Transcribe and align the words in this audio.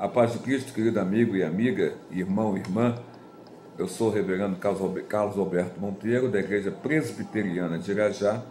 A 0.00 0.08
paz 0.08 0.32
de 0.32 0.38
Cristo, 0.38 0.72
querido 0.72 0.98
amigo 0.98 1.36
e 1.36 1.42
amiga, 1.42 1.92
irmão 2.10 2.56
e 2.56 2.60
irmã, 2.60 2.98
eu 3.76 3.86
sou 3.86 4.08
o 4.08 4.10
reverendo 4.10 4.56
Carlos 4.56 5.38
Alberto 5.38 5.78
Monteiro, 5.78 6.30
da 6.30 6.38
Igreja 6.38 6.70
Presbiteriana 6.70 7.78
de 7.78 7.90
Irajá, 7.90 8.42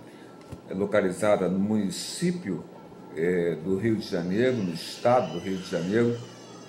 é 0.69 0.75
localizada 0.75 1.49
no 1.49 1.57
município 1.57 2.63
é, 3.17 3.55
do 3.63 3.77
Rio 3.77 3.95
de 3.95 4.07
Janeiro, 4.07 4.57
no 4.57 4.71
estado 4.71 5.33
do 5.33 5.39
Rio 5.39 5.57
de 5.57 5.67
Janeiro. 5.67 6.15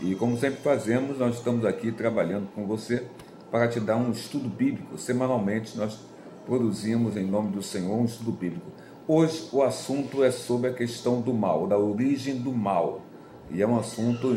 E 0.00 0.14
como 0.14 0.38
sempre 0.38 0.62
fazemos, 0.62 1.18
nós 1.18 1.36
estamos 1.36 1.66
aqui 1.66 1.92
trabalhando 1.92 2.48
com 2.54 2.66
você 2.66 3.04
para 3.50 3.68
te 3.68 3.80
dar 3.80 3.98
um 3.98 4.10
estudo 4.10 4.48
bíblico. 4.48 4.96
Semanalmente 4.96 5.76
nós 5.76 5.98
produzimos, 6.46 7.18
em 7.18 7.26
nome 7.26 7.52
do 7.52 7.62
Senhor, 7.62 7.94
um 7.94 8.06
estudo 8.06 8.32
bíblico. 8.32 8.72
Hoje 9.06 9.46
o 9.52 9.62
assunto 9.62 10.24
é 10.24 10.30
sobre 10.30 10.70
a 10.70 10.72
questão 10.72 11.20
do 11.20 11.34
mal, 11.34 11.66
da 11.66 11.76
origem 11.76 12.38
do 12.38 12.50
mal. 12.50 13.09
E 13.52 13.62
é 13.62 13.66
um 13.66 13.78
assunto 13.78 14.36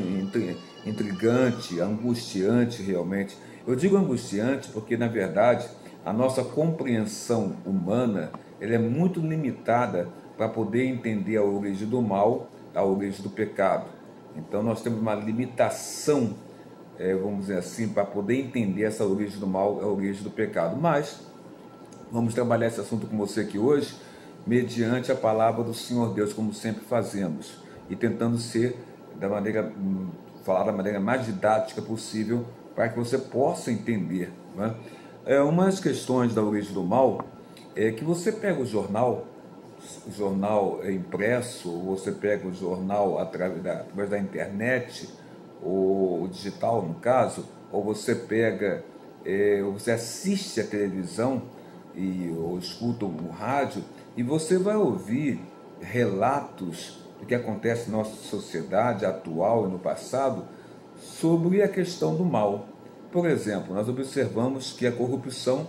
intrigante, 0.86 1.80
angustiante 1.80 2.82
realmente. 2.82 3.38
Eu 3.66 3.76
digo 3.76 3.96
angustiante 3.96 4.70
porque, 4.70 4.98
na 4.98 5.08
verdade, 5.08 5.68
a 6.06 6.12
nossa 6.12 6.44
compreensão 6.44 7.56
humana 7.66 8.32
ela 8.60 8.74
é 8.74 8.78
muito 8.78 9.20
limitada 9.20 10.10
para 10.38 10.50
poder 10.50 10.86
entender 10.86 11.38
a 11.38 11.44
origem 11.44 11.88
do 11.88 12.02
mal, 12.02 12.50
a 12.74 12.84
origem 12.84 13.22
do 13.22 13.30
pecado. 13.30 13.86
Então, 14.36 14.64
nós 14.64 14.82
temos 14.82 15.00
uma 15.00 15.14
limitação, 15.14 16.34
é, 16.98 17.14
vamos 17.14 17.42
dizer 17.42 17.58
assim, 17.58 17.90
para 17.90 18.04
poder 18.04 18.40
entender 18.40 18.84
essa 18.84 19.06
origem 19.06 19.40
do 19.40 19.46
mal, 19.46 19.80
a 19.82 19.88
origem 19.88 20.24
do 20.24 20.32
pecado. 20.32 20.76
Mas, 20.76 21.20
vamos 22.12 22.34
trabalhar 22.34 22.68
esse 22.68 22.80
assunto 22.80 23.06
com 23.06 23.16
você 23.18 23.42
aqui 23.42 23.60
hoje, 23.60 23.96
mediante 24.46 25.12
a 25.12 25.16
palavra 25.16 25.64
do 25.64 25.74
Senhor 25.74 26.14
Deus, 26.14 26.34
como 26.34 26.54
sempre 26.54 26.84
fazemos, 26.84 27.58
e 27.90 27.96
tentando 27.96 28.38
ser 28.38 28.76
da 29.20 29.30
maneira, 29.30 29.72
hum, 29.78 30.10
falar 30.44 30.64
da 30.64 30.72
maneira 30.72 31.00
mais 31.00 31.26
didática 31.26 31.82
possível 31.82 32.46
para 32.76 32.90
que 32.90 32.98
você 32.98 33.18
possa 33.18 33.72
entender. 33.72 34.32
Né? 34.56 34.76
É, 35.26 35.42
uma 35.42 35.66
das 35.66 35.80
questões 35.80 36.34
da 36.34 36.42
origem 36.42 36.74
do 36.74 36.84
mal 36.84 37.26
é 37.76 37.92
que 37.92 38.04
você 38.04 38.32
pega 38.32 38.62
o 38.62 38.66
jornal, 38.66 39.26
o 40.08 40.12
jornal 40.12 40.80
impresso, 40.90 41.72
ou 41.72 41.98
você 41.98 42.12
pega 42.12 42.48
o 42.48 42.54
jornal 42.54 43.20
através 43.20 43.64
da, 43.64 43.74
através 43.74 44.10
da 44.10 44.20
internet, 44.20 45.10
ou 45.62 46.28
digital 46.28 46.82
no 46.82 46.96
caso, 46.96 47.46
ou 47.72 47.84
você 47.84 48.14
pega, 48.14 48.84
é, 49.26 49.62
você 49.62 49.92
assiste 49.92 50.60
a 50.60 50.64
televisão 50.66 51.44
e, 51.96 52.34
ou 52.38 52.58
escuta 52.60 53.06
o 53.06 53.30
rádio, 53.30 53.84
e 54.16 54.24
você 54.24 54.58
vai 54.58 54.76
ouvir 54.76 55.40
relatos 55.80 57.03
do 57.24 57.26
que 57.26 57.34
acontece 57.34 57.90
na 57.90 57.98
nossa 57.98 58.16
sociedade 58.16 59.06
atual 59.06 59.66
e 59.66 59.72
no 59.72 59.80
passado 59.80 60.44
sobre 60.98 61.62
a 61.62 61.70
questão 61.70 62.16
do 62.16 62.26
mal. 62.26 62.68
Por 63.12 63.28
exemplo, 63.30 63.74
nós 63.74 63.88
observamos 63.88 64.74
que 64.74 64.86
a 64.86 64.92
corrupção 64.92 65.68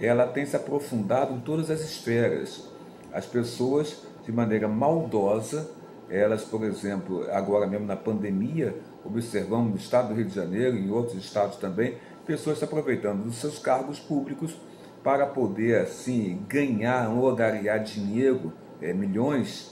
ela 0.00 0.28
tem 0.28 0.46
se 0.46 0.54
aprofundado 0.54 1.34
em 1.34 1.40
todas 1.40 1.70
as 1.70 1.80
esferas. 1.80 2.68
As 3.12 3.26
pessoas, 3.26 4.02
de 4.24 4.30
maneira 4.30 4.68
maldosa, 4.68 5.68
elas, 6.08 6.44
por 6.44 6.62
exemplo, 6.62 7.26
agora 7.32 7.66
mesmo 7.66 7.86
na 7.86 7.96
pandemia, 7.96 8.76
observamos 9.04 9.70
no 9.70 9.76
estado 9.76 10.08
do 10.08 10.14
Rio 10.14 10.26
de 10.26 10.34
Janeiro 10.34 10.76
e 10.76 10.86
em 10.86 10.90
outros 10.90 11.16
estados 11.16 11.56
também, 11.56 11.96
pessoas 12.24 12.58
se 12.58 12.64
aproveitando 12.64 13.24
dos 13.24 13.36
seus 13.36 13.58
cargos 13.58 13.98
públicos 13.98 14.56
para 15.02 15.26
poder, 15.26 15.80
assim, 15.80 16.44
ganhar, 16.48 17.08
logariar 17.08 17.82
dinheiro, 17.82 18.52
é, 18.80 18.92
milhões, 18.92 19.71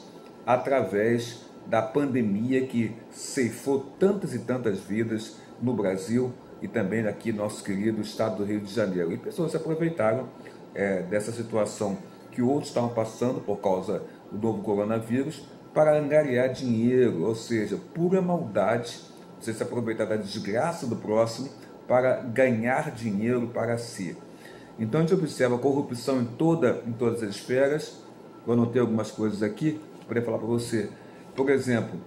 através 0.54 1.42
da 1.66 1.80
pandemia 1.80 2.66
que 2.66 2.96
ceifou 3.10 3.80
tantas 3.98 4.34
e 4.34 4.40
tantas 4.40 4.80
vidas 4.80 5.36
no 5.62 5.72
Brasil 5.72 6.32
e 6.60 6.66
também 6.66 7.06
aqui 7.06 7.32
no 7.32 7.38
nosso 7.38 7.62
querido 7.62 8.00
estado 8.00 8.38
do 8.38 8.44
Rio 8.44 8.60
de 8.60 8.72
Janeiro. 8.72 9.12
E 9.12 9.16
pessoas 9.16 9.52
se 9.52 9.56
aproveitaram 9.56 10.28
é, 10.74 11.02
dessa 11.02 11.30
situação 11.30 11.98
que 12.32 12.42
outros 12.42 12.69
estavam 12.69 12.91
passando 12.91 13.41
por 13.41 13.58
causa 13.58 14.02
do 14.30 14.38
novo 14.38 14.62
coronavírus 14.62 15.44
para 15.72 15.97
angariar 15.97 16.52
dinheiro, 16.52 17.25
ou 17.25 17.34
seja, 17.34 17.78
pura 17.94 18.20
maldade, 18.20 19.00
você 19.38 19.54
se 19.54 19.62
aproveitar 19.62 20.04
da 20.04 20.16
desgraça 20.16 20.86
do 20.86 20.96
próximo 20.96 21.48
para 21.86 22.16
ganhar 22.16 22.91
dinheiro 22.91 23.48
para 23.48 23.78
si. 23.78 24.16
Então 24.78 25.00
a 25.00 25.02
gente 25.02 25.14
observa 25.14 25.58
corrupção 25.58 26.20
em, 26.20 26.25
toda, 26.25 26.82
em 26.86 26.92
todas 26.92 27.22
as 27.22 27.30
esferas. 27.30 28.00
Eu 28.46 28.54
anotei 28.54 28.80
algumas 28.80 29.10
coisas 29.10 29.42
aqui 29.42 29.80
para 30.10 30.22
falar 30.22 30.38
para 30.38 30.47
você. 30.47 30.91
Por 31.37 31.48
exemplo, 31.48 31.98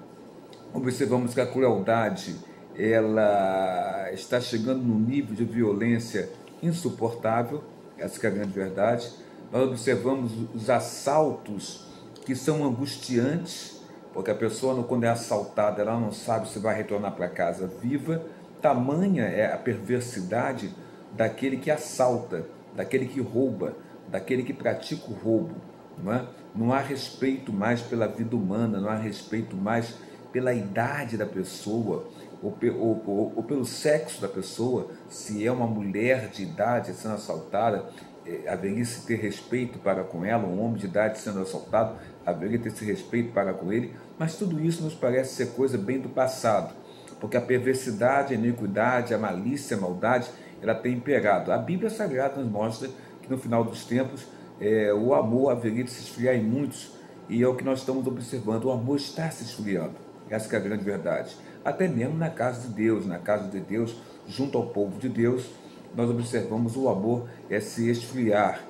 observamos 0.74 1.34
que 1.34 1.40
a 1.40 1.48
crueldade 1.48 2.36
ela 2.76 4.10
está 4.12 4.42
chegando 4.42 4.84
num 4.84 5.00
nível 5.00 5.36
de 5.36 5.46
violência 5.46 6.30
insuportável, 6.62 7.64
essa 7.98 8.26
é 8.26 8.30
a 8.30 8.34
grande 8.34 8.52
verdade. 8.52 9.10
Nós 9.52 9.68
observamos 9.68 10.32
os 10.54 10.70
assaltos 10.70 11.88
que 12.26 12.36
são 12.36 12.66
angustiantes, 12.66 13.82
porque 14.14 14.32
a 14.32 14.36
pessoa, 14.36 14.84
quando 14.84 15.06
é 15.06 15.10
assaltada, 15.10 15.82
ela 15.82 16.00
não 16.00 16.12
sabe 16.12 16.50
se 16.50 16.60
vai 16.60 16.76
retornar 16.76 17.14
para 17.14 17.28
casa 17.30 17.68
viva. 17.82 18.22
Tamanha 18.62 19.24
é 19.24 19.54
a 19.54 19.58
perversidade 19.58 20.74
daquele 21.14 21.58
que 21.58 21.70
assalta, 21.70 22.46
daquele 22.76 23.06
que 23.06 23.22
rouba, 23.22 23.76
daquele 24.10 24.44
que 24.44 24.54
pratica 24.54 25.10
o 25.10 25.14
roubo. 25.14 25.56
Não, 26.02 26.14
é? 26.14 26.26
Não 26.56 26.72
há 26.72 26.80
respeito 26.80 27.52
mais 27.52 27.82
pela 27.82 28.08
vida 28.08 28.36
humana, 28.36 28.80
não 28.80 28.90
há 28.90 28.96
respeito 28.96 29.56
mais 29.56 29.96
pela 30.32 30.54
idade 30.54 31.18
da 31.18 31.26
pessoa, 31.26 32.08
ou, 32.42 32.58
ou, 32.80 33.04
ou, 33.06 33.34
ou 33.36 33.44
pelo 33.44 33.66
sexo 33.66 34.22
da 34.22 34.28
pessoa, 34.28 34.90
se 35.08 35.46
é 35.46 35.52
uma 35.52 35.68
mulher 35.68 36.30
de 36.30 36.44
idade 36.44 36.94
sendo 36.94 37.16
assaltada, 37.16 37.86
é, 38.26 38.50
haveria 38.50 38.84
se 38.86 39.06
ter 39.06 39.16
respeito 39.16 39.80
para 39.80 40.04
com 40.04 40.26
ela, 40.26 40.46
um 40.46 40.62
homem 40.62 40.78
de 40.78 40.86
idade 40.86 41.20
sendo 41.20 41.42
assaltado, 41.42 41.96
haveria 42.26 42.60
ter 42.60 42.70
esse 42.70 42.86
respeito 42.86 43.34
para 43.34 43.54
com 43.54 43.72
ele, 43.72 43.94
mas 44.18 44.36
tudo 44.36 44.60
isso 44.60 44.84
nos 44.84 44.96
parece 44.96 45.36
ser 45.36 45.48
coisa 45.52 45.78
bem 45.78 46.00
do 46.00 46.10
passado, 46.10 46.74
porque 47.20 47.38
a 47.38 47.42
perversidade, 47.42 48.34
a 48.34 48.38
iniquidade, 48.38 49.14
a 49.14 49.18
malícia, 49.18 49.78
a 49.78 49.80
maldade, 49.80 50.30
ela 50.62 50.74
tem 50.74 50.94
imperado. 50.94 51.52
A 51.52 51.58
Bíblia 51.58 51.90
Sagrada 51.90 52.42
nos 52.42 52.50
mostra 52.50 52.90
que 53.22 53.30
no 53.30 53.38
final 53.38 53.64
dos 53.64 53.86
tempos 53.86 54.26
é, 54.60 54.94
o 54.94 55.14
amor 55.14 55.52
haveria 55.52 55.84
de 55.84 55.92
se 55.92 56.02
esfriar 56.02 56.36
em 56.36 56.44
muitos, 56.44 56.92
e 57.30 57.42
é 57.42 57.48
o 57.48 57.56
que 57.56 57.64
nós 57.64 57.80
estamos 57.80 58.06
observando, 58.06 58.66
o 58.66 58.72
amor 58.72 58.98
está 58.98 59.30
se 59.30 59.44
esfriando. 59.44 59.96
Essa 60.30 60.54
é 60.56 60.58
a 60.58 60.62
grande 60.62 60.84
verdade. 60.84 61.36
Até 61.64 61.88
mesmo 61.88 62.18
na 62.18 62.30
casa 62.30 62.68
de 62.68 62.74
Deus, 62.74 63.06
na 63.06 63.20
casa 63.20 63.48
de 63.50 63.60
Deus, 63.60 63.96
junto 64.28 64.58
ao 64.58 64.68
povo 64.68 65.00
de 65.00 65.10
Deus, 65.10 65.50
nós 65.96 66.10
observamos 66.10 66.76
o 66.76 66.90
amor 66.90 67.30
é 67.50 67.60
se 67.60 67.90
esfriar 67.90 68.64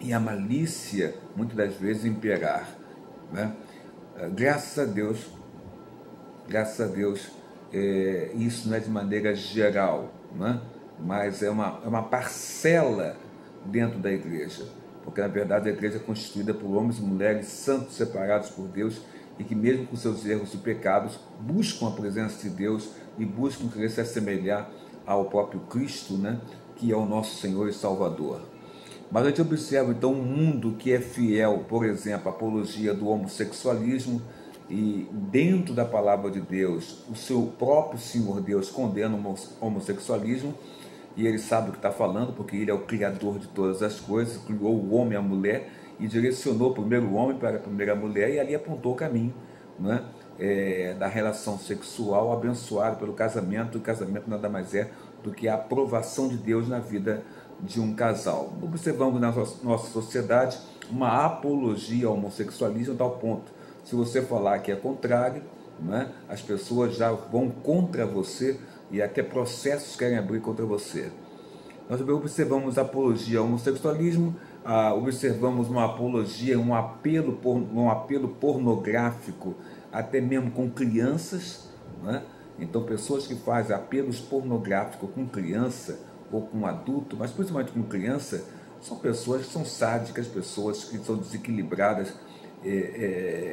e 0.00 0.12
a 0.12 0.20
malícia, 0.20 1.14
muitas 1.34 1.56
das 1.56 1.74
vezes, 1.74 2.04
imperar. 2.04 2.68
Né? 3.32 3.52
Ah, 4.16 4.28
graças 4.28 4.78
a 4.78 4.84
Deus, 4.84 5.26
graças 6.48 6.80
a 6.80 6.92
Deus, 6.92 7.30
é, 7.72 8.30
isso 8.34 8.68
não 8.68 8.76
é 8.76 8.80
de 8.80 8.90
maneira 8.90 9.34
geral, 9.34 10.12
né? 10.34 10.60
mas 10.98 11.42
é 11.42 11.50
uma, 11.50 11.80
é 11.84 11.88
uma 11.88 12.02
parcela 12.02 13.16
dentro 13.64 13.98
da 13.98 14.10
igreja, 14.10 14.64
porque 15.08 15.22
na 15.22 15.26
verdade 15.28 15.70
a 15.70 15.72
igreja 15.72 15.96
é 15.96 16.00
constituída 16.00 16.52
por 16.52 16.68
homens 16.76 16.98
e 16.98 17.00
mulheres 17.00 17.46
santos 17.46 17.96
separados 17.96 18.50
por 18.50 18.68
Deus 18.68 19.00
e 19.38 19.44
que, 19.44 19.54
mesmo 19.54 19.86
com 19.86 19.96
seus 19.96 20.26
erros 20.26 20.52
e 20.52 20.58
pecados, 20.58 21.18
buscam 21.40 21.88
a 21.88 21.92
presença 21.92 22.46
de 22.46 22.54
Deus 22.54 22.90
e 23.18 23.24
buscam 23.24 23.68
querer 23.68 23.88
se 23.88 24.02
assemelhar 24.02 24.70
ao 25.06 25.24
próprio 25.24 25.60
Cristo, 25.60 26.12
né, 26.18 26.38
que 26.76 26.92
é 26.92 26.96
o 26.96 27.06
nosso 27.06 27.40
Senhor 27.40 27.70
e 27.70 27.72
Salvador. 27.72 28.42
Mas 29.10 29.24
a 29.24 29.28
gente 29.28 29.40
observa 29.40 29.92
então 29.92 30.12
um 30.12 30.22
mundo 30.22 30.72
que 30.78 30.92
é 30.92 31.00
fiel, 31.00 31.64
por 31.66 31.86
exemplo, 31.86 32.28
à 32.28 32.30
apologia 32.30 32.92
do 32.92 33.08
homossexualismo, 33.08 34.20
e 34.68 35.08
dentro 35.10 35.72
da 35.72 35.86
palavra 35.86 36.30
de 36.30 36.42
Deus, 36.42 36.98
o 37.10 37.16
seu 37.16 37.50
próprio 37.58 37.98
Senhor 37.98 38.42
Deus 38.42 38.68
condena 38.68 39.16
o 39.16 39.66
homossexualismo, 39.66 40.52
e 41.18 41.26
ele 41.26 41.38
sabe 41.38 41.70
o 41.70 41.72
que 41.72 41.78
está 41.78 41.90
falando, 41.90 42.32
porque 42.32 42.56
ele 42.56 42.70
é 42.70 42.74
o 42.74 42.78
Criador 42.78 43.40
de 43.40 43.48
todas 43.48 43.82
as 43.82 43.98
coisas, 43.98 44.36
criou 44.44 44.72
o 44.72 44.94
homem 44.94 45.14
e 45.14 45.16
a 45.16 45.20
mulher, 45.20 45.68
e 45.98 46.06
direcionou 46.06 46.72
primeiro 46.72 47.06
o 47.06 47.14
homem 47.14 47.36
para 47.36 47.56
a 47.56 47.58
primeira 47.58 47.92
mulher 47.96 48.30
e 48.30 48.38
ali 48.38 48.54
apontou 48.54 48.92
o 48.92 48.94
caminho 48.94 49.34
né, 49.80 50.04
é, 50.38 50.94
da 50.96 51.08
relação 51.08 51.58
sexual 51.58 52.32
abençoada 52.32 52.94
pelo 52.94 53.14
casamento. 53.14 53.78
O 53.78 53.80
casamento 53.80 54.30
nada 54.30 54.48
mais 54.48 54.76
é 54.76 54.92
do 55.24 55.32
que 55.32 55.48
a 55.48 55.54
aprovação 55.54 56.28
de 56.28 56.36
Deus 56.36 56.68
na 56.68 56.78
vida 56.78 57.24
de 57.60 57.80
um 57.80 57.96
casal. 57.96 58.52
Observamos 58.62 59.20
na 59.20 59.32
nossa 59.64 59.90
sociedade 59.90 60.56
uma 60.88 61.24
apologia 61.24 62.06
ao 62.06 62.14
homossexualismo 62.14 62.94
a 62.94 62.96
tal 62.96 63.10
ponto. 63.16 63.50
Se 63.82 63.96
você 63.96 64.22
falar 64.22 64.60
que 64.60 64.70
é 64.70 64.76
contrário, 64.76 65.42
né, 65.80 66.12
as 66.28 66.40
pessoas 66.40 66.94
já 66.94 67.10
vão 67.10 67.50
contra 67.50 68.06
você 68.06 68.60
e 68.90 69.02
até 69.02 69.22
processos 69.22 69.96
querem 69.96 70.18
abrir 70.18 70.40
contra 70.40 70.64
você. 70.64 71.10
Nós 71.88 72.00
observamos 72.00 72.76
apologia 72.78 73.38
ao 73.38 73.46
homossexualismo 73.46 74.36
observamos 74.96 75.68
uma 75.68 75.84
apologia, 75.84 76.58
um 76.58 76.74
apelo, 76.74 77.38
um 77.72 77.90
apelo 77.90 78.28
pornográfico, 78.28 79.54
até 79.90 80.20
mesmo 80.20 80.50
com 80.50 80.68
crianças, 80.70 81.68
né? 82.02 82.22
Então, 82.58 82.82
pessoas 82.82 83.26
que 83.26 83.36
fazem 83.36 83.74
apelos 83.74 84.20
pornográficos 84.20 85.10
com 85.14 85.26
criança 85.26 86.00
ou 86.30 86.42
com 86.42 86.66
adulto, 86.66 87.16
mas 87.16 87.30
principalmente 87.30 87.70
com 87.72 87.82
criança, 87.84 88.44
são 88.80 88.98
pessoas 88.98 89.46
que 89.46 89.52
são 89.52 89.64
sádicas, 89.64 90.26
pessoas 90.26 90.84
que 90.84 90.98
são 90.98 91.16
desequilibradas, 91.16 92.12
é, 92.64 92.68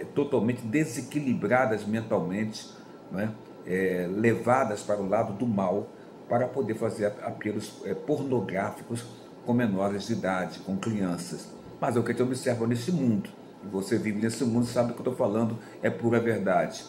é, 0.01 0.05
totalmente 0.15 0.61
desequilibradas 0.63 1.85
mentalmente, 1.85 2.67
é? 3.15 3.29
É? 3.65 4.07
levadas 4.09 4.81
para 4.81 5.01
o 5.01 5.07
lado 5.07 5.33
do 5.33 5.45
mal, 5.45 5.87
para 6.27 6.47
poder 6.47 6.75
fazer 6.75 7.07
apelos 7.21 7.81
é, 7.85 7.93
pornográficos 7.93 9.05
com 9.45 9.53
menores 9.53 10.07
de 10.07 10.13
idade, 10.13 10.59
com 10.59 10.75
crianças. 10.77 11.47
Mas 11.79 11.95
é 11.95 11.99
o 11.99 12.03
que 12.03 12.11
a 12.11 12.13
gente 12.13 12.23
observa 12.23 12.65
nesse 12.65 12.91
mundo. 12.91 13.29
Você 13.71 13.97
vive 13.97 14.21
nesse 14.21 14.43
mundo, 14.43 14.65
sabe 14.65 14.91
o 14.91 14.93
que 14.93 14.99
eu 14.99 15.11
estou 15.11 15.15
falando, 15.15 15.57
é 15.81 15.89
pura 15.89 16.19
verdade. 16.19 16.83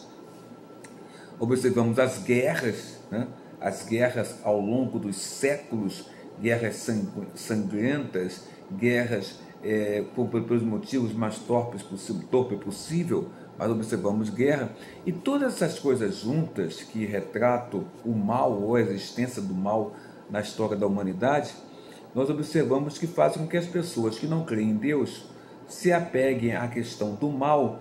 Observamos 1.39 1.99
as 1.99 2.19
guerras, 2.19 2.99
né? 3.11 3.27
as 3.59 3.85
guerras 3.85 4.39
ao 4.43 4.59
longo 4.59 4.99
dos 4.99 5.17
séculos, 5.17 6.09
guerras 6.39 6.87
sangrentas, 7.35 8.47
guerras 8.71 9.39
é, 9.63 10.03
por, 10.15 10.27
pelos 10.29 10.63
motivos 10.63 11.13
mais 11.13 11.39
torpes 11.39 11.81
possível, 11.81 12.27
torpe 12.29 12.55
possível, 12.57 13.29
mas 13.57 13.71
observamos 13.71 14.29
guerra, 14.29 14.71
e 15.05 15.11
todas 15.11 15.55
essas 15.55 15.79
coisas 15.79 16.17
juntas 16.17 16.81
que 16.81 17.05
retratam 17.05 17.85
o 18.05 18.11
mal 18.11 18.51
ou 18.61 18.75
a 18.75 18.81
existência 18.81 19.41
do 19.41 19.53
mal 19.53 19.93
na 20.29 20.41
história 20.41 20.75
da 20.75 20.85
humanidade, 20.85 21.53
nós 22.13 22.29
observamos 22.29 22.97
que 22.97 23.07
fazem 23.07 23.43
com 23.43 23.47
que 23.47 23.57
as 23.57 23.65
pessoas 23.65 24.17
que 24.17 24.27
não 24.27 24.43
creem 24.43 24.71
em 24.71 24.75
Deus 24.75 25.25
se 25.67 25.91
apeguem 25.91 26.55
à 26.55 26.67
questão 26.67 27.15
do 27.15 27.29
mal 27.29 27.79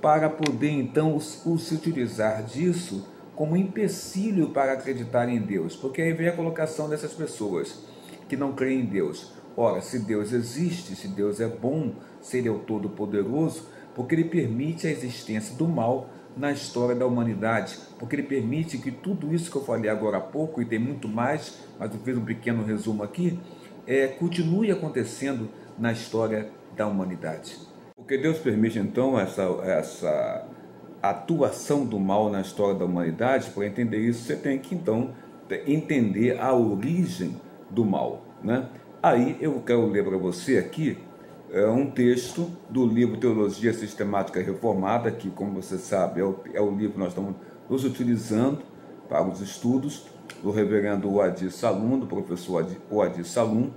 para 0.00 0.28
poder 0.28 0.70
então 0.70 1.18
se 1.18 1.74
utilizar 1.74 2.42
disso 2.44 3.08
como 3.34 3.56
empecilho 3.56 4.50
para 4.50 4.74
acreditar 4.74 5.28
em 5.28 5.40
Deus, 5.40 5.74
porque 5.74 6.00
aí 6.00 6.12
vem 6.12 6.28
a 6.28 6.36
colocação 6.36 6.88
dessas 6.88 7.12
pessoas 7.12 7.80
que 8.28 8.36
não 8.36 8.52
creem 8.52 8.80
em 8.80 8.86
Deus. 8.86 9.32
Ora, 9.56 9.80
se 9.80 9.98
Deus 10.00 10.32
existe, 10.32 10.94
se 10.94 11.08
Deus 11.08 11.40
é 11.40 11.48
bom, 11.48 11.94
se 12.20 12.38
Ele 12.38 12.48
é 12.48 12.50
o 12.50 12.58
Todo-Poderoso, 12.58 13.68
porque 13.94 14.14
Ele 14.14 14.24
permite 14.24 14.86
a 14.86 14.90
existência 14.90 15.56
do 15.56 15.66
mal 15.66 16.08
na 16.36 16.50
história 16.50 16.94
da 16.94 17.06
humanidade, 17.06 17.78
porque 17.98 18.16
Ele 18.16 18.24
permite 18.24 18.78
que 18.78 18.90
tudo 18.90 19.32
isso 19.34 19.50
que 19.50 19.56
eu 19.56 19.64
falei 19.64 19.90
agora 19.90 20.18
há 20.18 20.20
pouco, 20.20 20.60
e 20.60 20.64
tem 20.64 20.78
muito 20.78 21.08
mais, 21.08 21.58
mas 21.78 21.92
eu 21.92 22.00
fiz 22.00 22.16
um 22.16 22.24
pequeno 22.24 22.64
resumo 22.64 23.02
aqui, 23.02 23.38
é, 23.86 24.08
continue 24.08 24.70
acontecendo 24.70 25.48
na 25.78 25.92
história 25.92 26.50
da 26.76 26.86
humanidade. 26.86 27.56
Porque 27.96 28.18
Deus 28.18 28.38
permite 28.38 28.78
então 28.78 29.18
essa, 29.18 29.42
essa 29.62 30.46
atuação 31.00 31.84
do 31.84 31.98
mal 32.00 32.30
na 32.30 32.40
história 32.40 32.74
da 32.74 32.84
humanidade, 32.84 33.50
para 33.50 33.66
entender 33.66 33.98
isso, 33.98 34.24
você 34.24 34.36
tem 34.36 34.58
que 34.58 34.74
então 34.74 35.12
entender 35.66 36.38
a 36.40 36.52
origem 36.54 37.36
do 37.70 37.84
mal. 37.84 38.24
Né? 38.42 38.68
Aí 39.02 39.36
eu 39.40 39.60
quero 39.60 39.86
ler 39.86 40.04
para 40.04 40.16
você 40.16 40.58
aqui 40.58 40.98
é, 41.54 41.68
um 41.68 41.88
texto 41.88 42.50
do 42.68 42.84
livro 42.84 43.16
Teologia 43.16 43.72
Sistemática 43.72 44.42
Reformada, 44.42 45.08
que, 45.12 45.30
como 45.30 45.62
você 45.62 45.78
sabe, 45.78 46.20
é 46.20 46.24
o, 46.24 46.40
é 46.52 46.60
o 46.60 46.68
livro 46.68 46.94
que 46.94 46.98
nós 46.98 47.10
estamos 47.10 47.36
nos 47.70 47.84
utilizando 47.84 48.58
para 49.08 49.22
os 49.22 49.40
estudos 49.40 50.04
do 50.42 50.50
reverendo 50.50 51.08
Oadir 51.14 51.52
Salum, 51.52 51.96
do 51.96 52.08
professor 52.08 52.66
Oadir 52.90 53.24
Salum, 53.24 53.70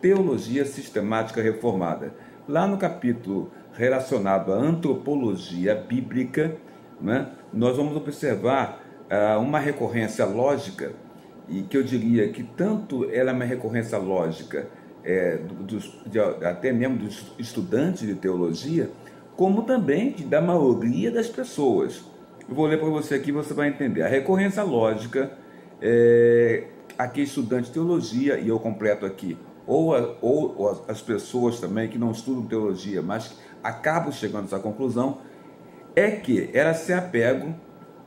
Teologia 0.00 0.64
Sistemática 0.64 1.42
Reformada. 1.42 2.14
Lá 2.46 2.68
no 2.68 2.78
capítulo 2.78 3.50
relacionado 3.72 4.52
à 4.52 4.56
antropologia 4.56 5.74
bíblica, 5.74 6.56
né, 7.00 7.32
nós 7.52 7.76
vamos 7.76 7.96
observar 7.96 8.80
ah, 9.10 9.38
uma 9.38 9.58
recorrência 9.58 10.24
lógica, 10.24 10.92
e 11.48 11.62
que 11.62 11.76
eu 11.76 11.82
diria 11.82 12.28
que 12.28 12.44
tanto 12.44 13.10
ela 13.10 13.30
é 13.30 13.34
uma 13.34 13.44
recorrência 13.44 13.98
lógica 13.98 14.68
é, 15.04 15.36
dos, 15.36 15.92
de, 16.06 16.18
até 16.18 16.72
mesmo 16.72 16.96
dos 16.96 17.32
estudantes 17.38 18.06
de 18.06 18.14
teologia, 18.14 18.90
como 19.36 19.62
também 19.62 20.12
da 20.26 20.40
maioria 20.40 21.10
das 21.10 21.28
pessoas. 21.28 22.04
Eu 22.48 22.54
vou 22.54 22.66
ler 22.66 22.78
para 22.78 22.88
você 22.88 23.14
aqui, 23.14 23.30
você 23.30 23.52
vai 23.52 23.68
entender. 23.68 24.02
A 24.02 24.08
recorrência 24.08 24.62
lógica, 24.62 25.32
é, 25.80 26.64
aqui 26.96 27.22
estudante 27.22 27.66
de 27.66 27.72
teologia, 27.72 28.38
e 28.38 28.48
eu 28.48 28.58
completo 28.58 29.04
aqui, 29.04 29.36
ou, 29.66 29.94
a, 29.94 30.14
ou, 30.20 30.54
ou 30.56 30.84
as 30.88 31.00
pessoas 31.00 31.60
também 31.60 31.88
que 31.88 31.98
não 31.98 32.10
estudam 32.10 32.46
teologia, 32.46 33.02
mas 33.02 33.38
acabam 33.62 34.12
chegando 34.12 34.42
a 34.42 34.46
essa 34.46 34.58
conclusão, 34.58 35.18
é 35.96 36.10
que 36.10 36.50
elas 36.52 36.78
se 36.78 36.92
apegam 36.92 37.54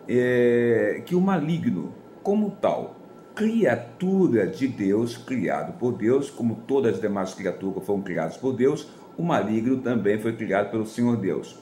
é, 0.08 1.02
que 1.06 1.16
o 1.16 1.22
maligno, 1.22 1.94
como 2.22 2.52
tal, 2.52 2.96
criatura 3.38 4.48
de 4.48 4.68
Deus, 4.68 5.16
criado 5.16 5.78
por 5.78 5.94
Deus, 5.94 6.30
como 6.30 6.56
todas 6.68 6.96
as 6.96 7.02
demais 7.02 7.36
criaturas 7.36 7.86
foram 7.86 8.02
criadas 8.02 8.36
por 8.36 8.52
Deus, 8.54 8.90
o 9.16 9.22
maligno 9.22 9.78
também 9.78 10.20
foi 10.20 10.36
criado 10.36 10.72
pelo 10.72 10.88
Senhor 10.88 11.16
Deus. 11.18 11.58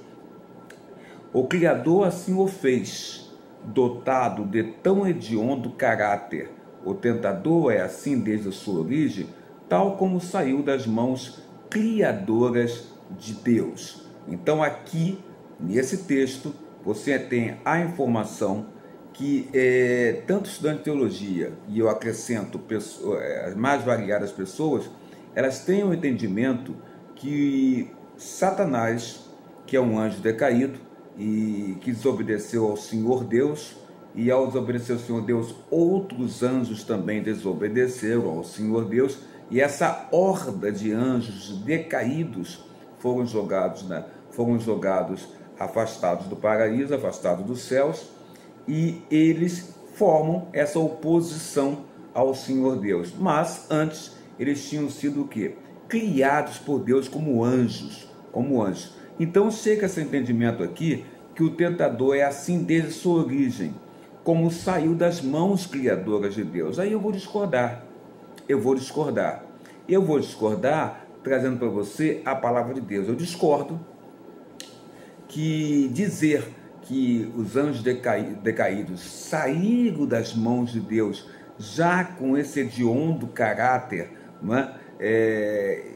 O 1.33 1.45
Criador 1.45 2.07
assim 2.07 2.33
o 2.33 2.47
fez, 2.47 3.29
dotado 3.65 4.45
de 4.45 4.63
tão 4.63 5.05
hediondo 5.05 5.71
caráter. 5.71 6.49
O 6.85 6.93
tentador 6.93 7.73
é 7.73 7.81
assim 7.81 8.19
desde 8.19 8.47
a 8.47 8.51
sua 8.53 8.79
origem, 8.79 9.27
tal 9.67 9.97
como 9.97 10.21
saiu 10.21 10.63
das 10.63 10.87
mãos 10.87 11.43
criadoras 11.69 12.89
de 13.11 13.33
Deus. 13.33 14.07
Então, 14.27 14.63
aqui 14.63 15.19
Nesse 15.59 15.99
texto, 15.99 16.53
você 16.83 17.17
tem 17.17 17.57
a 17.63 17.79
informação 17.79 18.65
que 19.15 19.49
é, 19.53 20.23
tanto 20.27 20.49
estudante 20.49 20.79
de 20.79 20.83
teologia, 20.83 21.53
e 21.69 21.79
eu 21.79 21.89
acrescento 21.89 22.59
pessoas, 22.59 23.21
é, 23.21 23.45
as 23.45 23.55
mais 23.55 23.81
variadas 23.83 24.31
pessoas, 24.31 24.89
elas 25.33 25.59
têm 25.59 25.83
o 25.83 25.87
um 25.87 25.93
entendimento 25.93 26.75
que 27.15 27.89
Satanás, 28.17 29.21
que 29.65 29.75
é 29.77 29.79
um 29.81 29.97
anjo 29.97 30.19
decaído 30.19 30.77
e 31.17 31.77
que 31.79 31.93
desobedeceu 31.93 32.65
ao 32.65 32.75
Senhor 32.75 33.23
Deus, 33.23 33.77
e 34.13 34.29
ao 34.29 34.47
desobedecer 34.47 34.95
ao 34.95 35.01
Senhor 35.01 35.21
Deus, 35.21 35.55
outros 35.71 36.43
anjos 36.43 36.83
também 36.83 37.23
desobedeceram 37.23 38.29
ao 38.29 38.43
Senhor 38.43 38.85
Deus, 38.85 39.17
e 39.49 39.61
essa 39.61 40.09
horda 40.11 40.71
de 40.71 40.91
anjos 40.91 41.57
decaídos 41.59 42.65
foram 42.99 43.25
jogados, 43.25 43.83
né, 43.83 44.03
foram 44.31 44.59
jogados 44.59 45.27
afastados 45.57 46.27
do 46.27 46.35
paraíso, 46.35 46.93
afastados 46.93 47.45
dos 47.45 47.61
céus, 47.61 48.14
e 48.67 49.01
eles 49.09 49.75
formam 49.95 50.47
essa 50.53 50.79
oposição 50.79 51.85
ao 52.13 52.33
Senhor 52.33 52.77
Deus. 52.77 53.13
Mas 53.17 53.67
antes 53.69 54.15
eles 54.39 54.67
tinham 54.67 54.89
sido 54.89 55.21
o 55.21 55.27
quê? 55.27 55.55
Criados 55.87 56.57
por 56.57 56.79
Deus 56.79 57.07
como 57.07 57.43
anjos, 57.43 58.07
como 58.31 58.61
anjos. 58.61 58.93
Então 59.19 59.49
chega 59.49 59.85
esse 59.85 60.01
entendimento 60.01 60.63
aqui 60.63 61.05
que 61.35 61.43
o 61.43 61.51
tentador 61.51 62.15
é 62.15 62.23
assim 62.23 62.63
desde 62.63 62.91
sua 62.91 63.23
origem, 63.23 63.75
como 64.23 64.49
saiu 64.49 64.95
das 64.95 65.21
mãos 65.21 65.65
criadoras 65.65 66.33
de 66.33 66.43
Deus. 66.43 66.79
Aí 66.79 66.91
eu 66.91 66.99
vou 66.99 67.11
discordar. 67.11 67.85
Eu 68.47 68.59
vou 68.59 68.75
discordar. 68.75 69.43
Eu 69.87 70.01
vou 70.01 70.19
discordar 70.19 71.05
trazendo 71.23 71.57
para 71.57 71.67
você 71.67 72.21
a 72.25 72.35
palavra 72.35 72.73
de 72.73 72.81
Deus. 72.81 73.07
Eu 73.07 73.15
discordo 73.15 73.79
que 75.27 75.89
dizer 75.93 76.47
que 76.85 77.31
os 77.35 77.55
anjos 77.55 77.81
decaídos 77.81 79.01
saíram 79.01 80.05
das 80.05 80.35
mãos 80.35 80.71
de 80.71 80.79
Deus 80.79 81.27
já 81.57 82.03
com 82.03 82.37
esse 82.37 82.59
hediondo 82.59 83.27
caráter, 83.27 84.11
é? 84.51 84.85
É, 84.99 85.91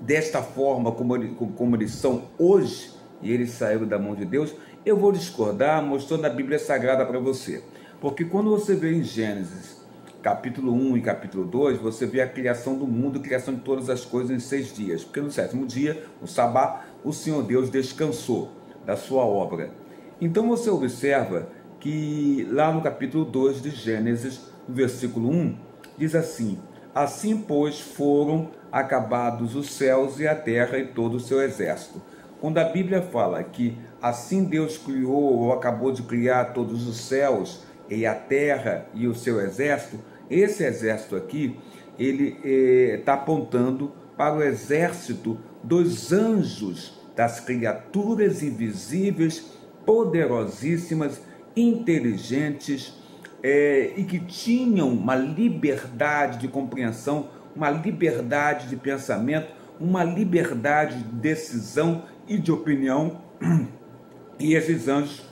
desta 0.00 0.42
forma 0.42 0.90
como, 0.92 1.34
como 1.34 1.76
eles 1.76 1.92
são 1.92 2.24
hoje, 2.38 2.92
e 3.22 3.30
eles 3.30 3.50
saíram 3.50 3.86
da 3.86 3.98
mão 3.98 4.14
de 4.14 4.24
Deus, 4.24 4.54
eu 4.84 4.96
vou 4.96 5.12
discordar 5.12 5.82
mostrando 5.82 6.24
a 6.24 6.30
Bíblia 6.30 6.58
Sagrada 6.58 7.04
para 7.06 7.18
você. 7.18 7.62
Porque 8.00 8.24
quando 8.24 8.50
você 8.50 8.74
vê 8.74 8.92
em 8.92 9.02
Gênesis, 9.02 9.82
capítulo 10.22 10.72
1 10.72 10.96
e 10.98 11.00
capítulo 11.00 11.44
2, 11.44 11.78
você 11.78 12.06
vê 12.06 12.20
a 12.20 12.28
criação 12.28 12.76
do 12.76 12.86
mundo, 12.86 13.18
a 13.18 13.22
criação 13.22 13.54
de 13.54 13.60
todas 13.60 13.88
as 13.88 14.04
coisas 14.04 14.30
em 14.30 14.40
seis 14.40 14.74
dias. 14.74 15.04
Porque 15.04 15.20
no 15.20 15.30
sétimo 15.30 15.66
dia, 15.66 16.04
o 16.20 16.26
sabá, 16.26 16.84
o 17.02 17.12
Senhor 17.12 17.42
Deus 17.42 17.70
descansou 17.70 18.63
da 18.84 18.96
sua 18.96 19.24
obra. 19.24 19.70
Então 20.20 20.48
você 20.48 20.70
observa 20.70 21.48
que 21.80 22.48
lá 22.50 22.72
no 22.72 22.80
capítulo 22.80 23.24
2 23.24 23.62
de 23.62 23.70
Gênesis, 23.70 24.40
no 24.66 24.74
versículo 24.74 25.30
1, 25.30 25.56
diz 25.98 26.14
assim: 26.14 26.58
Assim, 26.94 27.36
pois, 27.36 27.80
foram 27.80 28.50
acabados 28.70 29.54
os 29.54 29.70
céus 29.72 30.18
e 30.18 30.26
a 30.26 30.34
terra 30.34 30.78
e 30.78 30.86
todo 30.86 31.16
o 31.16 31.20
seu 31.20 31.42
exército. 31.42 32.00
Quando 32.40 32.58
a 32.58 32.64
Bíblia 32.64 33.02
fala 33.02 33.42
que 33.42 33.78
assim 34.02 34.44
Deus 34.44 34.76
criou 34.76 35.38
ou 35.38 35.52
acabou 35.52 35.92
de 35.92 36.02
criar 36.02 36.52
todos 36.52 36.86
os 36.86 36.98
céus 36.98 37.64
e 37.88 38.04
a 38.04 38.14
terra 38.14 38.86
e 38.92 39.06
o 39.06 39.14
seu 39.14 39.40
exército, 39.40 39.98
esse 40.28 40.64
exército 40.64 41.16
aqui, 41.16 41.58
ele 41.98 42.36
está 42.94 43.12
eh, 43.12 43.14
apontando 43.14 43.92
para 44.16 44.34
o 44.34 44.42
exército 44.42 45.38
dos 45.62 46.12
anjos, 46.12 47.00
das 47.14 47.40
criaturas 47.40 48.42
invisíveis, 48.42 49.52
poderosíssimas, 49.84 51.20
inteligentes 51.56 52.94
é, 53.42 53.92
e 53.96 54.04
que 54.04 54.18
tinham 54.18 54.88
uma 54.88 55.14
liberdade 55.14 56.38
de 56.38 56.48
compreensão, 56.48 57.28
uma 57.54 57.70
liberdade 57.70 58.68
de 58.68 58.76
pensamento, 58.76 59.52
uma 59.78 60.02
liberdade 60.02 60.98
de 60.98 61.04
decisão 61.04 62.04
e 62.26 62.38
de 62.38 62.50
opinião. 62.50 63.20
E 64.36 64.54
esses 64.54 64.88
anjos 64.88 65.22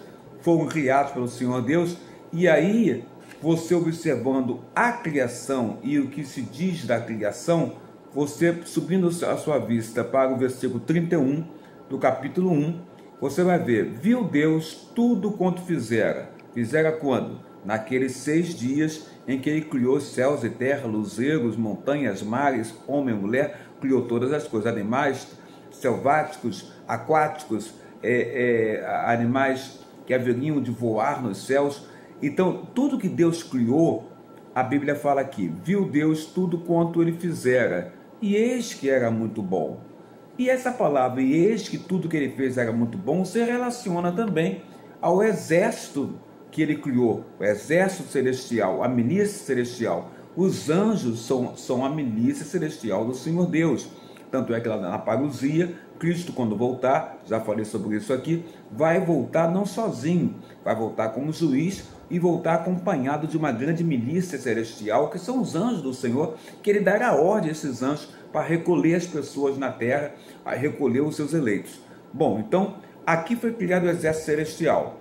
foram 0.43 0.67
criados 0.67 1.11
pelo 1.11 1.27
Senhor 1.27 1.61
Deus, 1.61 1.97
e 2.33 2.47
aí 2.47 3.05
você 3.41 3.75
observando 3.75 4.61
a 4.75 4.93
criação 4.93 5.79
e 5.83 5.99
o 5.99 6.07
que 6.07 6.25
se 6.25 6.43
diz 6.43 6.87
da 6.87 7.01
criação, 7.01 7.73
você 8.15 8.57
subindo 8.65 9.09
a 9.09 9.37
sua 9.37 9.59
vista 9.59 10.05
para 10.05 10.33
o 10.33 10.39
versículo 10.39 10.79
31 10.79 11.45
do 11.93 11.99
capítulo 11.99 12.51
1, 12.51 12.81
você 13.21 13.45
vai 13.45 13.59
ver: 13.59 13.85
viu 13.85 14.25
Deus 14.25 14.91
tudo 14.95 15.33
quanto 15.33 15.61
fizera. 15.61 16.31
Fizera 16.55 16.91
quando? 16.91 17.39
Naqueles 17.67 18.13
seis 18.17 18.55
dias 18.55 19.09
em 19.29 19.39
que 19.39 19.51
ele 19.51 19.61
criou 19.67 20.01
céus 20.01 20.43
e 20.43 20.49
terra, 20.49 20.87
luzeiros, 20.87 21.55
montanhas, 21.55 22.23
mares, 22.23 22.75
homem 22.89 23.15
e 23.15 23.19
mulher, 23.19 23.67
criou 23.79 24.07
todas 24.07 24.33
as 24.33 24.49
coisas, 24.49 24.73
animais 24.73 25.37
selváticos, 25.71 26.73
aquáticos, 26.89 27.75
é, 28.03 28.81
é, 28.81 29.13
animais 29.13 29.81
que 30.07 30.15
haveriam 30.15 30.63
de 30.63 30.71
voar 30.71 31.23
nos 31.23 31.47
céus. 31.47 31.87
Então, 32.23 32.67
tudo 32.75 32.99
que 32.99 33.09
Deus 33.09 33.43
criou, 33.43 34.11
a 34.55 34.63
Bíblia 34.63 34.95
fala 34.95 35.21
aqui: 35.21 35.53
viu 35.63 35.85
Deus 35.85 36.25
tudo 36.25 36.57
quanto 36.57 37.03
ele 37.03 37.13
fizera, 37.13 37.93
e 38.19 38.35
eis 38.35 38.73
que 38.73 38.89
era 38.89 39.11
muito 39.11 39.43
bom. 39.43 39.92
E 40.39 40.49
essa 40.49 40.73
palavra, 40.73 41.21
e 41.21 41.33
eis 41.33 41.69
que 41.69 41.77
tudo 41.77 42.09
que 42.09 42.17
ele 42.17 42.31
fez 42.31 42.57
era 42.57 42.73
muito 42.73 42.97
bom, 42.97 43.25
se 43.25 43.43
relaciona 43.43 44.11
também 44.11 44.63
ao 45.01 45.23
exército 45.23 46.15
que 46.51 46.63
ele 46.63 46.77
criou, 46.77 47.25
o 47.39 47.45
exército 47.45 48.09
celestial, 48.09 48.83
a 48.83 48.89
milícia 48.89 49.45
celestial. 49.45 50.11
Os 50.35 50.71
anjos 50.71 51.27
são, 51.27 51.57
são 51.57 51.85
a 51.85 51.91
milícia 51.91 52.45
celestial 52.45 53.05
do 53.05 53.15
Senhor 53.15 53.47
Deus. 53.47 53.89
Tanto 54.31 54.55
é 54.55 54.61
que 54.61 54.69
lá 54.69 54.79
na 54.79 54.99
parousia, 54.99 55.75
Cristo, 55.99 56.33
quando 56.33 56.57
voltar, 56.57 57.19
já 57.27 57.39
falei 57.39 57.67
sobre 57.67 57.97
isso 57.97 58.13
aqui, 58.13 58.45
vai 58.71 59.05
voltar 59.05 59.51
não 59.51 59.67
sozinho, 59.67 60.37
vai 60.65 60.75
voltar 60.75 61.11
como 61.11 61.33
juiz 61.33 61.85
e 62.11 62.19
voltar 62.19 62.55
acompanhado 62.55 63.27
de 63.27 63.37
uma 63.37 63.53
grande 63.53 63.85
milícia 63.85 64.39
celestial, 64.39 65.11
que 65.11 65.19
são 65.19 65.41
os 65.41 65.55
anjos 65.55 65.83
do 65.83 65.93
Senhor, 65.95 66.37
que 66.63 66.71
ele 66.71 66.81
dará 66.81 67.15
ordem 67.15 67.51
a 67.51 67.53
esses 67.53 67.83
anjos 67.83 68.09
para 68.33 68.47
recolher 68.47 68.95
as 68.95 69.07
pessoas 69.07 69.59
na 69.59 69.71
terra, 69.71 70.15
a 70.45 70.55
recolher 70.55 71.01
os 71.01 71.17
seus 71.17 71.35
eleitos. 71.35 71.81
Bom, 72.13 72.41
então, 72.41 72.77
aqui 73.07 73.37
foi 73.37 73.53
criado 73.53 73.85
o 73.85 73.91
exército 73.91 74.27
celestial. 74.27 75.01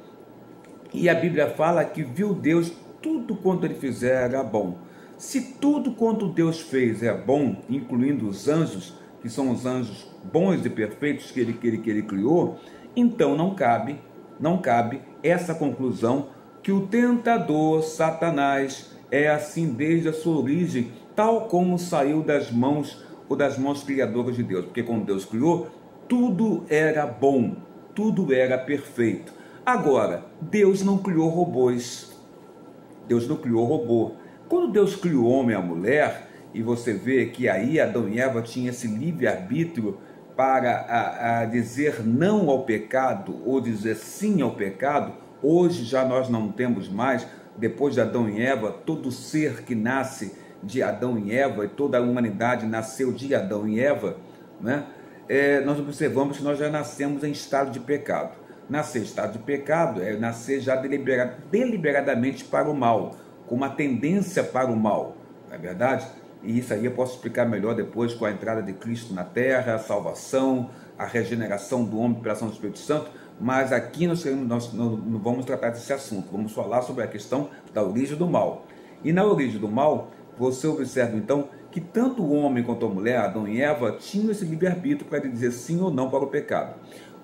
E 0.94 1.08
a 1.08 1.16
Bíblia 1.16 1.50
fala 1.50 1.86
que 1.86 2.04
viu 2.04 2.34
Deus 2.34 2.72
tudo 3.02 3.36
quanto 3.36 3.66
ele 3.66 3.76
fizer 3.76 4.26
era 4.26 4.44
bom. 4.44 4.78
Se 5.18 5.54
tudo 5.54 5.92
quanto 5.92 6.28
Deus 6.28 6.60
fez 6.60 7.02
é 7.02 7.14
bom, 7.14 7.56
incluindo 7.70 8.28
os 8.28 8.48
anjos, 8.48 8.94
que 9.22 9.30
são 9.30 9.52
os 9.52 9.66
anjos 9.66 10.10
bons 10.24 10.66
e 10.66 10.70
perfeitos 10.70 11.32
que 11.32 11.40
ele, 11.40 11.54
que 11.54 11.68
ele, 11.68 11.78
que 11.78 11.90
ele 11.90 12.02
criou, 12.02 12.60
então 12.96 13.36
não 13.36 13.54
cabe, 13.54 14.00
não 14.40 14.58
cabe 14.58 15.02
essa 15.24 15.54
conclusão 15.54 16.30
que 16.64 16.72
o 16.72 16.88
tentador 16.88 17.84
Satanás 17.84 18.92
é 19.10 19.30
assim 19.30 19.74
desde 19.74 20.10
a 20.10 20.14
sua 20.14 20.38
origem, 20.38 20.92
tal 21.16 21.48
como 21.48 21.78
saiu 21.78 22.24
das 22.24 22.52
mãos 22.52 23.04
ou 23.32 23.38
das 23.38 23.58
mãos 23.58 23.82
criadoras 23.82 24.36
de 24.36 24.44
Deus, 24.44 24.66
porque 24.66 24.84
quando 24.84 25.06
Deus 25.06 25.24
criou, 25.24 25.70
tudo 26.06 26.66
era 26.68 27.06
bom, 27.08 27.56
tudo 27.96 28.34
era 28.34 28.58
perfeito. 28.58 29.32
Agora, 29.66 30.26
Deus 30.42 30.84
não 30.84 30.98
criou 30.98 31.30
robôs. 31.30 32.12
Deus 33.08 33.30
não 33.30 33.38
criou 33.38 33.64
robô. 33.64 34.16
Quando 34.50 34.74
Deus 34.74 34.98
criou 34.98 35.24
o 35.24 35.30
homem 35.30 35.56
e 35.56 35.58
a 35.58 35.62
mulher, 35.62 36.28
e 36.54 36.62
você 36.62 36.94
vê 36.94 37.28
que 37.28 37.48
aí 37.48 37.80
Adão 37.80 38.10
e 38.10 38.20
Eva 38.20 38.42
tinham 38.42 38.70
esse 38.70 38.88
livre-arbítrio 38.88 39.98
para 40.36 40.82
a, 40.82 41.40
a 41.40 41.46
dizer 41.46 42.06
não 42.06 42.50
ao 42.50 42.66
pecado 42.66 43.38
ou 43.46 43.62
dizer 43.62 43.96
sim 43.96 44.42
ao 44.42 44.56
pecado, 44.56 45.14
hoje 45.42 45.86
já 45.86 46.04
nós 46.04 46.28
não 46.28 46.52
temos 46.52 46.90
mais, 46.90 47.26
depois 47.58 47.94
de 47.94 48.02
Adão 48.02 48.30
e 48.30 48.42
Eva, 48.42 48.74
todo 48.86 49.10
ser 49.10 49.64
que 49.64 49.74
nasce 49.74 50.36
de 50.64 50.84
Adão 50.84 51.18
e 51.18 51.36
Eva, 51.36 51.66
e 51.66 51.68
toda 51.68 51.98
a 51.98 52.02
humanidade 52.02 52.66
nasceu 52.66 53.12
de 53.12 53.34
Adão 53.34 53.68
e 53.68 53.80
Eva, 53.80 54.18
né? 54.60 54.86
É, 55.28 55.62
nós 55.62 55.80
observamos 55.80 56.38
que 56.38 56.44
nós 56.44 56.60
já 56.60 56.70
nascemos 56.70 57.24
em 57.24 57.32
estado 57.32 57.72
de 57.72 57.80
pecado. 57.80 58.36
Nascer 58.70 59.00
em 59.00 59.06
estado 59.06 59.34
de 59.34 59.40
pecado 59.40 60.02
é 60.02 60.16
nascer 60.18 60.60
já 60.60 60.76
deliberadamente 60.76 62.44
para 62.44 62.70
o 62.70 62.74
mal, 62.74 63.16
com 63.48 63.56
uma 63.56 63.70
tendência 63.70 64.44
para 64.44 64.70
o 64.70 64.76
mal, 64.76 65.16
não 65.48 65.56
é 65.56 65.58
verdade? 65.58 66.08
E 66.44 66.58
isso 66.58 66.74
aí 66.74 66.86
eu 66.86 66.92
posso 66.92 67.16
explicar 67.16 67.46
melhor 67.46 67.76
depois 67.76 68.14
com 68.14 68.26
a 68.26 68.32
entrada 68.32 68.62
de 68.62 68.74
Cristo 68.74 69.14
na 69.14 69.24
terra, 69.24 69.76
a 69.76 69.80
salvação, 69.80 70.70
a 70.98 71.06
regeneração 71.06 71.84
do 71.84 72.00
homem 72.00 72.20
pela 72.20 72.34
ação 72.34 72.48
do 72.48 72.54
Espírito 72.54 72.80
Santo, 72.80 73.12
mas 73.40 73.72
aqui 73.72 74.08
nós, 74.08 74.24
nós 74.26 74.74
não 74.74 75.20
vamos 75.20 75.46
tratar 75.46 75.70
desse 75.70 75.92
assunto, 75.92 76.28
vamos 76.32 76.52
falar 76.52 76.82
sobre 76.82 77.04
a 77.04 77.08
questão 77.08 77.50
da 77.74 77.84
origem 77.84 78.18
do 78.18 78.28
mal. 78.28 78.66
E 79.04 79.12
na 79.12 79.26
origem 79.26 79.60
do 79.60 79.68
mal, 79.68 80.12
você 80.38 80.68
observa 80.68 81.16
então 81.18 81.50
que 81.72 81.80
tanto 81.80 82.22
o 82.22 82.34
homem 82.34 82.64
quanto 82.64 82.86
a 82.86 82.90
mulher, 82.90 83.18
Adão 83.18 83.48
e 83.48 83.62
Eva, 83.62 83.94
tinham 83.94 84.32
esse 84.32 84.44
livre-arbítrio 84.44 85.08
para 85.08 85.20
dizer 85.20 85.52
sim 85.52 85.80
ou 85.80 85.92
não 85.92 86.10
para 86.10 86.24
o 86.24 86.28
pecado. 86.28 86.76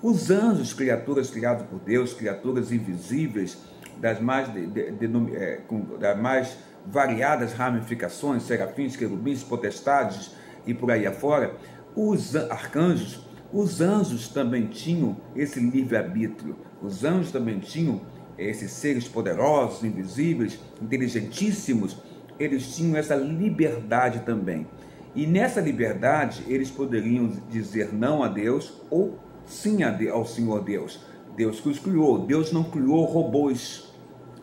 Os 0.01 0.29
anjos, 0.29 0.73
criaturas 0.73 1.29
criadas 1.29 1.63
por 1.67 1.79
Deus, 1.79 2.13
criaturas 2.13 2.71
invisíveis, 2.71 3.57
das 3.99 4.19
mais, 4.19 4.51
de, 4.53 4.67
de, 4.67 4.91
de, 4.91 5.35
é, 5.35 5.61
das 5.99 6.19
mais 6.19 6.57
variadas 6.85 7.53
ramificações, 7.53 8.43
serafins, 8.43 8.95
querubins, 8.95 9.43
potestades 9.43 10.31
e 10.65 10.73
por 10.73 10.91
aí 10.91 11.05
afora, 11.05 11.55
os 11.95 12.35
arcanjos, 12.35 13.27
os 13.51 13.81
anjos 13.81 14.29
também 14.29 14.67
tinham 14.67 15.17
esse 15.35 15.59
livre-arbítrio. 15.59 16.55
Os 16.81 17.03
anjos 17.03 17.31
também 17.31 17.59
tinham 17.59 18.01
esses 18.37 18.71
seres 18.71 19.07
poderosos, 19.07 19.83
invisíveis, 19.83 20.59
inteligentíssimos, 20.81 21.97
eles 22.39 22.75
tinham 22.75 22.97
essa 22.97 23.15
liberdade 23.15 24.19
também. 24.21 24.67
E 25.15 25.25
nessa 25.25 25.59
liberdade, 25.59 26.43
eles 26.47 26.69
poderiam 26.69 27.31
dizer 27.49 27.93
não 27.93 28.23
a 28.23 28.27
Deus 28.27 28.81
ou 28.89 29.17
sim 29.45 29.79
ao 29.83 30.25
Senhor 30.25 30.63
Deus. 30.63 30.99
Deus 31.35 31.59
que 31.59 31.69
os 31.69 31.79
criou. 31.79 32.25
Deus 32.25 32.51
não 32.51 32.63
criou 32.63 33.05
robôs. 33.05 33.91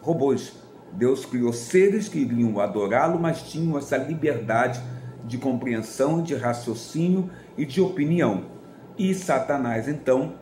Robôs. 0.01 0.53
Deus 0.93 1.25
criou 1.25 1.53
seres 1.53 2.09
que 2.09 2.19
iriam 2.19 2.61
adorá-lo, 2.61 3.19
mas 3.19 3.43
tinham 3.43 3.77
essa 3.77 3.97
liberdade 3.97 4.81
de 5.25 5.39
compreensão, 5.39 6.23
de 6.23 6.35
raciocínio 6.35 7.31
e 7.57 7.65
de 7.65 7.81
opinião. 7.81 8.45
E 8.97 9.13
Satanás, 9.15 9.89
então, 9.89 10.35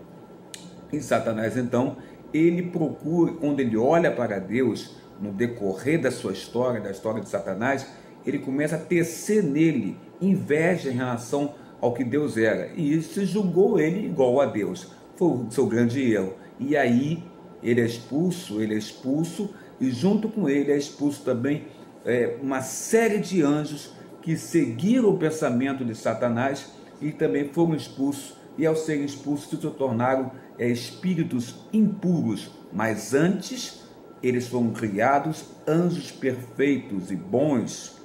e 0.93 1.01
Satanás, 1.01 1.57
então, 1.57 1.97
ele 2.35 2.63
procura, 2.65 3.33
quando 3.33 3.61
ele 3.61 3.77
olha 3.77 4.11
para 4.11 4.39
Deus, 4.39 4.97
no 5.23 5.31
decorrer 5.31 6.01
da 6.01 6.11
sua 6.11 6.33
história, 6.33 6.81
da 6.81 6.91
história 6.91 7.23
de 7.23 7.29
Satanás, 7.29 7.87
ele 8.27 8.41
começa 8.41 8.75
a 8.75 8.79
tecer 8.79 9.43
nele 9.43 9.97
inveja 10.21 10.91
em 10.91 10.95
relação 10.95 11.55
ao 11.81 11.95
que 11.95 12.03
Deus 12.03 12.37
era. 12.37 12.73
E 12.75 12.93
isso 12.93 13.25
julgou 13.25 13.79
ele 13.79 14.07
igual 14.07 14.41
a 14.41 14.47
Deus. 14.47 14.93
Foi 15.17 15.29
o 15.29 15.47
seu 15.51 15.67
grande 15.67 16.13
erro. 16.13 16.35
E 16.59 16.77
aí 16.77 17.23
ele 17.63 17.81
é 17.81 17.87
expulso, 17.87 18.61
ele 18.61 18.75
é 18.75 18.79
expulso, 18.79 19.51
e 19.81 19.91
junto 19.91 20.29
com 20.29 20.49
ele 20.49 20.73
é 20.73 20.77
expulso 20.77 21.23
também 21.25 21.67
é, 22.05 22.37
uma 22.43 22.61
série 22.61 23.19
de 23.19 23.43
anjos 23.43 23.93
que 24.21 24.37
seguiram 24.37 25.11
o 25.11 25.19
pensamento 25.19 25.85
de 25.85 25.95
Satanás 25.95 26.73
e 27.01 27.11
também 27.11 27.49
foram 27.49 27.75
expulsos, 27.75 28.37
e 28.57 28.67
ao 28.67 28.77
serem 28.77 29.05
expulsos 29.05 29.49
se 29.49 29.57
tornaram 29.57 30.31
é, 30.59 30.69
espíritos 30.69 31.57
impuros. 31.73 32.51
Mas 32.73 33.15
antes 33.15 33.82
eles 34.23 34.49
foram 34.49 34.71
criados 34.71 35.47
anjos 35.67 36.11
perfeitos 36.11 37.11
e 37.11 37.17
bons, 37.17 38.01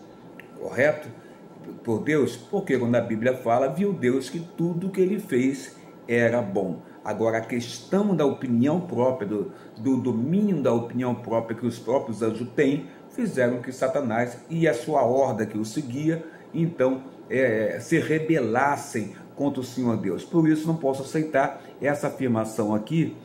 correto? 0.60 1.08
por 1.84 2.04
Deus, 2.04 2.36
porque 2.36 2.78
quando 2.78 2.96
a 2.96 3.02
Bíblia 3.02 3.34
fala, 3.34 3.68
viu 3.68 3.94
Deus 3.94 4.30
que 4.30 4.40
tudo 4.40 4.90
que 4.90 5.02
ele 5.02 5.20
fez 5.20 5.76
era 6.08 6.42
bom. 6.42 6.82
Agora, 7.04 7.38
a 7.38 7.42
questão 7.42 8.16
da 8.16 8.26
opinião 8.26 8.82
própria, 8.82 9.28
do, 9.28 9.52
do 9.78 9.98
domínio 9.98 10.62
da 10.62 10.74
opinião 10.74 11.16
própria 11.16 11.58
que 11.58 11.66
os 11.66 11.80
próprios 11.80 12.22
anjos 12.22 12.48
têm, 12.56 12.88
fizeram 13.10 13.62
que 13.62 13.72
Satanás 13.72 14.38
e 14.50 14.68
a 14.68 14.74
sua 14.74 15.04
horda 15.04 15.46
que 15.46 15.58
o 15.58 15.66
seguia, 15.66 16.26
então, 16.54 17.04
é, 17.30 17.78
se 17.80 18.00
rebelassem 18.00 19.16
contra 19.36 19.62
o 19.62 19.64
Senhor 19.64 19.98
Deus. 19.98 20.24
Por 20.24 20.48
isso, 20.48 20.68
não 20.68 20.76
posso 20.76 21.04
aceitar 21.04 21.62
essa 21.82 22.08
afirmação 22.08 22.74
aqui, 22.74 23.16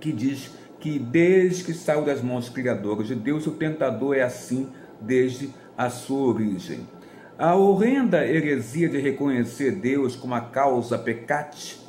que 0.00 0.12
diz 0.12 0.52
que 0.80 0.98
desde 0.98 1.64
que 1.64 1.74
saiu 1.74 2.04
das 2.04 2.22
mãos 2.22 2.48
criadoras 2.48 3.06
de 3.06 3.14
Deus, 3.14 3.46
o 3.46 3.52
tentador 3.52 4.16
é 4.16 4.22
assim 4.22 4.68
desde 5.00 5.50
a 5.76 5.90
sua 5.90 6.28
origem. 6.28 6.88
A 7.38 7.54
horrenda 7.54 8.26
heresia 8.26 8.88
de 8.88 8.98
reconhecer 8.98 9.72
Deus 9.72 10.16
como 10.16 10.34
a 10.34 10.40
causa 10.40 10.98
pecate, 10.98 11.80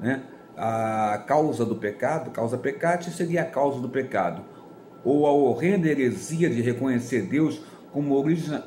né? 0.00 0.22
a 0.56 1.22
causa 1.26 1.64
do 1.64 1.76
pecado, 1.76 2.30
causa 2.30 2.58
pecate 2.58 3.10
seria 3.10 3.42
a 3.42 3.44
causa 3.44 3.80
do 3.80 3.88
pecado, 3.88 4.42
ou 5.04 5.26
a 5.26 5.30
horrenda 5.30 5.88
heresia 5.88 6.50
de 6.50 6.60
reconhecer 6.60 7.22
Deus 7.22 7.60
como 7.92 8.14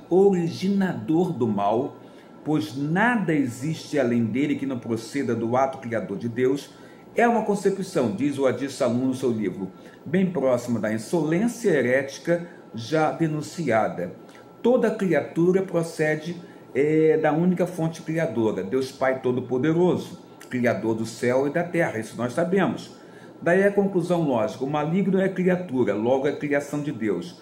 originador 0.09 1.33
do 1.33 1.47
mal, 1.47 1.97
pois 2.43 2.75
nada 2.75 3.33
existe 3.33 3.99
além 3.99 4.25
dele 4.25 4.55
que 4.55 4.65
não 4.65 4.79
proceda 4.79 5.35
do 5.35 5.55
ato 5.55 5.79
criador 5.79 6.17
de 6.17 6.29
Deus, 6.29 6.71
é 7.15 7.27
uma 7.27 7.43
concepção, 7.43 8.15
diz 8.15 8.37
o 8.37 8.45
Adir 8.45 8.71
Salum 8.71 9.07
no 9.07 9.13
seu 9.13 9.31
livro, 9.31 9.71
bem 10.05 10.31
próxima 10.31 10.79
da 10.79 10.93
insolência 10.93 11.69
herética 11.69 12.47
já 12.73 13.11
denunciada. 13.11 14.13
Toda 14.61 14.91
criatura 14.91 15.61
procede 15.61 16.41
é, 16.73 17.17
da 17.17 17.33
única 17.33 17.67
fonte 17.67 18.01
criadora, 18.01 18.63
Deus 18.63 18.91
Pai 18.91 19.19
Todo-Poderoso 19.19 20.19
Criador 20.49 20.95
do 20.95 21.05
céu 21.05 21.47
e 21.47 21.49
da 21.49 21.63
terra, 21.63 21.97
isso 21.97 22.17
nós 22.17 22.33
sabemos. 22.33 22.91
Daí 23.41 23.63
a 23.63 23.71
conclusão 23.71 24.21
lógica: 24.21 24.63
o 24.63 24.69
maligno 24.69 25.19
é 25.19 25.29
criatura, 25.29 25.93
logo 25.93 26.27
é 26.27 26.31
criação 26.33 26.81
de 26.81 26.91
Deus. 26.91 27.41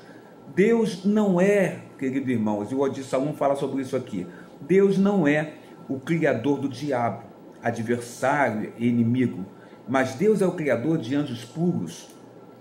Deus 0.56 1.04
não 1.06 1.40
é, 1.42 1.80
queridos 1.98 2.30
irmãos, 2.30 2.72
e 2.72 2.76
o 2.76 2.82
Odir 2.82 3.04
Salom 3.04 3.34
fala 3.34 3.56
sobre 3.56 3.82
isso 3.82 3.96
aqui. 3.96 4.26
Deus 4.62 4.98
não 4.98 5.28
é 5.28 5.54
o 5.88 6.00
criador 6.00 6.60
do 6.60 6.70
diabo, 6.70 7.24
adversário 7.62 8.72
e 8.78 8.88
inimigo, 8.88 9.46
mas 9.90 10.14
Deus 10.14 10.42
é 10.42 10.46
o 10.46 10.52
criador 10.52 11.00
de 11.00 11.16
anjos 11.16 11.44
puros, 11.44 12.08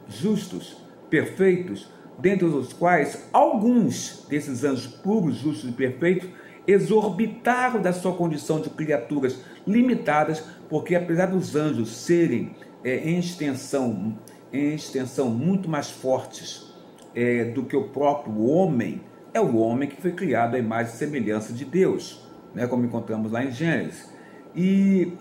justos, 0.09 0.79
perfeitos, 1.11 1.89
dentre 2.19 2.47
os 2.47 2.73
quais 2.73 3.29
alguns 3.33 4.27
desses 4.29 4.65
anjos 4.65 4.87
puros, 4.87 5.37
justos 5.37 5.69
e 5.69 5.73
perfeitos 5.73 6.29
exorbitaram 6.67 7.81
da 7.81 7.93
sua 7.93 8.15
condição 8.15 8.61
de 8.61 8.71
criaturas 8.71 9.39
limitadas, 9.67 10.43
porque 10.69 10.95
apesar 10.95 11.27
dos 11.27 11.55
anjos 11.55 11.91
serem 11.95 12.57
é, 12.83 12.97
em 13.09 13.19
extensão 13.19 14.17
em 14.53 14.75
extensão 14.75 15.29
muito 15.29 15.69
mais 15.69 15.91
fortes 15.91 16.75
é, 17.15 17.45
do 17.45 17.65
que 17.65 17.77
o 17.77 17.89
próprio 17.89 18.47
homem, 18.47 19.03
é 19.35 19.41
o 19.41 19.57
homem 19.57 19.89
que 19.89 20.01
foi 20.01 20.13
criado 20.13 20.55
à 20.55 20.59
imagem 20.59 20.95
e 20.95 20.97
semelhança 20.97 21.53
de 21.53 21.67
Deus, 21.67 22.27
né, 22.55 22.67
como 22.67 22.85
encontramos 22.85 23.31
lá 23.31 23.45
em 23.45 23.51
Gênesis. 23.51 24.11
E 24.57 25.13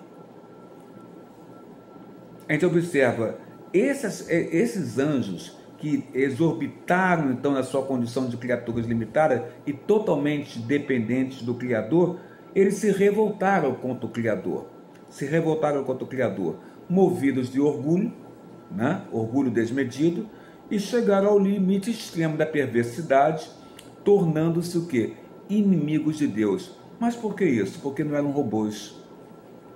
gente 2.54 2.66
observa 2.66 3.38
esses, 3.74 4.30
é, 4.30 4.56
esses 4.56 4.98
anjos 4.98 5.58
que 5.78 6.06
exorbitaram 6.14 7.32
então 7.32 7.52
na 7.52 7.64
sua 7.64 7.84
condição 7.84 8.28
de 8.28 8.38
criaturas 8.38 8.86
limitadas 8.86 9.44
e 9.66 9.74
totalmente 9.74 10.60
dependentes 10.60 11.42
do 11.44 11.54
Criador, 11.54 12.20
eles 12.56 12.76
se 12.76 12.92
revoltaram 12.92 13.76
contra 13.76 14.06
o 14.06 14.10
Criador. 14.10 14.68
Se 15.10 15.26
revoltaram 15.26 15.84
contra 15.84 16.04
o 16.04 16.08
Criador, 16.08 16.58
movidos 16.90 17.52
de 17.52 17.62
orgulho, 17.62 18.12
né? 18.72 19.04
orgulho 19.12 19.52
desmedido, 19.52 20.28
e 20.70 20.80
chegaram 20.80 21.30
ao 21.30 21.40
limite 21.40 21.92
extremo 21.92 22.36
da 22.36 22.46
perversidade, 22.46 23.50
tornando-se 24.04 24.78
o 24.78 24.86
que? 24.86 25.14
Inimigos 25.50 26.18
de 26.18 26.28
Deus. 26.28 26.76
Mas 27.00 27.16
por 27.16 27.36
que 27.36 27.46
isso? 27.46 27.80
Porque 27.80 28.04
não 28.04 28.16
eram 28.16 28.32
robôs. 28.32 28.96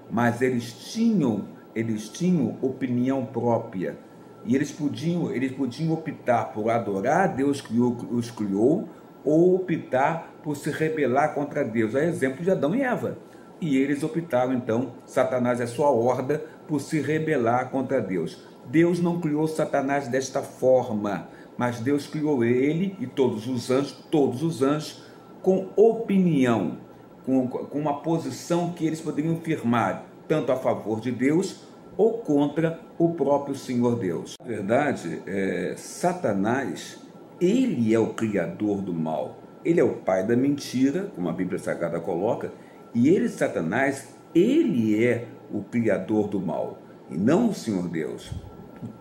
Mas 0.10 0.42
eles 0.42 0.92
tinham, 0.92 1.46
eles 1.76 2.10
tinham 2.10 2.58
opinião 2.62 3.26
própria 3.26 3.98
e 4.44 4.56
eles 4.56 4.72
podiam, 4.72 5.32
eles 5.32 5.52
podiam 5.52 5.94
optar 5.94 6.52
por 6.52 6.70
adorar 6.70 7.22
a 7.22 7.28
Deus 7.28 7.62
que 7.62 7.80
os 7.80 8.32
criou 8.32 8.90
ou 9.24 9.56
optar 9.56 10.34
por 10.42 10.58
se 10.58 10.72
rebelar 10.72 11.34
contra 11.34 11.64
Deus. 11.64 11.94
É 11.94 12.06
exemplo 12.08 12.44
de 12.44 12.50
Adão 12.50 12.76
e 12.76 12.82
Eva. 12.82 13.18
E 13.60 13.78
eles 13.78 14.02
optaram 14.02 14.54
então, 14.54 14.94
Satanás 15.06 15.60
e 15.60 15.64
a 15.64 15.68
sua 15.68 15.92
horda, 15.92 16.44
por 16.68 16.82
se 16.82 17.00
rebelar 17.00 17.70
contra 17.70 18.02
Deus. 18.02 18.44
Deus 18.66 19.00
não 19.00 19.20
criou 19.20 19.48
Satanás 19.48 20.08
desta 20.08 20.42
forma, 20.42 21.28
mas 21.58 21.80
Deus 21.80 22.08
criou 22.08 22.44
ele 22.44 22.96
e 23.00 23.06
todos 23.06 23.48
os 23.48 23.70
anjos, 23.70 23.92
todos 24.10 24.42
os 24.42 24.64
anjos, 24.64 25.04
com 25.44 25.70
opinião, 25.76 26.78
com, 27.24 27.48
com 27.48 27.80
uma 27.80 28.02
posição 28.02 28.72
que 28.72 28.86
eles 28.86 29.02
poderiam 29.02 29.36
firmar, 29.38 30.06
tanto 30.32 30.54
a 30.54 30.56
favor 30.56 31.02
de 31.02 31.12
Deus 31.12 31.60
ou 31.98 32.20
contra 32.20 32.80
o 32.98 33.10
próprio 33.10 33.54
Senhor 33.54 34.00
Deus. 34.00 34.36
Na 34.42 34.48
verdade, 34.48 35.22
é, 35.28 35.74
Satanás, 35.76 37.02
ele 37.42 37.94
é 37.94 38.00
o 38.00 38.14
criador 38.14 38.82
do 38.82 38.94
mal. 38.94 39.40
Ele 39.66 39.82
é 39.82 39.84
o 39.84 39.96
pai 39.96 40.26
da 40.26 40.34
mentira, 40.34 41.12
como 41.14 41.28
a 41.28 41.34
Bíblia 41.34 41.60
Sagrada 41.60 42.00
coloca, 42.00 42.50
e 42.96 43.10
ele, 43.10 43.28
Satanás, 43.28 44.16
ele 44.34 45.04
é 45.04 45.28
o 45.52 45.64
criador 45.64 46.30
do 46.30 46.40
mal, 46.40 46.80
e 47.10 47.18
não 47.18 47.50
o 47.50 47.54
Senhor 47.54 47.90
Deus. 47.90 48.32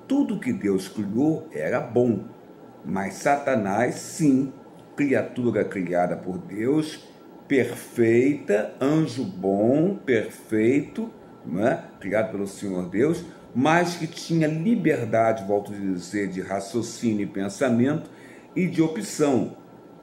Tudo 0.09 0.41
que 0.41 0.53
Deus 0.53 0.89
criou 0.89 1.47
era 1.53 1.79
bom, 1.79 2.25
mas 2.85 3.15
Satanás, 3.15 3.95
sim, 3.95 4.53
criatura 4.97 5.65
criada 5.65 6.17
por 6.17 6.39
Deus, 6.39 7.09
perfeita, 7.47 8.75
anjo 8.81 9.25
bom, 9.25 9.95
perfeito, 9.95 11.20
é? 11.59 11.79
criado 11.99 12.31
pelo 12.31 12.47
Senhor 12.47 12.89
Deus, 12.89 13.25
mas 13.55 13.97
que 13.97 14.07
tinha 14.07 14.47
liberdade, 14.47 15.45
volto 15.47 15.73
a 15.73 15.77
dizer, 15.77 16.29
de 16.29 16.41
raciocínio 16.41 17.23
e 17.23 17.27
pensamento 17.27 18.11
e 18.55 18.67
de 18.67 18.83
opção. 18.83 19.57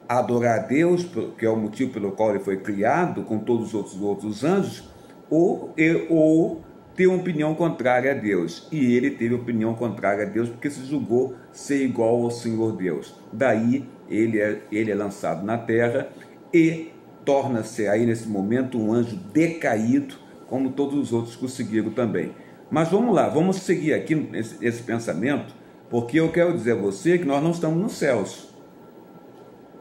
Adorar 0.08 0.60
a 0.60 0.62
Deus, 0.62 1.06
que 1.36 1.44
é 1.44 1.50
o 1.50 1.56
motivo 1.56 1.92
pelo 1.92 2.12
qual 2.12 2.30
ele 2.30 2.40
foi 2.40 2.56
criado, 2.56 3.22
com 3.24 3.38
todos 3.38 3.68
os 3.68 3.74
outros, 3.74 4.00
outros 4.00 4.42
anjos, 4.42 4.88
ou, 5.28 5.74
ou 6.08 6.62
ter 6.96 7.06
uma 7.06 7.18
opinião 7.18 7.54
contrária 7.54 8.12
a 8.12 8.14
Deus. 8.14 8.66
E 8.72 8.94
ele 8.94 9.10
teve 9.10 9.34
opinião 9.34 9.74
contrária 9.74 10.24
a 10.24 10.28
Deus 10.28 10.48
porque 10.48 10.70
se 10.70 10.84
julgou 10.84 11.34
ser 11.52 11.84
igual 11.84 12.22
ao 12.22 12.30
Senhor 12.30 12.74
Deus. 12.76 13.14
Daí 13.32 13.84
ele 14.08 14.40
é, 14.40 14.62
ele 14.72 14.90
é 14.90 14.94
lançado 14.94 15.44
na 15.44 15.58
terra 15.58 16.08
e 16.52 16.90
torna-se 17.24 17.86
aí 17.86 18.06
nesse 18.06 18.26
momento 18.26 18.80
um 18.80 18.92
anjo 18.92 19.14
decaído 19.14 20.16
como 20.48 20.70
todos 20.70 20.98
os 20.98 21.12
outros 21.12 21.36
conseguiram 21.36 21.90
também. 21.90 22.34
Mas 22.70 22.88
vamos 22.88 23.14
lá, 23.14 23.28
vamos 23.28 23.56
seguir 23.56 23.94
aqui 23.94 24.28
esse, 24.34 24.64
esse 24.64 24.82
pensamento, 24.82 25.54
porque 25.88 26.18
eu 26.18 26.30
quero 26.30 26.52
dizer 26.52 26.72
a 26.72 26.76
você 26.76 27.18
que 27.18 27.24
nós 27.24 27.42
não 27.42 27.50
estamos 27.50 27.80
nos 27.80 27.92
céus, 27.92 28.54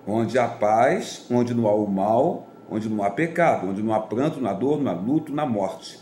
onde 0.06 0.38
há 0.40 0.48
paz, 0.48 1.26
onde 1.30 1.54
não 1.54 1.68
há 1.68 1.76
o 1.76 1.88
mal, 1.88 2.48
onde 2.70 2.90
não 2.90 3.04
há 3.04 3.10
pecado, 3.10 3.70
onde 3.70 3.82
não 3.82 3.94
há 3.94 4.00
pranto, 4.00 4.40
não 4.40 4.50
há 4.50 4.54
dor, 4.54 4.82
não 4.82 4.92
há 4.92 4.96
luto, 4.96 5.38
há 5.38 5.46
morte, 5.46 6.00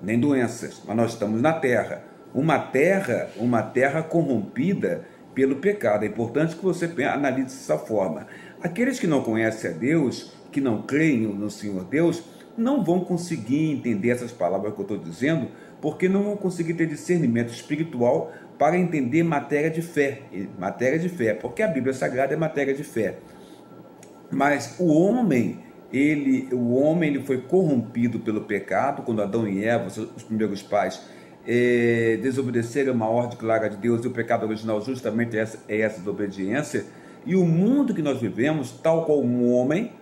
nem 0.00 0.18
doenças. 0.18 0.82
Mas 0.86 0.96
nós 0.96 1.12
estamos 1.12 1.40
na 1.40 1.52
terra, 1.52 2.04
uma 2.34 2.58
terra, 2.58 3.30
uma 3.36 3.62
terra 3.62 4.02
corrompida 4.02 5.04
pelo 5.34 5.56
pecado. 5.56 6.04
É 6.04 6.08
importante 6.08 6.54
que 6.56 6.64
você 6.64 6.86
analise 7.04 7.56
dessa 7.56 7.78
forma. 7.78 8.26
Aqueles 8.62 9.00
que 9.00 9.06
não 9.06 9.22
conhecem 9.22 9.70
a 9.70 9.74
Deus, 9.74 10.32
que 10.52 10.60
não 10.60 10.82
creem 10.82 11.22
no 11.22 11.50
Senhor 11.50 11.84
Deus, 11.84 12.22
não 12.56 12.84
vão 12.84 13.00
conseguir 13.00 13.70
entender 13.70 14.10
essas 14.10 14.32
palavras 14.32 14.72
que 14.74 14.78
eu 14.78 14.82
estou 14.82 14.98
dizendo, 14.98 15.48
porque 15.80 16.08
não 16.08 16.22
vão 16.22 16.36
conseguir 16.36 16.74
ter 16.74 16.86
discernimento 16.86 17.52
espiritual 17.52 18.32
para 18.58 18.78
entender 18.78 19.22
matéria 19.22 19.70
de 19.70 19.82
fé. 19.82 20.22
Matéria 20.58 20.98
de 20.98 21.08
fé, 21.08 21.34
porque 21.34 21.62
a 21.62 21.68
Bíblia 21.68 21.92
Sagrada 21.92 22.34
é 22.34 22.36
matéria 22.36 22.74
de 22.74 22.84
fé. 22.84 23.18
Mas 24.30 24.76
o 24.78 24.86
homem, 24.92 25.58
ele, 25.92 26.48
o 26.52 26.74
homem 26.74 27.10
ele 27.10 27.24
foi 27.24 27.38
corrompido 27.38 28.20
pelo 28.20 28.42
pecado, 28.42 29.02
quando 29.02 29.20
Adão 29.20 29.46
e 29.48 29.64
Eva, 29.64 29.86
os 29.86 30.22
primeiros 30.22 30.62
pais, 30.62 31.02
é, 31.46 32.18
desobedeceram 32.22 32.94
uma 32.94 33.08
ordem 33.08 33.36
clara 33.36 33.68
de 33.68 33.76
Deus, 33.76 34.04
e 34.04 34.08
o 34.08 34.12
pecado 34.12 34.46
original 34.46 34.80
justamente 34.80 35.36
é 35.36 35.40
essa, 35.40 35.58
é 35.68 35.80
essa 35.80 35.98
desobediência. 35.98 36.86
E 37.26 37.34
o 37.36 37.44
mundo 37.44 37.94
que 37.94 38.02
nós 38.02 38.20
vivemos, 38.20 38.72
tal 38.72 39.04
qual 39.04 39.20
um 39.20 39.52
homem, 39.52 39.92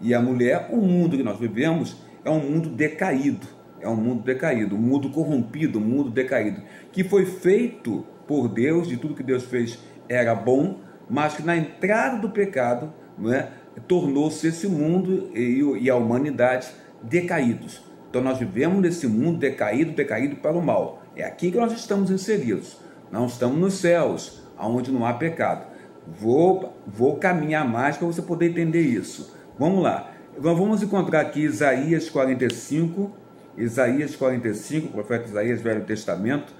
e 0.00 0.14
a 0.14 0.20
mulher, 0.20 0.68
o 0.70 0.76
mundo 0.76 1.16
que 1.16 1.22
nós 1.22 1.38
vivemos 1.38 1.96
é 2.24 2.30
um 2.30 2.40
mundo 2.40 2.68
decaído, 2.68 3.46
é 3.80 3.88
um 3.88 3.96
mundo 3.96 4.22
decaído, 4.22 4.76
um 4.76 4.80
mundo 4.80 5.10
corrompido, 5.10 5.78
um 5.78 5.82
mundo 5.82 6.10
decaído, 6.10 6.62
que 6.92 7.02
foi 7.02 7.24
feito 7.26 8.06
por 8.26 8.48
Deus, 8.48 8.88
de 8.88 8.96
tudo 8.96 9.14
que 9.14 9.22
Deus 9.22 9.44
fez 9.44 9.78
era 10.08 10.34
bom, 10.34 10.78
mas 11.08 11.34
que 11.34 11.42
na 11.42 11.56
entrada 11.56 12.18
do 12.18 12.30
pecado 12.30 12.92
é, 13.30 13.48
tornou-se 13.86 14.46
esse 14.46 14.68
mundo 14.68 15.30
e, 15.34 15.62
e 15.80 15.90
a 15.90 15.96
humanidade 15.96 16.68
decaídos. 17.02 17.82
Então 18.08 18.22
nós 18.22 18.38
vivemos 18.38 18.80
nesse 18.80 19.06
mundo 19.06 19.38
decaído, 19.38 19.92
decaído 19.92 20.36
para 20.36 20.56
o 20.56 20.62
mal. 20.62 21.02
É 21.14 21.24
aqui 21.24 21.50
que 21.50 21.58
nós 21.58 21.72
estamos 21.72 22.10
inseridos. 22.10 22.78
Não 23.10 23.26
estamos 23.26 23.58
nos 23.58 23.74
céus, 23.74 24.42
onde 24.58 24.90
não 24.90 25.04
há 25.04 25.12
pecado. 25.12 25.66
Vou, 26.06 26.76
vou 26.86 27.16
caminhar 27.16 27.68
mais 27.68 27.96
para 27.96 28.06
você 28.06 28.22
poder 28.22 28.50
entender 28.50 28.80
isso. 28.80 29.36
Vamos 29.58 29.82
lá. 29.82 30.12
Vamos 30.38 30.84
encontrar 30.84 31.20
aqui 31.20 31.40
Isaías 31.40 32.08
45, 32.08 33.10
Isaías 33.56 34.14
45, 34.14 34.92
profeta 34.92 35.28
Isaías, 35.28 35.60
Velho 35.60 35.84
Testamento, 35.84 36.52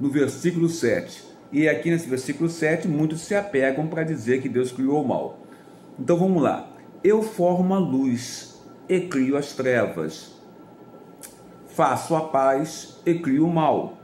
no 0.00 0.08
versículo 0.08 0.66
7. 0.66 1.22
E 1.52 1.68
aqui 1.68 1.90
nesse 1.90 2.08
versículo 2.08 2.48
7, 2.48 2.88
muitos 2.88 3.20
se 3.20 3.34
apegam 3.34 3.86
para 3.88 4.04
dizer 4.04 4.40
que 4.40 4.48
Deus 4.48 4.72
criou 4.72 5.04
o 5.04 5.06
mal. 5.06 5.40
Então 5.98 6.16
vamos 6.16 6.42
lá. 6.42 6.70
Eu 7.04 7.22
formo 7.22 7.74
a 7.74 7.78
luz 7.78 8.58
e 8.88 9.00
crio 9.00 9.36
as 9.36 9.52
trevas. 9.52 10.34
faço 11.68 12.16
a 12.16 12.22
paz 12.22 12.96
e 13.04 13.12
crio 13.14 13.46
o 13.46 13.52
mal. 13.52 13.98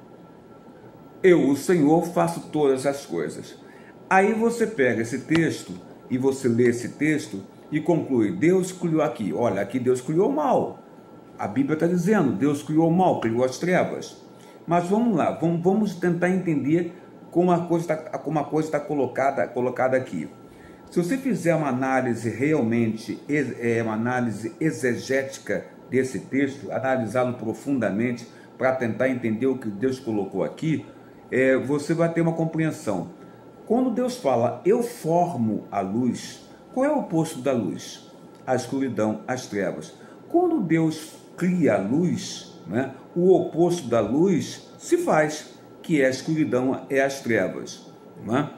Eu, 1.23 1.49
o 1.49 1.57
Senhor, 1.57 2.07
faço 2.09 2.49
todas 2.53 2.85
as 2.85 3.07
coisas. 3.07 3.57
Aí 4.11 4.35
você 4.35 4.67
pega 4.67 5.01
esse 5.01 5.21
texto 5.21 5.73
e 6.11 6.19
você 6.19 6.49
lê 6.49 6.69
esse 6.69 6.91
texto 6.91 7.43
e 7.73 7.81
conclui: 7.81 8.31
Deus 8.31 8.71
criou 8.71 9.03
aqui. 9.03 9.33
Olha, 9.33 9.63
aqui 9.63 9.81
Deus 9.81 10.01
criou 10.01 10.29
o 10.29 10.33
mal. 10.33 10.79
A 11.39 11.49
Bíblia 11.49 11.75
está 11.75 11.87
dizendo: 11.87 12.33
Deus 12.33 12.63
criou 12.63 12.89
o 12.89 12.95
mal, 12.95 13.19
criou 13.21 13.43
as 13.43 13.59
trevas. 13.59 14.23
Mas 14.67 14.87
vamos 14.87 15.17
lá, 15.17 15.33
vamos, 15.33 15.61
vamos 15.61 15.95
tentar 15.97 16.29
entender 16.29 16.95
como 17.33 17.51
a 17.51 17.67
coisa 17.67 17.95
está 17.95 18.19
como 18.19 18.39
a 18.39 18.45
coisa 18.45 18.69
está 18.69 18.79
colocada, 18.79 19.49
colocada 19.49 19.97
aqui. 19.97 20.29
Se 20.91 21.03
você 21.03 21.17
fizer 21.17 21.55
uma 21.55 21.69
análise 21.69 22.29
realmente, 22.29 23.19
é, 23.27 23.83
uma 23.83 23.95
análise 23.95 24.55
exegética 24.61 25.65
desse 25.89 26.21
texto, 26.21 26.71
analisá-lo 26.71 27.33
profundamente 27.35 28.29
para 28.59 28.73
tentar 28.73 29.09
entender 29.09 29.47
o 29.47 29.57
que 29.57 29.69
Deus 29.69 29.99
colocou 29.99 30.45
aqui, 30.45 30.85
é, 31.31 31.57
você 31.57 31.95
vai 31.95 32.13
ter 32.13 32.21
uma 32.21 32.35
compreensão. 32.35 33.11
Quando 33.67 33.91
Deus 33.91 34.19
fala, 34.19 34.61
eu 34.67 34.83
formo 34.83 35.65
a 35.71 35.81
luz, 35.81 36.42
qual 36.75 36.87
é 36.87 36.91
o 36.91 37.01
oposto 37.01 37.41
da 37.41 37.53
luz? 37.53 38.11
A 38.47 38.55
escuridão, 38.55 39.21
as 39.27 39.47
trevas. 39.47 39.95
Quando 40.29 40.61
Deus 40.61 41.13
cria 41.37 41.75
a 41.75 41.79
luz, 41.79 42.61
né, 42.67 42.95
o 43.15 43.35
oposto 43.35 43.89
da 43.89 44.01
luz 44.01 44.71
se 44.79 44.99
faz, 44.99 45.55
que 45.83 46.01
é 46.01 46.07
a 46.07 46.11
escuridão, 46.11 46.87
é 46.89 47.01
as 47.01 47.21
trevas. 47.21 47.87
Né? 48.25 48.51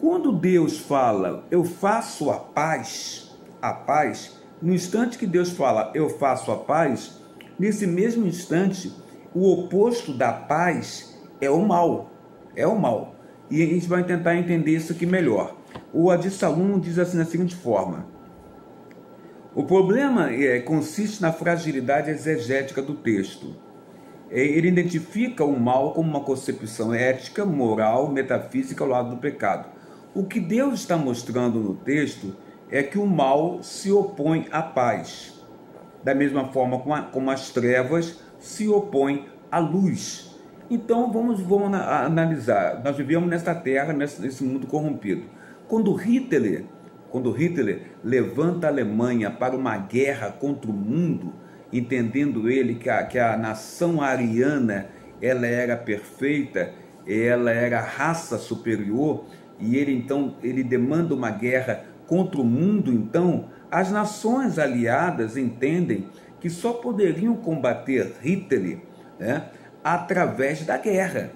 Quando 0.00 0.32
Deus 0.32 0.78
fala, 0.78 1.44
eu 1.50 1.64
faço 1.64 2.30
a 2.30 2.38
paz, 2.38 3.36
a 3.60 3.72
paz, 3.72 4.38
no 4.62 4.72
instante 4.72 5.18
que 5.18 5.26
Deus 5.26 5.50
fala, 5.50 5.90
eu 5.94 6.08
faço 6.08 6.50
a 6.50 6.56
paz, 6.56 7.20
nesse 7.58 7.86
mesmo 7.86 8.26
instante, 8.26 8.92
o 9.34 9.52
oposto 9.52 10.12
da 10.12 10.32
paz 10.32 11.20
é 11.40 11.50
o 11.50 11.60
mal. 11.60 12.10
É 12.56 12.66
o 12.66 12.78
mal. 12.78 13.14
E 13.50 13.62
a 13.62 13.66
gente 13.66 13.86
vai 13.86 14.04
tentar 14.04 14.36
entender 14.36 14.72
isso 14.72 14.92
aqui 14.92 15.06
melhor. 15.06 15.57
O 15.92 16.10
Adissalum 16.10 16.78
diz 16.78 16.98
assim 16.98 17.16
da 17.16 17.24
seguinte 17.24 17.56
forma: 17.56 18.06
O 19.54 19.64
problema 19.64 20.30
é, 20.30 20.60
consiste 20.60 21.22
na 21.22 21.32
fragilidade 21.32 22.10
exegética 22.10 22.82
do 22.82 22.94
texto. 22.94 23.56
É, 24.30 24.40
ele 24.40 24.68
identifica 24.68 25.44
o 25.44 25.58
mal 25.58 25.92
como 25.92 26.10
uma 26.10 26.20
concepção 26.20 26.92
ética, 26.92 27.46
moral, 27.46 28.10
metafísica 28.10 28.84
ao 28.84 28.90
lado 28.90 29.10
do 29.10 29.16
pecado. 29.16 29.70
O 30.14 30.24
que 30.24 30.38
Deus 30.38 30.80
está 30.80 30.96
mostrando 30.98 31.58
no 31.58 31.74
texto 31.74 32.36
é 32.70 32.82
que 32.82 32.98
o 32.98 33.06
mal 33.06 33.62
se 33.62 33.90
opõe 33.90 34.46
à 34.50 34.60
paz, 34.60 35.42
da 36.04 36.14
mesma 36.14 36.48
forma 36.48 36.80
como 37.10 37.30
as 37.30 37.50
trevas 37.50 38.20
se 38.38 38.68
opõem 38.68 39.26
à 39.50 39.58
luz. 39.58 40.36
Então 40.70 41.10
vamos, 41.10 41.40
vamos 41.40 41.72
analisar. 41.80 42.82
Nós 42.84 42.94
vivemos 42.94 43.26
nesta 43.26 43.54
terra, 43.54 43.94
nesse 43.94 44.44
mundo 44.44 44.66
corrompido. 44.66 45.37
Quando 45.68 45.92
Hitler, 45.92 46.64
quando 47.10 47.30
Hitler 47.30 47.92
levanta 48.02 48.66
a 48.66 48.70
Alemanha 48.70 49.30
para 49.30 49.54
uma 49.54 49.76
guerra 49.76 50.32
contra 50.32 50.70
o 50.70 50.74
mundo, 50.74 51.34
entendendo 51.70 52.48
ele 52.48 52.74
que 52.76 52.88
a, 52.88 53.04
que 53.04 53.18
a 53.18 53.36
nação 53.36 54.00
ariana 54.00 54.88
ela 55.20 55.46
era 55.46 55.76
perfeita, 55.76 56.72
ela 57.06 57.50
era 57.50 57.80
raça 57.80 58.38
superior, 58.38 59.26
e 59.60 59.76
ele 59.76 59.92
então 59.92 60.36
ele 60.42 60.62
demanda 60.64 61.14
uma 61.14 61.30
guerra 61.30 61.84
contra 62.06 62.40
o 62.40 62.44
mundo, 62.44 62.90
então 62.90 63.50
as 63.70 63.90
nações 63.90 64.58
aliadas 64.58 65.36
entendem 65.36 66.08
que 66.40 66.48
só 66.48 66.72
poderiam 66.72 67.36
combater 67.36 68.14
Hitler 68.22 68.78
né, 69.18 69.44
através 69.84 70.64
da 70.64 70.78
guerra. 70.78 71.30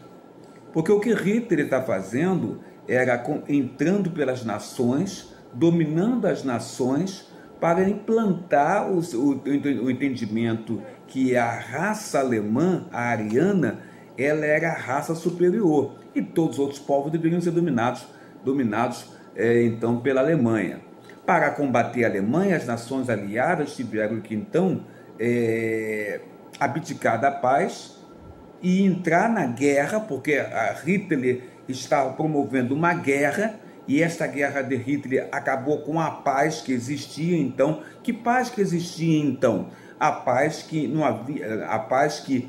Porque 0.73 0.91
o 0.91 1.01
que 1.01 1.13
Hitler 1.13 1.67
está 1.67 1.83
fazendo 1.83 2.61
era 2.89 3.23
entrando 3.49 4.11
pelas 4.11 4.45
nações, 4.45 5.35
dominando 5.53 6.27
as 6.27 6.45
nações, 6.45 7.31
para 7.61 7.89
implantar 7.89 8.91
o, 8.91 8.99
o, 8.99 9.85
o 9.85 9.91
entendimento 9.91 10.83
que 11.07 11.37
a 11.37 11.51
raça 11.51 12.19
alemã, 12.19 12.87
a 12.93 13.03
ariana, 13.03 13.81
ela 14.19 14.45
era 14.45 14.71
a 14.71 14.77
raça 14.77 15.15
superior 15.15 15.95
e 16.15 16.21
todos 16.21 16.55
os 16.55 16.59
outros 16.59 16.81
povos 16.81 17.13
deveriam 17.13 17.41
ser 17.41 17.53
dominados, 17.53 18.05
dominados 18.45 19.07
é, 19.37 19.63
então 19.63 20.01
pela 20.01 20.21
Alemanha. 20.21 20.81
Para 21.25 21.51
combater 21.51 22.05
a 22.05 22.09
Alemanha, 22.09 22.57
as 22.57 22.67
nações 22.67 23.09
aliadas 23.09 23.77
tiveram 23.77 24.21
que 24.21 24.35
então 24.35 24.85
é, 25.19 26.21
abdicar 26.59 27.21
da 27.21 27.31
paz 27.31 27.97
e 28.61 28.85
entrar 28.85 29.29
na 29.29 29.47
guerra, 29.47 30.01
porque 30.01 30.35
a 30.35 30.73
Hitler 30.73 31.52
estava 31.69 32.13
promovendo 32.13 32.75
uma 32.75 32.95
guerra 32.95 33.61
e 33.87 34.03
esta 34.03 34.27
guerra 34.27 34.63
de 34.63 34.77
Hitler 34.77 35.29
acabou 35.33 35.79
com 35.79 36.01
a 36.01 36.11
paz 36.11 36.61
que 36.61 36.73
existia 36.73 37.37
então. 37.37 37.83
Que 38.03 38.13
paz 38.13 38.49
que 38.49 38.61
existia 38.61 39.19
então? 39.23 39.69
A 39.99 40.13
paz 40.13 40.63
que 40.63 40.87
não 40.87 41.05
havia, 41.05 41.67
a 41.67 41.79
paz 41.79 42.21
que 42.21 42.49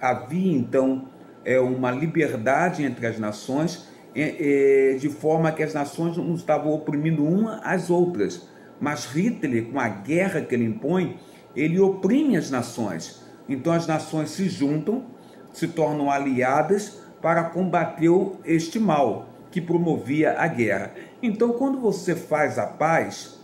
havia 0.00 0.52
então 0.52 1.08
é 1.44 1.58
uma 1.58 1.90
liberdade 1.90 2.84
entre 2.84 3.06
as 3.06 3.18
nações, 3.18 3.88
é, 4.14 4.92
é, 4.92 4.94
de 4.96 5.08
forma 5.08 5.52
que 5.52 5.62
as 5.62 5.72
nações 5.72 6.16
não 6.16 6.34
estavam 6.34 6.72
oprimindo 6.72 7.24
uma 7.24 7.58
às 7.58 7.90
outras. 7.90 8.48
Mas 8.80 9.04
Hitler, 9.04 9.66
com 9.66 9.78
a 9.78 9.88
guerra 9.88 10.40
que 10.40 10.54
ele 10.54 10.64
impõe, 10.64 11.18
ele 11.54 11.78
oprime 11.78 12.36
as 12.36 12.50
nações. 12.50 13.22
Então 13.48 13.72
as 13.72 13.86
nações 13.86 14.30
se 14.30 14.48
juntam, 14.48 15.04
se 15.52 15.68
tornam 15.68 16.10
aliadas 16.10 17.00
para 17.20 17.44
combater 17.44 18.10
este 18.44 18.78
mal 18.78 19.28
que 19.50 19.60
promovia 19.60 20.38
a 20.38 20.46
guerra. 20.46 20.92
Então, 21.22 21.52
quando 21.52 21.80
você 21.80 22.14
faz 22.14 22.58
a 22.58 22.66
paz, 22.66 23.40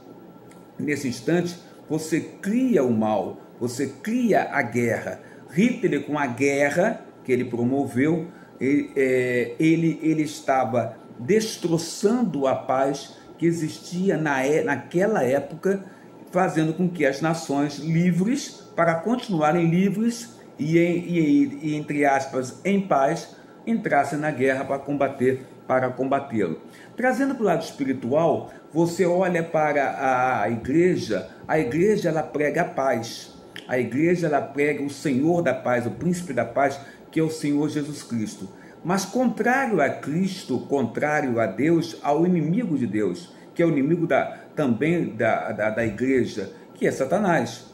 nesse 0.79 1.09
instante, 1.09 1.59
você 1.89 2.21
cria 2.21 2.83
o 2.85 2.93
mal, 2.93 3.39
você 3.61 3.89
cria 4.03 4.49
a 4.51 4.63
guerra. 4.63 5.21
Hitler, 5.51 6.05
com 6.05 6.19
a 6.19 6.27
guerra 6.27 7.01
que 7.25 7.33
ele 7.33 7.45
promoveu, 7.45 8.29
ele, 8.61 8.93
é, 8.97 9.55
ele, 9.59 9.99
ele 10.03 10.23
estava 10.23 10.97
destroçando 11.19 12.47
a 12.47 12.55
paz 12.55 13.17
que 13.39 13.47
existia 13.47 14.17
na, 14.17 14.45
é, 14.45 14.63
naquela 14.63 15.23
época, 15.23 15.85
fazendo 16.31 16.73
com 16.73 16.89
que 16.89 17.05
as 17.05 17.21
nações 17.21 17.79
livres, 17.79 18.63
para 18.75 18.95
continuarem 18.97 19.69
livres 19.69 20.37
e, 20.59 20.79
e, 20.79 21.59
e 21.63 21.75
entre 21.75 22.05
aspas, 22.05 22.61
em 22.65 22.81
paz, 22.81 23.37
entrassem 23.67 24.19
na 24.19 24.31
guerra 24.31 24.65
para 24.65 24.79
combater 24.79 25.47
para 25.67 25.89
combatê-lo. 25.91 26.61
Trazendo 26.97 27.35
para 27.35 27.43
o 27.43 27.47
lado 27.47 27.63
espiritual, 27.63 28.53
você 28.73 29.05
olha 29.05 29.43
para 29.43 30.43
a 30.43 30.49
igreja, 30.49 31.29
a 31.47 31.59
igreja 31.59 32.09
ela 32.09 32.23
prega 32.23 32.63
a 32.63 32.65
paz. 32.65 33.35
A 33.67 33.79
igreja 33.79 34.29
ela 34.29 34.41
prega 34.41 34.83
o 34.83 34.91
Senhor 34.91 35.43
da 35.43 35.53
paz, 35.53 35.87
o 35.87 35.91
príncipe 35.91 36.33
da 36.33 36.45
paz, 36.45 36.79
que 37.11 37.19
é 37.19 37.23
o 37.23 37.31
Senhor 37.31 37.69
Jesus 37.69 38.03
Cristo. 38.03 38.49
Mas 38.85 39.05
contrário 39.05 39.81
a 39.81 39.89
Cristo, 39.89 40.61
contrário 40.61 41.41
a 41.41 41.47
Deus, 41.47 41.99
ao 42.03 42.25
inimigo 42.25 42.79
de 42.79 42.87
Deus, 42.87 43.35
que 43.55 43.63
é 43.63 43.67
o 43.67 43.71
inimigo 43.71 44.07
da, 44.07 44.39
também 44.55 45.17
da, 45.17 45.51
da, 45.51 45.71
da 45.71 45.85
igreja, 45.85 46.53
que 46.75 46.87
é 46.87 46.93
Satanás. 46.93 47.67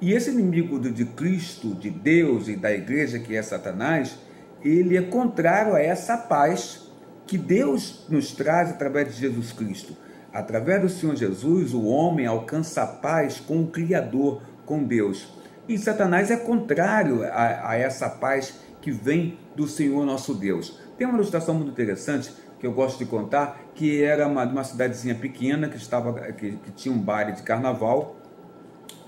E 0.00 0.12
esse 0.12 0.30
inimigo 0.30 0.80
de 0.80 1.04
Cristo, 1.04 1.74
de 1.74 1.90
Deus 1.90 2.48
e 2.48 2.56
da 2.56 2.72
igreja, 2.72 3.18
que 3.18 3.36
é 3.36 3.42
Satanás, 3.42 4.18
ele 4.62 4.96
é 4.96 5.02
contrário 5.02 5.74
a 5.74 5.80
essa 5.80 6.16
paz 6.16 6.90
que 7.26 7.38
Deus 7.38 8.06
nos 8.08 8.32
traz 8.32 8.70
através 8.70 9.14
de 9.14 9.20
Jesus 9.20 9.52
Cristo. 9.52 9.96
Através 10.32 10.82
do 10.82 10.88
Senhor 10.88 11.16
Jesus, 11.16 11.74
o 11.74 11.84
homem 11.84 12.26
alcança 12.26 12.82
a 12.82 12.86
paz 12.86 13.40
com 13.40 13.62
o 13.62 13.66
Criador, 13.66 14.42
com 14.64 14.82
Deus. 14.84 15.32
E 15.68 15.78
Satanás 15.78 16.30
é 16.30 16.36
contrário 16.36 17.24
a, 17.24 17.70
a 17.70 17.76
essa 17.76 18.08
paz 18.08 18.54
que 18.80 18.90
vem 18.90 19.38
do 19.54 19.66
Senhor 19.66 20.04
nosso 20.04 20.34
Deus. 20.34 20.78
Tem 20.96 21.06
uma 21.06 21.16
ilustração 21.16 21.54
muito 21.54 21.70
interessante 21.70 22.32
que 22.58 22.66
eu 22.66 22.72
gosto 22.72 22.98
de 22.98 23.06
contar, 23.06 23.60
que 23.74 24.02
era 24.02 24.26
uma, 24.26 24.44
uma 24.44 24.64
cidadezinha 24.64 25.14
pequena 25.14 25.68
que 25.68 25.76
estava 25.76 26.12
que, 26.32 26.52
que 26.52 26.70
tinha 26.72 26.94
um 26.94 26.98
baile 26.98 27.32
de 27.32 27.42
carnaval 27.42 28.16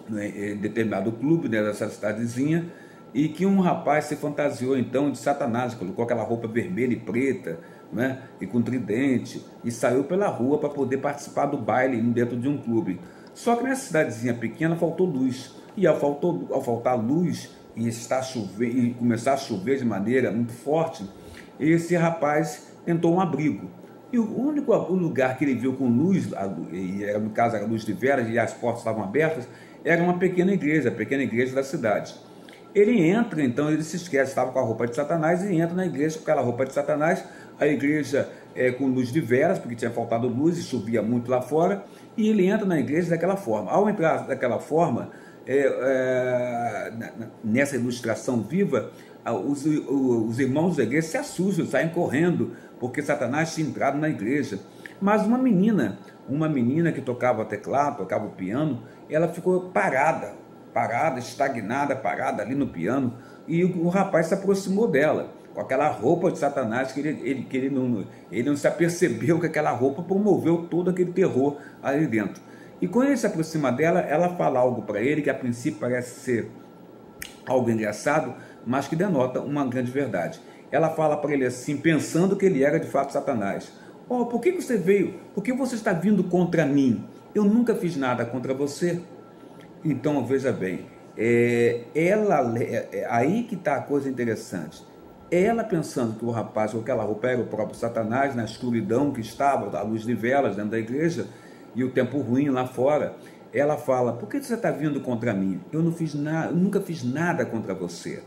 né, 0.09 0.29
em 0.29 0.57
determinado 0.57 1.13
clube 1.13 1.49
né, 1.49 1.63
dessa 1.63 1.89
cidadezinha 1.89 2.73
e 3.15 3.29
que 3.29 3.45
um 3.45 3.61
rapaz 3.61 4.07
se 4.07 4.17
fantasiou 4.17 4.77
então 4.77 5.11
de 5.11 5.19
Satanás, 5.19 5.75
colocou 5.75 6.05
aquela 6.05 6.23
roupa 6.23 6.49
vermelha 6.49 6.93
e 6.93 6.97
preta, 6.97 7.59
né, 7.93 8.23
e 8.41 8.47
com 8.47 8.63
tridente, 8.63 9.45
e 9.63 9.71
saiu 9.71 10.05
pela 10.05 10.29
rua 10.29 10.59
para 10.59 10.71
poder 10.71 10.99
participar 10.99 11.47
do 11.47 11.59
baile 11.59 12.01
dentro 12.01 12.37
de 12.37 12.49
um 12.49 12.57
clube. 12.57 12.99
Só 13.35 13.57
que 13.57 13.65
nessa 13.65 13.87
cidadezinha 13.87 14.35
pequena 14.35 14.77
faltou 14.77 15.07
luz, 15.07 15.55
e 15.77 15.87
ao, 15.87 15.99
faltou, 15.99 16.49
ao 16.51 16.63
faltar 16.63 16.99
luz 16.99 17.51
e, 17.77 17.89
estar 17.89 18.23
chover, 18.23 18.69
e 18.69 18.95
começar 18.95 19.35
a 19.35 19.37
chover 19.37 19.79
de 19.79 19.85
maneira 19.85 20.31
muito 20.31 20.53
forte, 20.53 21.09
esse 21.59 21.95
rapaz 21.97 22.73
tentou 22.85 23.15
um 23.15 23.21
abrigo. 23.21 23.71
E 24.13 24.19
o 24.19 24.39
único 24.39 24.75
lugar 24.93 25.39
que 25.39 25.45
ele 25.45 25.55
viu 25.55 25.75
com 25.75 25.89
luz, 25.89 26.31
e 26.71 27.19
no 27.19 27.31
caso 27.31 27.57
era 27.57 27.65
luz 27.65 27.85
de 27.85 27.95
velas 27.95 28.29
e 28.29 28.39
as 28.39 28.53
portas 28.53 28.81
estavam 28.81 29.03
abertas, 29.03 29.49
era 29.83 30.03
uma 30.03 30.19
pequena 30.19 30.53
igreja, 30.53 30.91
a 30.91 30.93
pequena 30.93 31.23
igreja 31.23 31.55
da 31.55 31.65
cidade. 31.65 32.15
Ele 32.75 33.07
entra, 33.07 33.43
então 33.43 33.71
ele 33.71 33.83
se 33.83 33.97
esquece, 33.97 34.31
estava 34.31 34.51
com 34.51 34.59
a 34.59 34.63
roupa 34.63 34.87
de 34.87 34.97
Satanás 34.97 35.45
e 35.45 35.55
entra 35.55 35.75
na 35.75 35.85
igreja 35.85 36.17
com 36.17 36.23
aquela 36.23 36.41
roupa 36.41 36.65
de 36.65 36.73
Satanás. 36.73 37.23
A 37.61 37.67
igreja 37.67 38.29
é, 38.55 38.71
com 38.71 38.87
luz 38.87 39.13
de 39.13 39.21
velas, 39.21 39.59
porque 39.59 39.77
tinha 39.77 39.91
faltado 39.91 40.27
luz 40.27 40.59
e 40.59 40.63
chovia 40.63 41.03
muito 41.03 41.31
lá 41.31 41.43
fora. 41.43 41.85
E 42.17 42.29
ele 42.29 42.47
entra 42.47 42.67
na 42.67 42.79
igreja 42.79 43.11
daquela 43.11 43.37
forma. 43.37 43.71
Ao 43.71 43.89
entrar 43.89 44.27
daquela 44.27 44.59
forma, 44.59 45.11
é, 45.47 45.59
é, 45.59 46.93
nessa 47.45 47.77
ilustração 47.77 48.43
viva, 48.43 48.91
os, 49.25 49.65
os, 49.65 50.39
irmãos 50.39 50.77
da 50.77 50.83
igreja 50.83 51.07
se 51.07 51.17
assustam, 51.17 51.67
saem 51.67 51.91
correndo, 51.91 52.53
porque 52.81 53.03
Satanás 53.03 53.55
tinha 53.55 53.69
entrado 53.69 53.99
na 53.99 54.09
igreja. 54.09 54.59
Mas 55.01 55.25
uma 55.27 55.39
menina, 55.39 55.99
uma 56.29 56.49
menina 56.49 56.91
que 56.91 57.01
tocava 57.01 57.45
teclado, 57.45 57.99
tocava 57.99 58.29
piano, 58.29 58.83
ela 59.09 59.29
ficou 59.29 59.71
parada, 59.71 60.35
parada, 60.73 61.19
estagnada, 61.19 61.95
parada 61.95 62.43
ali 62.43 62.55
no 62.55 62.67
piano, 62.67 63.15
e 63.47 63.65
o, 63.65 63.87
o 63.87 63.89
rapaz 63.89 64.27
se 64.27 64.35
aproximou 64.35 64.89
dela, 64.89 65.33
com 65.55 65.61
aquela 65.61 65.89
roupa 65.89 66.31
de 66.31 66.39
Satanás, 66.39 66.93
que 66.93 67.01
ele, 67.01 67.21
ele, 67.29 67.43
que 67.45 67.57
ele, 67.57 67.71
não, 67.71 68.07
ele 68.31 68.49
não 68.49 68.57
se 68.57 68.67
apercebeu 68.67 69.39
que 69.39 69.47
aquela 69.47 69.71
roupa 69.71 70.03
promoveu 70.03 70.67
todo 70.71 70.91
aquele 70.91 71.13
terror 71.13 71.59
ali 71.83 72.07
dentro. 72.07 72.43
E 72.81 72.89
quando 72.89 73.09
ele 73.09 73.17
se 73.17 73.27
aproxima 73.27 73.71
dela, 73.71 74.01
ela 74.01 74.31
fala 74.37 74.59
algo 74.59 74.83
para 74.83 75.01
ele 75.01 75.23
que 75.23 75.31
a 75.31 75.35
princípio 75.35 75.79
parece 75.79 76.21
ser 76.21 76.51
algo 77.47 77.71
engraçado, 77.71 78.35
mas 78.67 78.89
que 78.89 78.97
denota 78.97 79.41
uma 79.41 79.65
grande 79.67 79.91
verdade. 79.91 80.41
Ela 80.71 80.91
fala 80.91 81.17
para 81.17 81.33
ele 81.33 81.45
assim, 81.45 81.77
pensando 81.77 82.35
que 82.35 82.47
ele 82.47 82.65
era 82.65 82.81
de 82.81 82.87
fato 82.87 83.13
Satanás: 83.13 83.73
Oh, 84.09 84.27
por 84.27 84.41
que 84.41 84.53
você 84.53 84.77
veio? 84.77 85.21
Por 85.35 85.45
que 85.45 85.53
você 85.53 85.75
está 85.75 85.93
vindo 85.93 86.25
contra 86.25 86.67
mim? 86.67 87.05
Eu 87.35 87.45
nunca 87.45 87.75
fiz 87.75 87.97
nada 87.97 88.25
contra 88.25 88.53
você. 88.53 89.01
Então, 89.85 90.25
veja 90.25 90.53
bem, 90.53 90.87
é, 91.17 91.85
ela, 91.95 92.59
é, 92.59 92.89
é, 92.93 93.07
aí 93.11 93.43
que 93.45 93.55
está 93.55 93.77
a 93.77 93.83
coisa 93.83 94.09
interessante. 94.09 94.85
Ela 95.31 95.65
pensando 95.65 96.19
que 96.19 96.25
o 96.25 96.31
rapaz 96.31 96.73
com 96.73 96.81
aquela 96.81 97.03
roupa 97.05 97.29
era 97.29 97.41
o 97.41 97.47
próprio 97.47 97.77
Satanás, 97.77 98.35
na 98.35 98.45
escuridão 98.45 99.13
que 99.13 99.21
estava, 99.21 99.77
à 99.79 99.83
luz 99.83 100.03
de 100.03 100.15
velas 100.15 100.57
dentro 100.57 100.73
da 100.73 100.79
igreja, 100.79 101.27
e 101.75 101.83
o 101.83 101.91
tempo 101.91 102.19
ruim 102.19 102.51
lá 102.51 102.67
fora, 102.67 103.17
ela 103.53 103.77
fala: 103.77 104.13
Por 104.13 104.29
que 104.29 104.43
você 104.43 104.55
está 104.55 104.71
vindo 104.71 105.01
contra 105.01 105.33
mim? 105.33 105.61
Eu 105.73 105.83
não 105.83 105.93
fiz 105.93 106.15
nada, 106.15 106.53
nunca 106.53 106.81
fiz 106.81 107.03
nada 107.03 107.47
contra 107.47 107.75
você. 107.75 108.23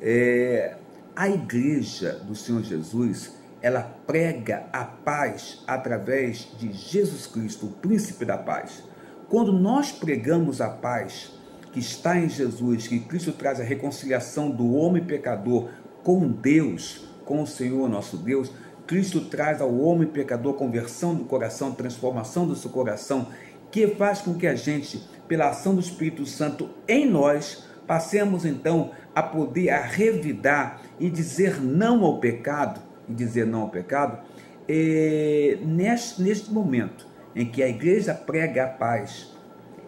É, 0.00 0.76
a 1.14 1.28
igreja 1.28 2.20
do 2.24 2.34
Senhor 2.34 2.62
Jesus, 2.62 3.34
ela 3.62 3.82
prega 4.06 4.64
a 4.72 4.84
paz 4.84 5.62
através 5.66 6.48
de 6.58 6.72
Jesus 6.72 7.26
Cristo, 7.26 7.66
o 7.66 7.70
príncipe 7.70 8.24
da 8.24 8.38
paz. 8.38 8.82
Quando 9.30 9.52
nós 9.52 9.92
pregamos 9.92 10.60
a 10.60 10.68
paz 10.68 11.30
que 11.72 11.78
está 11.78 12.18
em 12.18 12.28
Jesus, 12.28 12.88
que 12.88 12.98
Cristo 12.98 13.30
traz 13.30 13.60
a 13.60 13.62
reconciliação 13.62 14.50
do 14.50 14.74
homem 14.74 15.04
pecador 15.04 15.68
com 16.02 16.26
Deus, 16.26 17.06
com 17.24 17.40
o 17.40 17.46
Senhor 17.46 17.88
nosso 17.88 18.16
Deus, 18.16 18.50
Cristo 18.88 19.20
traz 19.20 19.60
ao 19.60 19.72
homem 19.78 20.08
pecador 20.08 20.54
conversão 20.54 21.14
do 21.14 21.24
coração, 21.26 21.70
transformação 21.70 22.44
do 22.44 22.56
seu 22.56 22.72
coração, 22.72 23.28
que 23.70 23.86
faz 23.86 24.20
com 24.20 24.34
que 24.34 24.48
a 24.48 24.56
gente, 24.56 25.00
pela 25.28 25.50
ação 25.50 25.76
do 25.76 25.80
Espírito 25.80 26.26
Santo 26.26 26.68
em 26.88 27.08
nós, 27.08 27.68
passemos 27.86 28.44
então 28.44 28.90
a 29.14 29.22
poder 29.22 29.70
a 29.70 29.80
revidar 29.80 30.82
e 30.98 31.08
dizer 31.08 31.62
não 31.62 32.04
ao 32.04 32.18
pecado, 32.18 32.80
e 33.08 33.14
dizer 33.14 33.46
não 33.46 33.60
ao 33.60 33.68
pecado, 33.68 34.18
é, 34.68 35.56
neste, 35.64 36.20
neste 36.20 36.52
momento 36.52 37.09
em 37.34 37.46
que 37.46 37.62
a 37.62 37.68
igreja 37.68 38.14
prega 38.14 38.64
a 38.64 38.68
paz, 38.68 39.34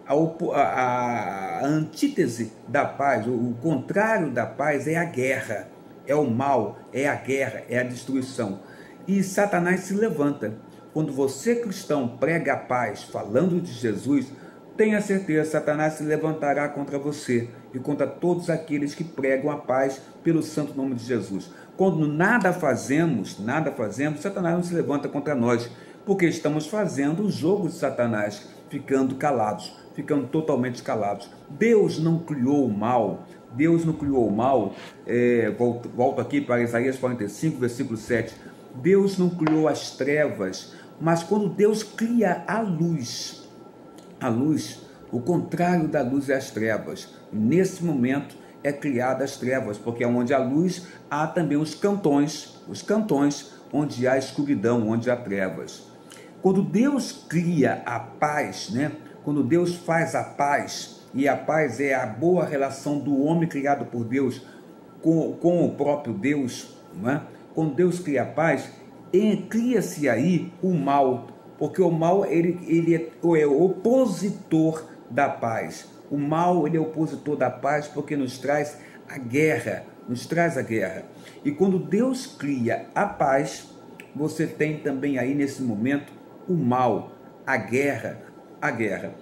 a, 0.05 0.13
a, 0.13 1.59
a 1.59 1.65
antítese 1.65 2.53
da 2.67 2.85
paz, 2.85 3.27
o, 3.27 3.31
o 3.31 3.57
contrário 3.61 4.31
da 4.31 4.45
paz 4.45 4.87
é 4.87 4.95
a 4.95 5.05
guerra, 5.05 5.69
é 6.05 6.15
o 6.15 6.29
mal, 6.29 6.79
é 6.91 7.07
a 7.07 7.15
guerra, 7.15 7.63
é 7.69 7.79
a 7.79 7.83
destruição. 7.83 8.59
E 9.07 9.23
Satanás 9.23 9.81
se 9.81 9.93
levanta. 9.93 10.53
Quando 10.93 11.11
você, 11.11 11.55
cristão, 11.55 12.17
prega 12.19 12.53
a 12.53 12.57
paz, 12.57 13.03
falando 13.03 13.59
de 13.59 13.71
Jesus, 13.71 14.31
tenha 14.77 15.01
certeza, 15.01 15.51
Satanás 15.51 15.93
se 15.93 16.03
levantará 16.03 16.67
contra 16.69 16.99
você 16.99 17.49
e 17.73 17.79
contra 17.79 18.07
todos 18.07 18.49
aqueles 18.49 18.93
que 18.93 19.03
pregam 19.03 19.51
a 19.51 19.57
paz 19.57 20.01
pelo 20.23 20.43
santo 20.43 20.75
nome 20.75 20.95
de 20.95 21.03
Jesus. 21.03 21.51
Quando 21.75 22.07
nada 22.07 22.53
fazemos, 22.53 23.39
nada 23.39 23.71
fazemos, 23.71 24.21
Satanás 24.21 24.55
não 24.55 24.63
se 24.63 24.73
levanta 24.73 25.09
contra 25.09 25.33
nós, 25.33 25.69
porque 26.05 26.25
estamos 26.25 26.67
fazendo 26.67 27.23
o 27.23 27.31
jogo 27.31 27.67
de 27.67 27.75
Satanás, 27.75 28.47
ficando 28.69 29.15
calados, 29.15 29.75
ficando 29.93 30.27
totalmente 30.27 30.81
calados. 30.81 31.29
Deus 31.49 31.99
não 31.99 32.19
criou 32.19 32.65
o 32.65 32.73
mal, 32.73 33.25
Deus 33.53 33.85
não 33.85 33.93
criou 33.93 34.27
o 34.27 34.35
mal. 34.35 34.73
É, 35.05 35.51
volto, 35.57 35.89
volto 35.89 36.19
aqui 36.19 36.41
para 36.41 36.61
Isaías 36.61 36.97
45, 36.97 37.59
versículo 37.59 37.97
7. 37.97 38.33
Deus 38.75 39.17
não 39.17 39.29
criou 39.29 39.67
as 39.67 39.91
trevas, 39.91 40.73
mas 40.99 41.23
quando 41.23 41.49
Deus 41.49 41.83
cria 41.83 42.43
a 42.47 42.59
luz, 42.59 43.47
a 44.19 44.29
luz, 44.29 44.81
o 45.11 45.19
contrário 45.19 45.87
da 45.87 46.01
luz 46.01 46.29
é 46.29 46.35
as 46.35 46.49
trevas. 46.49 47.09
Nesse 47.31 47.83
momento 47.83 48.35
é 48.63 48.71
criada 48.71 49.23
as 49.23 49.37
trevas, 49.37 49.77
porque 49.77 50.03
onde 50.05 50.33
há 50.33 50.39
luz 50.39 50.87
há 51.09 51.27
também 51.27 51.57
os 51.57 51.75
cantões, 51.75 52.59
os 52.67 52.81
cantões 52.81 53.51
onde 53.71 54.07
há 54.07 54.17
escuridão, 54.17 54.87
onde 54.87 55.11
há 55.11 55.15
trevas. 55.15 55.92
Quando 56.43 56.61
Deus 56.61 57.25
cria 57.29 57.81
a 57.85 57.97
paz, 57.97 58.69
né? 58.69 58.91
Quando 59.23 59.41
Deus 59.41 59.77
faz 59.77 60.13
a 60.13 60.25
paz, 60.25 60.99
e 61.13 61.25
a 61.25 61.37
paz 61.37 61.79
é 61.79 61.95
a 61.95 62.05
boa 62.05 62.43
relação 62.43 62.99
do 62.99 63.23
homem 63.23 63.47
criado 63.47 63.85
por 63.85 64.03
Deus 64.03 64.45
com, 65.01 65.37
com 65.37 65.65
o 65.65 65.73
próprio 65.73 66.13
Deus, 66.13 66.75
não 66.93 67.09
é? 67.09 67.21
Quando 67.55 67.73
Deus 67.73 67.97
cria 67.97 68.23
a 68.23 68.25
paz, 68.25 68.69
cria-se 69.47 70.09
aí 70.09 70.51
o 70.61 70.73
mal, 70.73 71.27
porque 71.57 71.81
o 71.81 71.89
mal 71.89 72.25
ele, 72.25 72.59
ele 72.67 72.93
é, 72.93 73.39
é 73.39 73.47
opositor 73.47 74.83
da 75.09 75.29
paz. 75.29 75.87
O 76.11 76.17
mal 76.17 76.67
ele 76.67 76.75
é 76.75 76.79
opositor 76.81 77.37
da 77.37 77.49
paz 77.49 77.87
porque 77.87 78.17
nos 78.17 78.37
traz 78.37 78.79
a 79.07 79.17
guerra, 79.17 79.85
nos 80.09 80.25
traz 80.25 80.57
a 80.57 80.61
guerra. 80.61 81.05
E 81.45 81.51
quando 81.51 81.79
Deus 81.79 82.27
cria 82.27 82.87
a 82.93 83.05
paz, 83.05 83.69
você 84.13 84.45
tem 84.45 84.79
também 84.79 85.17
aí 85.17 85.33
nesse 85.33 85.61
momento 85.61 86.22
o 86.47 86.53
mal, 86.53 87.11
a 87.45 87.57
guerra, 87.57 88.21
a 88.61 88.71
guerra. 88.71 89.13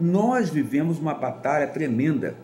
Nós 0.00 0.50
vivemos 0.50 0.98
uma 0.98 1.14
batalha 1.14 1.66
tremenda, 1.66 2.36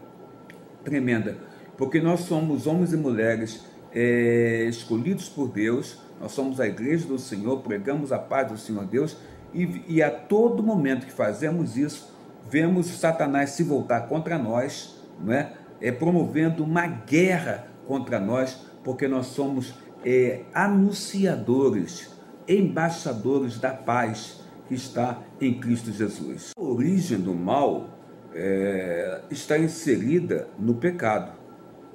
tremenda, 0.84 1.36
porque 1.76 2.00
nós 2.00 2.20
somos 2.20 2.66
homens 2.66 2.92
e 2.92 2.96
mulheres 2.96 3.64
é, 3.92 4.64
escolhidos 4.68 5.28
por 5.28 5.48
Deus, 5.48 5.98
nós 6.20 6.32
somos 6.32 6.60
a 6.60 6.66
igreja 6.66 7.06
do 7.06 7.18
Senhor, 7.18 7.60
pregamos 7.60 8.12
a 8.12 8.18
paz 8.18 8.50
do 8.50 8.58
Senhor 8.58 8.84
Deus, 8.84 9.16
e, 9.52 9.84
e 9.86 10.02
a 10.02 10.10
todo 10.10 10.62
momento 10.62 11.06
que 11.06 11.12
fazemos 11.12 11.76
isso, 11.76 12.12
vemos 12.50 12.86
Satanás 12.86 13.50
se 13.50 13.62
voltar 13.62 14.08
contra 14.08 14.36
nós, 14.36 15.00
não 15.20 15.32
é? 15.32 15.52
é 15.80 15.92
promovendo 15.92 16.64
uma 16.64 16.86
guerra 16.86 17.66
contra 17.86 18.18
nós, 18.18 18.66
porque 18.82 19.06
nós 19.06 19.26
somos 19.26 19.74
é, 20.04 20.42
anunciadores, 20.52 22.10
embaixadores 22.48 23.58
da 23.58 23.70
paz 23.70 24.40
que 24.66 24.74
está 24.74 25.22
em 25.40 25.54
Cristo 25.54 25.92
Jesus. 25.92 26.52
A 26.56 26.62
origem 26.62 27.18
do 27.18 27.34
mal 27.34 27.88
é, 28.32 29.22
está 29.30 29.58
inserida 29.58 30.48
no 30.58 30.74
pecado. 30.74 31.32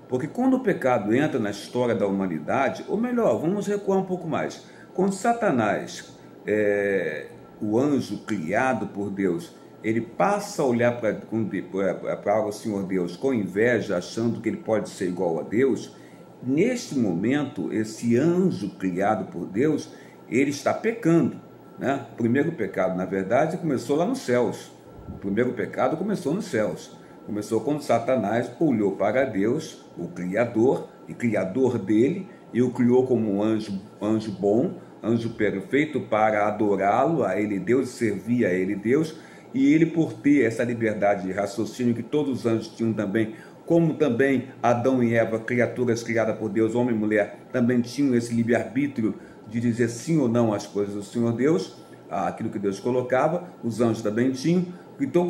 Porque 0.08 0.28
quando 0.28 0.56
o 0.56 0.60
pecado 0.62 1.14
entra 1.14 1.40
na 1.40 1.52
história 1.52 1.94
da 1.94 2.08
humanidade, 2.08 2.84
ou 2.88 2.98
melhor, 2.98 3.40
vamos 3.40 3.68
recuar 3.68 4.00
um 4.00 4.06
pouco 4.06 4.28
mais. 4.28 4.66
Quando 4.94 5.14
Satanás, 5.14 6.18
é, 6.48 7.28
o 7.62 7.78
anjo 7.78 8.20
criado 8.26 8.88
por 8.88 9.12
Deus, 9.12 9.56
ele 9.84 10.02
passa 10.02 10.62
a 10.62 10.66
olhar 10.66 11.00
para 11.00 12.46
o 12.46 12.52
Senhor 12.52 12.84
Deus 12.84 13.16
com 13.16 13.34
inveja, 13.34 13.98
achando 13.98 14.42
que 14.42 14.50
ele 14.50 14.58
pode 14.58 14.90
ser 14.90 15.08
igual 15.08 15.40
a 15.40 15.44
Deus, 15.44 15.96
neste 16.44 16.98
momento, 16.98 17.72
esse 17.72 18.18
anjo 18.18 18.72
criado 18.78 19.32
por 19.32 19.46
Deus, 19.46 19.94
ele 20.30 20.52
está 20.52 20.74
pecando. 20.74 21.38
Né? 21.78 22.06
O 22.14 22.16
primeiro 22.16 22.52
pecado, 22.52 22.96
na 22.96 23.06
verdade, 23.06 23.58
começou 23.58 23.96
lá 23.96 24.06
nos 24.06 24.20
céus. 24.20 24.72
O 25.08 25.18
primeiro 25.18 25.54
pecado 25.54 25.98
começou 25.98 26.34
nos 26.34 26.46
céus. 26.46 26.98
Começou 27.26 27.62
quando 27.62 27.82
Satanás 27.82 28.52
olhou 28.60 28.94
para 28.94 29.24
Deus, 29.24 29.86
o 29.98 30.08
Criador, 30.08 30.90
e 31.08 31.14
Criador 31.14 31.78
dele, 31.78 32.28
e 32.54 32.62
o 32.62 32.72
criou 32.72 33.06
como 33.06 33.32
um 33.32 33.44
anjo, 33.44 33.80
anjo 34.02 34.32
bom, 34.32 34.76
anjo 35.04 35.30
perfeito 35.32 36.02
para 36.02 36.48
adorá-lo, 36.48 37.24
a 37.24 37.40
ele 37.40 37.60
Deus, 37.60 37.90
servir 37.90 38.46
a 38.46 38.50
ele 38.50 38.76
Deus, 38.76 39.16
e 39.54 39.74
ele, 39.74 39.88
por 39.88 40.14
ter 40.14 40.46
essa 40.46 40.64
liberdade 40.64 41.28
de 41.28 41.32
raciocínio 41.32 41.96
que 41.96 42.04
todos 42.04 42.40
os 42.40 42.46
anjos 42.46 42.68
tinham 42.70 42.94
também, 42.94 43.36
como 43.66 43.96
também 43.96 44.48
Adão 44.62 45.04
e 45.04 45.14
Eva, 45.14 45.40
criaturas 45.40 46.02
criadas 46.04 46.38
por 46.38 46.50
Deus, 46.50 46.76
homem 46.76 46.96
e 46.96 46.98
mulher, 46.98 47.40
também 47.52 47.82
tinham 47.82 48.16
esse 48.16 48.34
livre-arbítrio 48.34 49.16
de 49.50 49.60
dizer 49.60 49.90
sim 49.90 50.18
ou 50.18 50.28
não 50.28 50.54
às 50.54 50.66
coisas 50.66 50.96
do 50.96 51.04
Senhor 51.04 51.34
Deus, 51.34 51.76
aquilo 52.10 52.50
que 52.50 52.60
Deus 52.60 52.80
colocava, 52.80 53.44
os 53.64 53.82
anjos 53.82 54.02
também 54.02 54.32
tinham. 54.32 54.66
Então, 55.00 55.30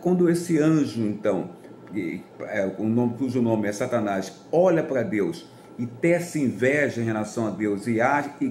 quando, 0.00 0.28
esse 0.28 0.58
anjo, 0.58 1.02
então, 1.02 1.50
é, 2.40 2.70
o 2.78 2.84
nome, 2.84 3.14
cujo 3.16 3.40
nome 3.40 3.68
é 3.68 3.72
Satanás, 3.72 4.40
olha 4.50 4.82
para 4.82 5.02
Deus 5.02 5.46
e 5.78 5.86
tece 5.86 6.40
inveja 6.40 7.00
em 7.00 7.04
relação 7.04 7.46
a 7.46 7.50
Deus 7.50 7.86
e, 7.86 7.98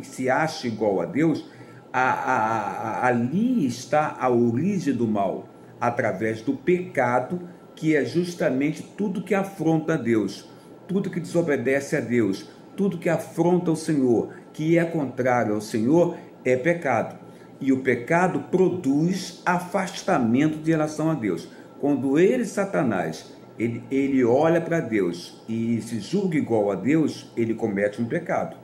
se 0.04 0.30
acha 0.30 0.68
igual 0.68 1.02
a 1.02 1.06
Deus, 1.06 1.46
ali 1.92 3.66
está 3.66 4.18
a 4.20 4.30
origem 4.30 4.94
do 4.94 5.08
mal, 5.08 5.50
através 5.80 6.42
do 6.42 6.54
pecado, 6.54 7.42
que 7.76 7.96
é 7.96 8.06
justamente 8.06 8.82
tudo 8.98 9.24
que 9.24 9.36
afronta 9.36 9.94
a 9.94 9.98
Deus, 9.98 10.50
tudo 10.88 11.10
que 11.10 11.20
desobedece 11.20 11.96
a 11.96 12.00
Deus, 12.00 12.50
tudo 12.76 12.98
que 12.98 13.10
afronta 13.10 13.72
o 13.72 13.76
Senhor, 13.76 14.34
que 14.52 14.78
é 14.78 14.86
contrário 14.86 15.56
ao 15.56 15.62
Senhor, 15.62 16.18
é 16.44 16.56
pecado. 16.56 17.18
E 17.60 17.72
o 17.72 17.80
pecado 17.82 18.42
produz 18.52 19.42
afastamento 19.46 20.58
de 20.58 20.72
relação 20.72 21.10
a 21.10 21.14
Deus. 21.14 21.48
Quando 21.80 22.20
ele, 22.20 22.46
Satanás, 22.46 23.34
ele, 23.58 23.84
ele 23.90 24.24
olha 24.24 24.60
para 24.60 24.80
Deus 24.80 25.42
e 25.48 25.82
se 25.82 26.00
julga 26.00 26.38
igual 26.38 26.72
a 26.72 26.76
Deus, 26.76 27.32
ele 27.38 27.54
comete 27.54 28.02
um 28.02 28.06
pecado. 28.06 28.58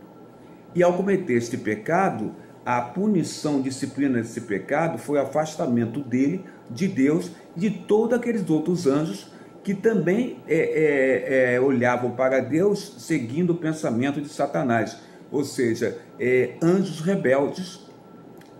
E 0.75 0.83
ao 0.83 0.93
cometer 0.93 1.33
este 1.33 1.57
pecado, 1.57 2.33
a 2.65 2.81
punição, 2.81 3.61
disciplina 3.61 4.19
desse 4.19 4.41
pecado 4.41 4.97
foi 4.97 5.19
afastamento 5.19 6.01
dele, 6.01 6.43
de 6.69 6.87
Deus, 6.87 7.31
de 7.55 7.69
todos 7.69 8.17
aqueles 8.17 8.47
outros 8.49 8.85
anjos 8.85 9.31
que 9.63 9.73
também 9.73 10.41
é, 10.47 10.55
é, 10.55 11.53
é, 11.55 11.61
olhavam 11.61 12.11
para 12.11 12.39
Deus 12.39 12.95
seguindo 12.99 13.51
o 13.51 13.55
pensamento 13.55 14.21
de 14.21 14.29
Satanás, 14.29 14.97
ou 15.31 15.43
seja, 15.43 15.97
é, 16.19 16.55
anjos 16.61 17.01
rebeldes 17.01 17.87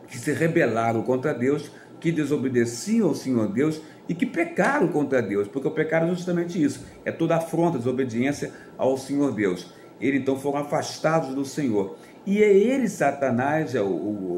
que 0.07 0.17
se 0.17 0.31
rebelaram 0.31 1.01
contra 1.03 1.33
Deus, 1.33 1.71
que 1.99 2.11
desobedeciam 2.11 3.09
ao 3.09 3.15
Senhor 3.15 3.47
Deus 3.51 3.81
e 4.07 4.13
que 4.13 4.25
pecaram 4.25 4.87
contra 4.87 5.21
Deus, 5.21 5.47
porque 5.47 5.67
o 5.67 5.71
pecado 5.71 6.07
é 6.07 6.09
justamente 6.09 6.61
isso, 6.61 6.85
é 7.05 7.11
toda 7.11 7.35
afronta, 7.35 7.77
desobediência 7.77 8.51
ao 8.77 8.97
Senhor 8.97 9.31
Deus. 9.31 9.73
Eles 10.01 10.21
então 10.21 10.37
foram 10.37 10.59
afastados 10.59 11.35
do 11.35 11.45
Senhor. 11.45 11.97
E 12.25 12.41
é 12.41 12.51
ele, 12.51 12.87
Satanás, 12.87 13.75
é 13.75 13.79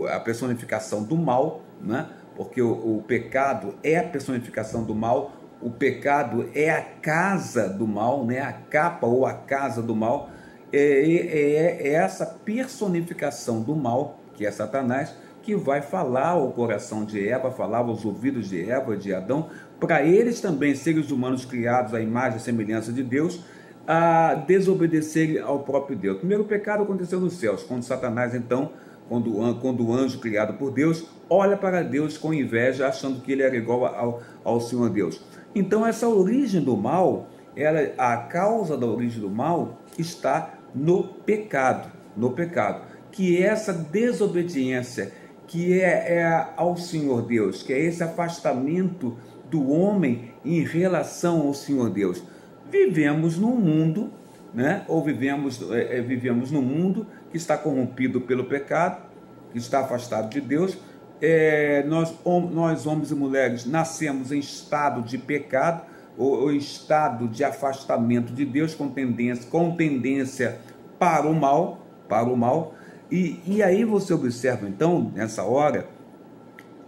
a 0.09 0.19
personificação 0.19 1.03
do 1.03 1.15
mal, 1.15 1.61
né? 1.81 2.07
porque 2.35 2.61
o, 2.61 2.97
o 2.97 3.03
pecado 3.03 3.75
é 3.83 3.97
a 3.97 4.03
personificação 4.03 4.83
do 4.83 4.95
mal, 4.95 5.31
o 5.61 5.69
pecado 5.69 6.49
é 6.53 6.69
a 6.69 6.81
casa 6.81 7.69
do 7.69 7.87
mal, 7.87 8.25
né? 8.25 8.39
a 8.39 8.51
capa 8.51 9.05
ou 9.07 9.25
a 9.25 9.33
casa 9.33 9.81
do 9.81 9.95
mal, 9.95 10.29
é, 10.73 10.77
é, 10.79 11.87
é 11.87 11.93
essa 11.93 12.25
personificação 12.25 13.61
do 13.61 13.75
mal, 13.75 14.19
que 14.33 14.45
é 14.45 14.51
Satanás, 14.51 15.13
que 15.43 15.55
vai 15.55 15.81
falar 15.81 16.29
ao 16.29 16.51
coração 16.51 17.03
de 17.03 17.27
Eva, 17.27 17.51
falar 17.51 17.79
aos 17.79 18.05
ouvidos 18.05 18.49
de 18.49 18.69
Eva, 18.69 18.95
de 18.95 19.13
Adão, 19.13 19.49
para 19.79 20.03
eles 20.03 20.39
também, 20.39 20.75
seres 20.75 21.09
humanos 21.11 21.45
criados 21.45 21.93
à 21.93 21.99
imagem 21.99 22.37
e 22.37 22.41
semelhança 22.41 22.91
de 22.93 23.03
Deus, 23.03 23.43
a 23.87 24.35
desobedecer 24.35 25.41
ao 25.43 25.59
próprio 25.59 25.97
Deus. 25.97 26.17
O 26.17 26.19
primeiro 26.19 26.43
pecado 26.43 26.83
aconteceu 26.83 27.19
nos 27.19 27.33
céus, 27.33 27.63
quando 27.63 27.83
Satanás, 27.83 28.35
então, 28.35 28.71
quando, 29.09 29.59
quando 29.59 29.85
o 29.85 29.93
anjo 29.93 30.19
criado 30.19 30.53
por 30.53 30.71
Deus, 30.71 31.05
olha 31.29 31.57
para 31.57 31.81
Deus 31.81 32.17
com 32.17 32.33
inveja, 32.33 32.87
achando 32.87 33.21
que 33.21 33.31
ele 33.31 33.41
era 33.41 33.55
igual 33.55 33.85
ao, 33.85 34.21
ao 34.43 34.61
Senhor 34.61 34.89
Deus. 34.89 35.21
Então, 35.53 35.85
essa 35.85 36.07
origem 36.07 36.61
do 36.61 36.77
mal, 36.77 37.27
ela, 37.55 37.93
a 37.97 38.17
causa 38.17 38.77
da 38.77 38.85
origem 38.85 39.21
do 39.21 39.29
mal 39.29 39.79
está 39.97 40.53
no 40.73 41.03
pecado, 41.03 41.91
no 42.15 42.31
pecado, 42.31 42.85
que 43.11 43.37
é 43.37 43.47
essa 43.47 43.73
desobediência, 43.73 45.11
que 45.47 45.81
é, 45.81 46.13
é 46.15 46.47
ao 46.55 46.77
Senhor 46.77 47.23
Deus, 47.23 47.61
que 47.61 47.73
é 47.73 47.79
esse 47.79 48.01
afastamento 48.01 49.17
do 49.49 49.69
homem 49.69 50.31
em 50.45 50.63
relação 50.63 51.41
ao 51.41 51.53
Senhor 51.53 51.89
Deus. 51.89 52.23
Vivemos 52.69 53.37
num 53.37 53.57
mundo, 53.57 54.09
né? 54.53 54.85
ou 54.87 55.03
vivemos, 55.03 55.61
é, 55.71 55.97
é, 55.97 56.01
vivemos 56.01 56.51
num 56.51 56.61
mundo 56.61 57.05
que 57.29 57.37
está 57.37 57.57
corrompido 57.57 58.21
pelo 58.21 58.45
pecado, 58.45 59.03
que 59.51 59.57
está 59.57 59.81
afastado 59.81 60.29
de 60.29 60.39
Deus. 60.39 60.77
É, 61.21 61.83
nós, 61.87 62.13
nós, 62.51 62.85
homens 62.87 63.11
e 63.11 63.15
mulheres, 63.15 63.65
nascemos 63.65 64.31
em 64.31 64.39
estado 64.39 65.01
de 65.01 65.17
pecado, 65.17 65.83
ou, 66.17 66.41
ou 66.41 66.51
estado 66.51 67.27
de 67.27 67.43
afastamento 67.43 68.33
de 68.33 68.43
Deus, 68.43 68.73
com 68.73 68.89
tendência, 68.89 69.49
com 69.49 69.75
tendência 69.75 70.59
para 70.97 71.27
o 71.27 71.33
mal, 71.33 71.79
para 72.09 72.27
o 72.27 72.35
mal. 72.35 72.73
E, 73.11 73.39
e 73.45 73.61
aí 73.61 73.83
você 73.85 74.13
observa, 74.13 74.67
então, 74.67 75.11
nessa 75.13 75.43
hora, 75.43 75.87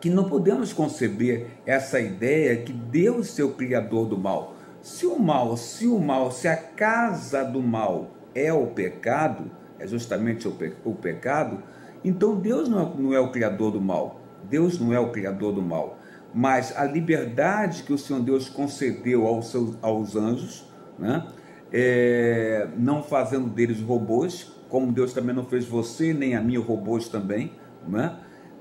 que 0.03 0.09
não 0.09 0.25
podemos 0.25 0.73
conceber 0.73 1.47
essa 1.65 1.99
ideia 1.99 2.57
que 2.57 2.73
Deus 2.73 3.39
é 3.39 3.43
o 3.43 3.53
criador 3.53 4.07
do 4.07 4.17
mal. 4.17 4.53
Se 4.81 5.05
o 5.05 5.17
mal, 5.17 5.55
se 5.55 5.87
o 5.87 5.97
mal, 5.97 6.29
se 6.29 6.45
a 6.45 6.57
casa 6.57 7.43
do 7.43 7.61
mal 7.61 8.09
é 8.35 8.51
o 8.51 8.67
pecado, 8.67 9.49
é 9.79 9.87
justamente 9.87 10.45
o, 10.45 10.51
pe 10.51 10.73
o 10.83 10.93
pecado, 10.93 11.63
então 12.03 12.35
Deus 12.35 12.67
não 12.67 12.81
é, 12.81 12.91
não 12.97 13.13
é 13.13 13.19
o 13.21 13.31
criador 13.31 13.71
do 13.71 13.79
mal. 13.79 14.19
Deus 14.53 14.79
não 14.79 14.93
é 14.93 14.99
o 14.99 15.11
criador 15.11 15.51
do 15.51 15.63
mal. 15.63 15.97
Mas 16.31 16.77
a 16.77 16.85
liberdade 16.85 17.81
que 17.81 17.91
o 17.91 17.97
Senhor 17.97 18.21
Deus 18.21 18.47
concedeu 18.47 19.25
aos, 19.25 19.49
seus, 19.49 19.75
aos 19.81 20.15
anjos, 20.15 20.63
né? 20.99 21.25
É, 21.71 22.67
não 22.77 23.01
fazendo 23.01 23.49
deles 23.49 23.81
robôs, 23.81 24.51
como 24.69 24.91
Deus 24.91 25.11
também 25.11 25.35
não 25.35 25.43
fez 25.43 25.65
você 25.65 26.13
nem 26.13 26.35
a 26.35 26.41
mim 26.41 26.57
robôs 26.57 27.09
também, 27.09 27.53
né? 27.87 28.15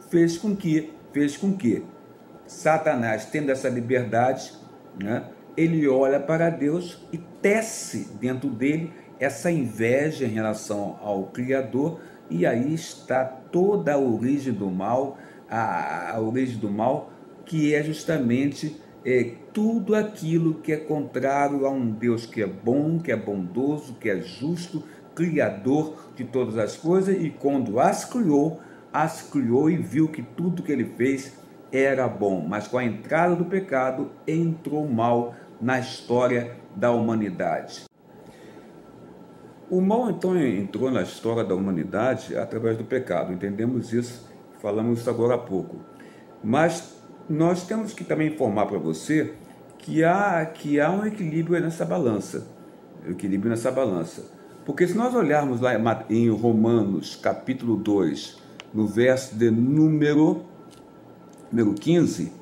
fez 0.09 0.39
com 0.39 0.57
que 0.57 0.95
fez 1.13 1.37
com 1.37 1.53
que 1.55 1.85
Satanás, 2.47 3.27
tendo 3.27 3.53
essa 3.53 3.69
liberdade, 3.69 4.55
né? 4.99 5.25
ele 5.55 5.87
olha 5.87 6.19
para 6.19 6.49
Deus 6.49 7.07
e 7.13 7.19
tece 7.19 8.09
dentro 8.19 8.49
dele 8.49 8.95
essa 9.21 9.51
inveja 9.51 10.25
em 10.25 10.31
relação 10.31 10.99
ao 11.03 11.25
Criador, 11.25 12.01
e 12.31 12.47
aí 12.47 12.73
está 12.73 13.27
toda 13.27 13.93
a 13.93 13.99
origem 13.99 14.55
do 14.55 14.71
mal, 14.71 15.19
a, 15.53 16.17
a 16.17 16.21
origem 16.21 16.57
do 16.57 16.71
mal, 16.71 17.11
que 17.45 17.75
é 17.75 17.83
justamente 17.83 18.81
é, 19.05 19.35
tudo 19.53 19.95
aquilo 19.95 20.55
que 20.55 20.73
é 20.73 20.79
contrário 20.79 21.67
a 21.67 21.71
um 21.71 21.91
Deus 21.91 22.25
que 22.25 22.43
é 22.43 22.47
bom, 22.47 22.99
que 22.99 23.13
é 23.13 23.17
bondoso, 23.17 23.95
que 24.01 24.09
é 24.09 24.19
justo, 24.21 24.83
criador 25.15 26.11
de 26.17 26.25
todas 26.25 26.57
as 26.57 26.75
coisas, 26.75 27.15
e 27.23 27.29
quando 27.29 27.79
as 27.79 28.07
criou, 28.07 28.61
as 28.91 29.21
criou 29.21 29.69
e 29.69 29.77
viu 29.77 30.09
que 30.09 30.23
tudo 30.23 30.63
que 30.63 30.73
ele 30.73 30.87
fez 30.97 31.39
era 31.71 32.09
bom, 32.09 32.41
mas 32.47 32.67
com 32.67 32.79
a 32.79 32.85
entrada 32.85 33.37
do 33.37 33.45
pecado 33.45 34.11
entrou 34.27 34.89
mal 34.89 35.35
na 35.61 35.79
história 35.79 36.57
da 36.75 36.91
humanidade. 36.91 37.85
O 39.71 39.81
mal 39.81 40.11
então 40.11 40.37
entrou 40.37 40.91
na 40.91 41.03
história 41.03 41.45
da 41.45 41.55
humanidade 41.55 42.37
através 42.37 42.77
do 42.77 42.85
pecado, 42.85 43.33
entendemos 43.33 43.93
isso, 43.93 44.32
falamos 44.63 45.01
isso 45.01 45.11
agora 45.11 45.35
há 45.35 45.39
pouco. 45.39 45.77
Mas 46.43 46.95
nós 47.29 47.67
temos 47.67 47.93
que 47.93 48.05
também 48.05 48.29
informar 48.29 48.67
para 48.67 48.79
você 48.79 49.35
que 49.79 50.05
há, 50.05 50.47
que 50.47 50.81
há 50.81 50.91
um 50.91 51.05
equilíbrio 51.05 51.61
nessa 51.61 51.85
balança, 51.85 52.47
equilíbrio 53.07 53.51
nessa 53.51 53.71
balança. 53.71 54.25
Porque 54.65 54.87
se 54.87 54.97
nós 54.97 55.13
olharmos 55.13 55.61
lá 55.61 55.73
em 56.09 56.31
Romanos, 56.31 57.17
capítulo 57.17 57.77
2, 57.77 58.41
no 58.73 58.87
verso 58.87 59.35
de 59.35 59.51
número, 59.51 60.45
número 61.51 61.75
15, 61.75 62.33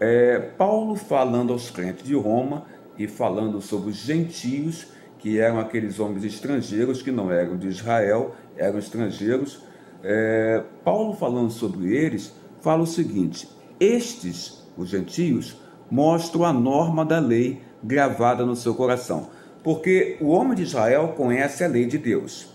é, 0.00 0.38
Paulo 0.38 0.96
falando 0.96 1.52
aos 1.52 1.70
crentes 1.70 2.04
de 2.04 2.14
Roma 2.14 2.64
e 2.98 3.06
falando 3.06 3.60
sobre 3.60 3.90
os 3.90 3.96
gentios, 3.96 4.86
que 5.18 5.38
eram 5.38 5.60
aqueles 5.60 6.00
homens 6.00 6.24
estrangeiros 6.24 7.02
que 7.02 7.12
não 7.12 7.30
eram 7.30 7.56
de 7.56 7.68
Israel, 7.68 8.34
eram 8.56 8.78
estrangeiros. 8.78 9.62
É, 10.02 10.62
Paulo 10.84 11.14
falando 11.14 11.50
sobre 11.50 11.94
eles, 11.96 12.34
fala 12.60 12.82
o 12.82 12.86
seguinte: 12.86 13.48
estes, 13.78 14.66
os 14.76 14.88
gentios, 14.88 15.56
mostram 15.90 16.44
a 16.44 16.52
norma 16.52 17.04
da 17.04 17.18
lei 17.18 17.62
gravada 17.82 18.44
no 18.44 18.56
seu 18.56 18.74
coração 18.74 19.28
porque 19.62 20.16
o 20.20 20.28
homem 20.28 20.54
de 20.54 20.62
Israel 20.62 21.14
conhece 21.16 21.62
a 21.62 21.68
lei 21.68 21.86
de 21.86 21.96
Deus, 21.96 22.48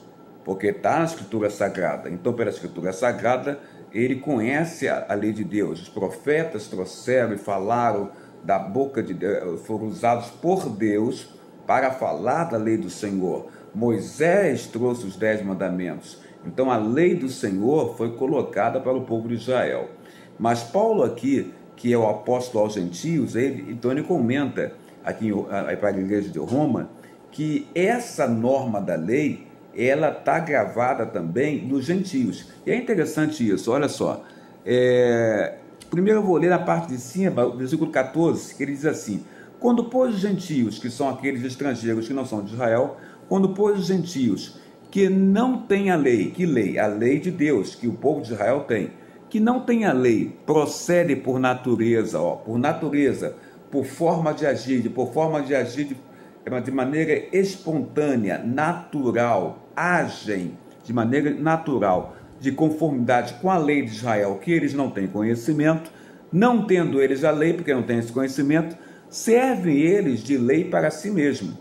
porque 0.44 0.68
está 0.68 1.00
na 1.00 1.06
Escritura 1.06 1.50
Sagrada. 1.50 2.10
Então, 2.10 2.34
pela 2.34 2.50
Escritura 2.50 2.92
Sagrada, 2.92 3.60
ele 3.94 4.18
conhece 4.18 4.88
a, 4.88 5.06
a 5.10 5.14
lei 5.14 5.32
de 5.32 5.44
Deus. 5.44 5.84
Os 5.84 5.90
profetas 5.90 6.68
trouxeram 6.68 7.34
e 7.34 7.38
falaram 7.38 8.12
da 8.44 8.60
boca 8.60 9.02
de 9.02 9.14
Deus, 9.14 9.62
foram 9.66 9.88
usados 9.88 10.30
por 10.30 10.70
Deus 10.70 11.30
para 11.66 11.92
falar 11.92 12.46
da 12.46 12.58
lei 12.58 12.78
do 12.78 12.90
Senhor. 12.90 13.48
Moisés 13.74 14.68
trouxe 14.68 15.06
os 15.06 15.16
dez 15.16 15.44
mandamentos. 15.44 16.20
Então 16.46 16.72
a 16.72 16.78
lei 16.78 17.16
do 17.16 17.30
Senhor 17.30 17.96
foi 17.98 18.12
colocada 18.12 18.80
para 18.80 18.94
o 18.94 19.02
povo 19.02 19.28
de 19.28 19.36
Israel. 19.36 19.90
Mas 20.40 20.64
Paulo 20.64 21.04
aqui, 21.04 21.52
que 21.76 21.92
é 21.92 21.98
o 21.98 22.08
apóstolo 22.08 22.64
aos 22.64 22.74
gentios, 22.74 23.36
ele, 23.36 23.72
então 23.72 23.92
ele 23.92 24.04
comenta 24.04 24.74
aqui 25.04 25.32
para 25.80 25.90
a 25.90 25.92
igreja 25.92 26.30
de 26.30 26.40
Roma 26.40 26.90
que 27.32 27.68
essa 27.74 28.28
norma 28.28 28.82
da 28.82 28.96
lei 28.96 29.48
ela 29.76 30.10
está 30.10 30.40
gravada 30.40 31.06
também 31.06 31.64
nos 31.66 31.86
gentios. 31.86 32.48
E 32.66 32.72
é 32.72 32.76
interessante 32.76 33.48
isso, 33.48 33.72
olha 33.72 33.88
só. 33.88 34.24
É, 34.66 35.56
primeiro 35.90 36.20
eu 36.20 36.24
vou 36.24 36.38
ler 36.38 36.50
na 36.50 36.60
parte 36.60 36.88
de 36.88 36.98
cima, 36.98 37.56
versículo 37.56 37.92
14, 37.92 38.56
que 38.56 38.64
ele 38.64 38.72
diz 38.72 38.86
assim: 38.86 39.24
Quando 39.60 39.86
pôs 39.86 40.16
os 40.16 40.20
gentios, 40.20 40.80
que 40.80 40.90
são 40.90 41.08
aqueles 41.10 41.44
estrangeiros 41.44 42.08
que 42.08 42.14
não 42.14 42.26
são 42.26 42.44
de 42.44 42.54
Israel, 42.54 42.98
quando 43.30 43.50
pôs 43.50 43.80
os 43.80 43.86
gentios 43.86 44.60
que 44.98 45.10
não 45.10 45.60
têm 45.60 45.92
a 45.92 45.96
lei, 45.96 46.32
que 46.32 46.44
lei? 46.44 46.80
A 46.80 46.88
lei 46.88 47.20
de 47.20 47.30
Deus, 47.30 47.76
que 47.76 47.88
o 47.88 47.94
povo 47.94 48.20
de 48.20 48.34
Israel 48.34 48.62
tem, 48.62 48.90
que 49.30 49.40
não 49.40 49.60
tem 49.60 49.86
a 49.86 49.94
lei, 49.94 50.36
procede 50.44 51.16
por 51.16 51.40
natureza, 51.40 52.20
ó, 52.20 52.38
por 52.38 52.58
natureza, 52.58 53.36
por 53.70 53.86
forma 53.86 54.34
de 54.34 54.48
agir, 54.48 54.90
por 54.90 55.14
forma 55.14 55.40
de 55.44 55.54
agir 55.54 55.86
de, 55.86 56.62
de 56.64 56.72
maneira 56.72 57.28
espontânea, 57.32 58.40
natural, 58.40 59.70
agem 59.76 60.58
de 60.84 60.92
maneira 60.92 61.30
natural, 61.30 62.16
de 62.40 62.52
conformidade 62.52 63.36
com 63.36 63.52
a 63.52 63.58
lei 63.60 63.84
de 63.84 63.92
Israel, 63.92 64.40
que 64.42 64.52
eles 64.52 64.74
não 64.74 64.90
têm 64.90 65.06
conhecimento, 65.06 65.92
não 66.34 66.66
tendo 66.66 67.00
eles 67.00 67.24
a 67.24 67.30
lei, 67.30 67.54
porque 67.54 67.72
não 67.72 67.84
têm 67.84 68.00
esse 68.00 68.12
conhecimento, 68.12 68.76
servem 69.12 69.78
eles 69.78 70.24
de 70.24 70.40
lei 70.40 70.66
para 70.66 70.90
si 70.90 71.12
mesmo. 71.12 71.56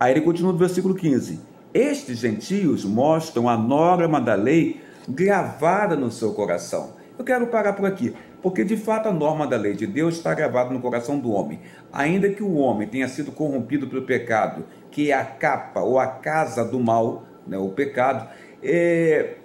Aí 0.00 0.14
ele 0.14 0.22
continua 0.22 0.52
no 0.52 0.58
versículo 0.58 0.94
15: 0.94 1.51
Estes 1.74 2.18
gentios 2.18 2.84
mostram 2.84 3.48
a 3.48 3.56
norma 3.56 4.20
da 4.20 4.34
lei 4.34 4.82
gravada 5.08 5.96
no 5.96 6.10
seu 6.10 6.34
coração. 6.34 6.94
Eu 7.18 7.24
quero 7.24 7.46
parar 7.46 7.72
por 7.72 7.86
aqui, 7.86 8.14
porque 8.42 8.62
de 8.62 8.76
fato 8.76 9.08
a 9.08 9.12
norma 9.12 9.46
da 9.46 9.56
lei 9.56 9.74
de 9.74 9.86
Deus 9.86 10.16
está 10.16 10.34
gravada 10.34 10.70
no 10.70 10.80
coração 10.80 11.18
do 11.18 11.30
homem. 11.30 11.60
Ainda 11.92 12.28
que 12.28 12.42
o 12.42 12.56
homem 12.56 12.88
tenha 12.88 13.08
sido 13.08 13.32
corrompido 13.32 13.86
pelo 13.86 14.02
pecado, 14.02 14.64
que 14.90 15.10
é 15.10 15.14
a 15.14 15.24
capa 15.24 15.80
ou 15.80 15.98
a 15.98 16.06
casa 16.06 16.64
do 16.64 16.78
mal, 16.78 17.24
né, 17.46 17.56
o 17.56 17.70
pecado, 17.70 18.28
é, 18.62 19.36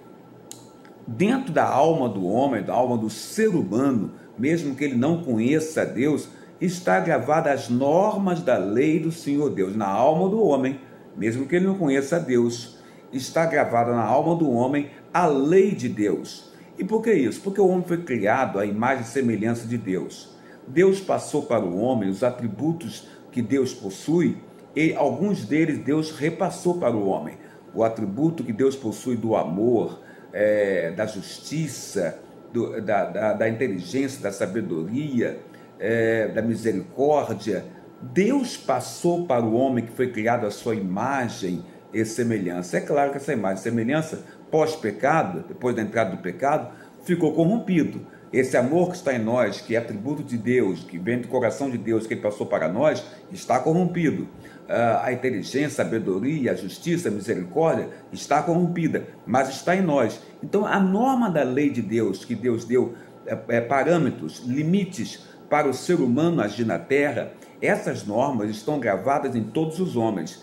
dentro 1.06 1.52
da 1.52 1.64
alma 1.64 2.08
do 2.08 2.26
homem, 2.26 2.62
da 2.62 2.74
alma 2.74 2.98
do 2.98 3.08
ser 3.08 3.48
humano, 3.48 4.12
mesmo 4.38 4.74
que 4.74 4.84
ele 4.84 4.96
não 4.96 5.22
conheça 5.22 5.86
Deus, 5.86 6.28
está 6.60 7.00
gravada 7.00 7.52
as 7.52 7.68
normas 7.68 8.42
da 8.42 8.58
lei 8.58 8.98
do 8.98 9.10
Senhor 9.10 9.50
Deus 9.50 9.74
na 9.74 9.86
alma 9.86 10.28
do 10.28 10.42
homem, 10.42 10.80
mesmo 11.18 11.46
que 11.46 11.56
ele 11.56 11.66
não 11.66 11.76
conheça 11.76 12.18
Deus, 12.18 12.78
está 13.12 13.44
gravada 13.44 13.92
na 13.92 14.02
alma 14.02 14.36
do 14.36 14.50
homem 14.50 14.90
a 15.12 15.26
lei 15.26 15.74
de 15.74 15.88
Deus. 15.88 16.52
E 16.78 16.84
por 16.84 17.02
que 17.02 17.12
isso? 17.12 17.40
Porque 17.40 17.60
o 17.60 17.66
homem 17.66 17.84
foi 17.86 17.98
criado 17.98 18.58
à 18.58 18.64
imagem 18.64 19.02
e 19.02 19.06
semelhança 19.06 19.66
de 19.66 19.76
Deus. 19.76 20.36
Deus 20.66 21.00
passou 21.00 21.42
para 21.42 21.64
o 21.64 21.78
homem 21.80 22.08
os 22.08 22.22
atributos 22.22 23.08
que 23.32 23.42
Deus 23.42 23.74
possui 23.74 24.38
e 24.76 24.94
alguns 24.94 25.44
deles 25.44 25.78
Deus 25.78 26.12
repassou 26.12 26.78
para 26.78 26.94
o 26.94 27.08
homem. 27.08 27.36
O 27.74 27.82
atributo 27.82 28.44
que 28.44 28.52
Deus 28.52 28.76
possui 28.76 29.16
do 29.16 29.34
amor, 29.34 30.00
é, 30.32 30.92
da 30.92 31.06
justiça, 31.06 32.18
do, 32.52 32.80
da, 32.80 33.04
da, 33.06 33.32
da, 33.32 33.48
inteligência, 33.48 34.22
da 34.22 34.30
sabedoria, 34.30 35.40
é, 35.78 36.28
da 36.28 36.42
misericórdia. 36.42 37.64
Deus 38.00 38.56
passou 38.56 39.26
para 39.26 39.44
o 39.44 39.54
homem 39.54 39.84
que 39.84 39.92
foi 39.92 40.10
criado 40.10 40.46
à 40.46 40.50
sua 40.50 40.74
imagem 40.74 41.64
e 41.92 42.04
semelhança. 42.04 42.76
É 42.76 42.80
claro 42.80 43.10
que 43.10 43.16
essa 43.16 43.32
imagem 43.32 43.58
e 43.58 43.62
semelhança, 43.62 44.24
pós-pecado, 44.50 45.44
depois 45.48 45.74
da 45.74 45.82
entrada 45.82 46.10
do 46.10 46.22
pecado, 46.22 46.72
ficou 47.04 47.32
corrompido. 47.32 48.06
Esse 48.32 48.56
amor 48.56 48.90
que 48.90 48.96
está 48.96 49.14
em 49.14 49.18
nós, 49.18 49.60
que 49.60 49.74
é 49.74 49.78
atributo 49.78 50.22
de 50.22 50.36
Deus, 50.36 50.84
que 50.84 50.98
vem 50.98 51.20
do 51.20 51.28
coração 51.28 51.70
de 51.70 51.78
Deus, 51.78 52.06
que 52.06 52.14
ele 52.14 52.20
passou 52.20 52.46
para 52.46 52.68
nós, 52.68 53.02
está 53.32 53.58
corrompido. 53.58 54.28
Ah, 54.68 55.06
a 55.06 55.12
inteligência, 55.12 55.82
a 55.82 55.86
sabedoria, 55.86 56.52
a 56.52 56.54
justiça, 56.54 57.08
a 57.08 57.12
misericórdia 57.12 57.88
está 58.12 58.42
corrompida, 58.42 59.08
mas 59.26 59.48
está 59.48 59.74
em 59.74 59.80
nós. 59.80 60.20
Então, 60.42 60.66
a 60.66 60.78
norma 60.78 61.30
da 61.30 61.42
lei 61.42 61.70
de 61.70 61.80
Deus, 61.80 62.22
que 62.22 62.34
Deus 62.34 62.66
deu 62.66 62.94
é, 63.26 63.38
é, 63.48 63.60
parâmetros, 63.62 64.42
limites 64.46 65.26
para 65.48 65.66
o 65.66 65.72
ser 65.72 65.94
humano 65.94 66.42
agir 66.42 66.66
na 66.66 66.78
terra, 66.78 67.32
essas 67.60 68.06
normas 68.06 68.50
estão 68.50 68.78
gravadas 68.78 69.34
em 69.34 69.42
todos 69.42 69.80
os 69.80 69.96
homens. 69.96 70.42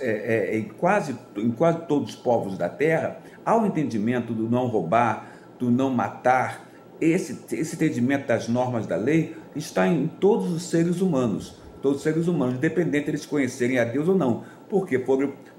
É, 0.00 0.10
é, 0.54 0.58
em, 0.58 0.64
quase, 0.64 1.16
em 1.36 1.50
quase 1.50 1.86
todos 1.86 2.10
os 2.10 2.16
povos 2.16 2.58
da 2.58 2.68
terra, 2.68 3.18
há 3.44 3.56
o 3.56 3.66
entendimento 3.66 4.34
do 4.34 4.48
não 4.48 4.66
roubar, 4.66 5.32
do 5.58 5.70
não 5.70 5.90
matar. 5.90 6.68
Esse, 7.00 7.40
esse 7.54 7.74
entendimento 7.74 8.26
das 8.26 8.48
normas 8.48 8.86
da 8.86 8.96
lei 8.96 9.34
está 9.56 9.88
em 9.88 10.06
todos 10.06 10.52
os 10.52 10.64
seres 10.68 11.00
humanos 11.00 11.62
todos 11.82 11.98
os 11.98 12.02
seres 12.04 12.28
humanos, 12.28 12.54
independente 12.54 13.10
eles 13.10 13.26
conhecerem 13.26 13.78
a 13.78 13.84
Deus 13.84 14.08
ou 14.08 14.16
não. 14.16 14.44
Por 14.70 14.86
quê? 14.86 15.04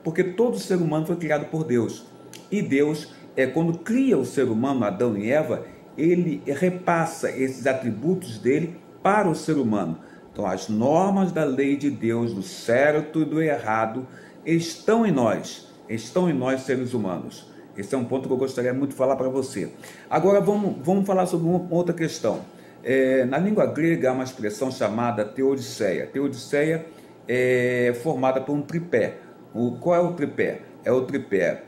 Porque 0.03 0.23
todo 0.23 0.57
ser 0.57 0.77
humano 0.77 1.05
foi 1.05 1.17
criado 1.17 1.45
por 1.51 1.65
Deus. 1.65 2.05
E 2.49 2.61
Deus, 2.61 3.13
é 3.35 3.45
quando 3.45 3.77
cria 3.77 4.17
o 4.17 4.25
ser 4.25 4.45
humano, 4.45 4.85
Adão 4.85 5.17
e 5.17 5.29
Eva, 5.29 5.65
ele 5.95 6.41
repassa 6.47 7.29
esses 7.29 7.67
atributos 7.67 8.39
dele 8.39 8.77
para 9.03 9.29
o 9.29 9.35
ser 9.35 9.57
humano. 9.57 9.99
Então, 10.33 10.47
as 10.47 10.67
normas 10.67 11.31
da 11.31 11.43
lei 11.43 11.77
de 11.77 11.91
Deus, 11.91 12.33
do 12.33 12.41
certo 12.41 13.21
e 13.21 13.25
do 13.25 13.39
errado, 13.39 14.07
estão 14.43 15.05
em 15.05 15.11
nós, 15.11 15.67
estão 15.87 16.27
em 16.27 16.33
nós, 16.33 16.61
seres 16.61 16.95
humanos. 16.95 17.45
Esse 17.77 17.93
é 17.93 17.97
um 17.97 18.03
ponto 18.03 18.27
que 18.27 18.33
eu 18.33 18.37
gostaria 18.37 18.73
muito 18.73 18.91
de 18.91 18.95
falar 18.95 19.15
para 19.15 19.29
você. 19.29 19.71
Agora, 20.09 20.41
vamos, 20.41 20.75
vamos 20.83 21.05
falar 21.05 21.27
sobre 21.27 21.47
uma 21.47 21.67
outra 21.69 21.93
questão. 21.93 22.41
É, 22.83 23.25
na 23.25 23.37
língua 23.37 23.67
grega 23.67 24.09
há 24.09 24.13
uma 24.13 24.23
expressão 24.23 24.71
chamada 24.71 25.23
teodiceia. 25.23 26.07
Teodiceia 26.07 26.85
é 27.27 27.93
formada 28.03 28.41
por 28.41 28.53
um 28.53 28.61
tripé. 28.61 29.17
O, 29.53 29.73
qual 29.73 29.95
é 29.95 29.99
o 29.99 30.13
tripé? 30.13 30.61
É 30.83 30.91
o 30.91 31.03
tripé 31.03 31.63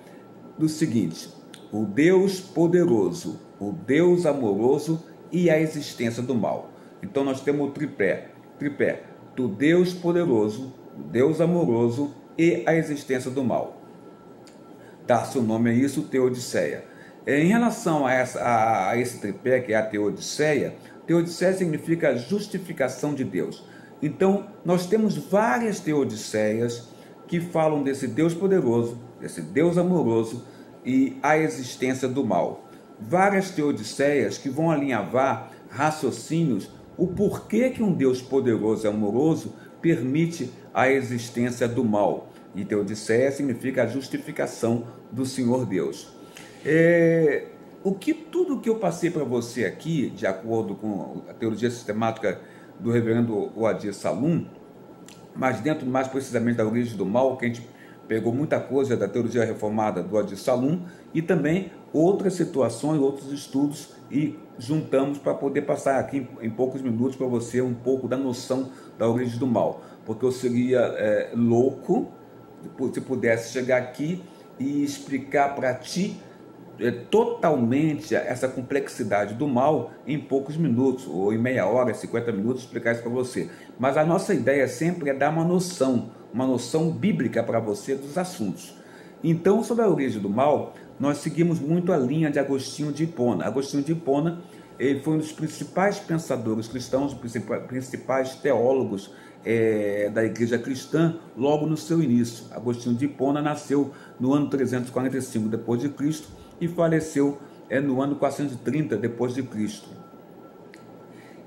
do 0.57 0.67
seguinte: 0.67 1.29
o 1.71 1.85
Deus 1.85 2.39
poderoso, 2.39 3.39
o 3.59 3.71
Deus 3.71 4.25
amoroso 4.25 5.03
e 5.31 5.49
a 5.49 5.59
existência 5.59 6.21
do 6.21 6.35
mal. 6.35 6.71
Então 7.01 7.23
nós 7.23 7.41
temos 7.41 7.69
o 7.69 7.71
tripé, 7.71 8.29
tripé 8.57 9.03
do 9.35 9.47
Deus 9.47 9.93
poderoso, 9.93 10.73
Deus 11.11 11.41
amoroso 11.41 12.13
e 12.37 12.63
a 12.65 12.75
existência 12.75 13.29
do 13.29 13.43
mal. 13.43 13.81
Dá-se 15.05 15.37
o 15.37 15.41
nome 15.41 15.69
a 15.69 15.73
isso, 15.73 16.03
Teodiceia. 16.03 16.85
Em 17.27 17.47
relação 17.47 18.05
a, 18.05 18.13
essa, 18.13 18.39
a, 18.39 18.91
a 18.91 18.97
esse 18.97 19.19
tripé, 19.19 19.59
que 19.59 19.73
é 19.73 19.75
a 19.75 19.85
Teodiceia, 19.85 20.75
Teodiceia 21.05 21.53
significa 21.53 22.15
justificação 22.15 23.13
de 23.13 23.23
Deus. 23.23 23.63
Então, 24.01 24.47
nós 24.63 24.87
temos 24.87 25.15
várias 25.15 25.79
teodiceias 25.79 26.89
que 27.27 27.39
falam 27.39 27.83
desse 27.83 28.07
Deus 28.07 28.33
poderoso, 28.33 28.99
desse 29.19 29.41
Deus 29.41 29.77
amoroso 29.77 30.45
e 30.85 31.17
a 31.21 31.37
existência 31.37 32.07
do 32.07 32.23
mal. 32.23 32.65
Várias 32.99 33.49
teodiceias 33.49 34.37
que 34.37 34.49
vão 34.49 34.71
alinhavar 34.71 35.51
raciocínios 35.69 36.69
o 36.97 37.07
porquê 37.07 37.69
que 37.69 37.83
um 37.83 37.93
Deus 37.93 38.21
poderoso 38.21 38.85
e 38.85 38.89
amoroso 38.89 39.53
permite 39.81 40.51
a 40.73 40.89
existência 40.89 41.67
do 41.67 41.83
mal. 41.83 42.29
E 42.55 42.63
teodiceia 42.63 43.31
significa 43.31 43.83
a 43.83 43.87
justificação 43.87 44.85
do 45.11 45.25
Senhor 45.25 45.65
Deus. 45.65 46.07
É, 46.65 47.47
o 47.83 47.93
que 47.93 48.13
tudo 48.13 48.59
que 48.59 48.69
eu 48.69 48.77
passei 48.77 49.11
para 49.11 49.23
você 49.23 49.65
aqui, 49.65 50.09
de 50.09 50.25
acordo 50.25 50.73
com 50.75 51.21
a 51.29 51.33
teologia 51.33 51.69
sistemática 51.69 52.41
do 52.79 52.91
reverendo 52.91 53.51
Oadir 53.55 53.93
Salum, 53.93 54.45
mas 55.35 55.59
dentro 55.59 55.85
mais 55.85 56.07
precisamente 56.07 56.57
da 56.57 56.65
origem 56.65 56.97
do 56.97 57.05
mal, 57.05 57.37
que 57.37 57.45
a 57.45 57.47
gente 57.47 57.67
pegou 58.07 58.33
muita 58.33 58.59
coisa 58.59 58.95
da 58.95 59.07
teologia 59.07 59.43
reformada 59.43 60.01
do 60.01 60.15
Oadir 60.15 60.37
Salum 60.37 60.81
e 61.13 61.21
também 61.21 61.71
outras 61.95 62.33
situações, 62.33 62.99
outros 62.99 63.31
estudos 63.31 63.89
e 64.11 64.37
juntamos 64.57 65.17
para 65.17 65.33
poder 65.33 65.61
passar 65.61 65.99
aqui 65.99 66.27
em, 66.41 66.49
poucos 66.49 66.81
minutos 66.81 67.15
para 67.15 67.27
você 67.27 67.61
um 67.61 67.73
pouco 67.73 68.07
da 68.07 68.17
noção 68.17 68.69
da 68.97 69.07
origem 69.07 69.39
do 69.39 69.47
mal, 69.47 69.81
porque 70.05 70.25
eu 70.25 70.31
seria 70.31 70.79
é, 70.79 71.31
louco 71.33 72.11
se 72.93 73.01
pudesse 73.01 73.53
chegar 73.53 73.77
aqui 73.77 74.23
e 74.59 74.83
explicar 74.83 75.55
para 75.55 75.73
ti 75.73 76.19
é, 76.79 76.91
totalmente 76.91 78.15
essa 78.15 78.47
complexidade 78.47 79.35
do 79.35 79.47
mal 79.47 79.91
em 80.05 80.19
poucos 80.19 80.57
minutos, 80.57 81.07
ou 81.07 81.31
em 81.31 81.37
meia 81.37 81.65
hora, 81.65 81.93
50 81.93 82.31
minutos, 82.31 82.63
explicar 82.63 82.93
isso 82.93 83.01
para 83.01 83.11
você. 83.11 83.49
Mas 83.79 83.97
a 83.97 84.05
nossa 84.05 84.33
ideia 84.33 84.67
sempre 84.67 85.09
é 85.09 85.13
dar 85.13 85.29
uma 85.29 85.43
noção, 85.43 86.11
uma 86.33 86.45
noção 86.45 86.89
bíblica 86.91 87.43
para 87.43 87.59
você 87.59 87.95
dos 87.95 88.17
assuntos. 88.17 88.75
Então, 89.23 89.63
sobre 89.63 89.83
a 89.83 89.89
origem 89.89 90.21
do 90.21 90.29
mal, 90.29 90.73
nós 90.99 91.17
seguimos 91.17 91.59
muito 91.59 91.91
a 91.91 91.97
linha 91.97 92.31
de 92.31 92.39
Agostinho 92.39 92.91
de 92.91 93.03
Hipona. 93.03 93.45
Agostinho 93.45 93.83
de 93.83 93.91
Hipona 93.91 94.41
ele 94.77 94.99
foi 94.99 95.15
um 95.15 95.17
dos 95.17 95.31
principais 95.31 95.99
pensadores 95.99 96.67
cristãos, 96.67 97.15
principais 97.67 98.35
teólogos 98.35 99.11
é, 99.45 100.09
da 100.09 100.23
igreja 100.23 100.57
cristã 100.57 101.17
logo 101.37 101.65
no 101.65 101.77
seu 101.77 102.01
início. 102.01 102.45
Agostinho 102.51 102.95
de 102.95 103.05
Hipona 103.05 103.41
nasceu 103.41 103.91
no 104.19 104.33
ano 104.33 104.49
345 104.49 105.47
depois 105.47 105.81
de 105.81 105.89
Cristo 105.89 106.27
e 106.59 106.67
faleceu 106.67 107.37
é, 107.69 107.79
no 107.79 108.01
ano 108.01 108.15
430 108.15 108.97
depois 108.97 109.33
de 109.33 109.43
Cristo. 109.43 109.87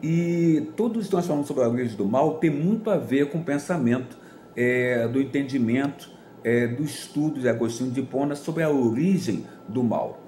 E 0.03 0.71
tudo 0.77 1.01
isso 1.01 1.11
que 1.11 1.17
nós 1.17 1.27
falamos 1.27 1.49
sobre 1.49 1.65
a 1.65 1.69
origem 1.69 1.97
do 1.97 2.07
mal 2.07 2.39
tem 2.39 2.51
muito 2.51 2.89
a 2.89 2.97
ver 2.97 3.31
com 3.31 3.39
o 3.39 3.45
pensamento 3.45 4.17
é, 4.57 5.09
do 5.09 5.21
entendimento 5.21 6.11
é, 6.45 6.67
do 6.67 6.83
estudo 6.83 7.41
de 7.41 7.49
Agostinho 7.49 7.91
de 7.91 8.01
Hipona 8.01 8.35
sobre 8.35 8.63
a 8.63 8.71
origem 8.71 9.47
do 9.69 9.83
mal. 9.83 10.21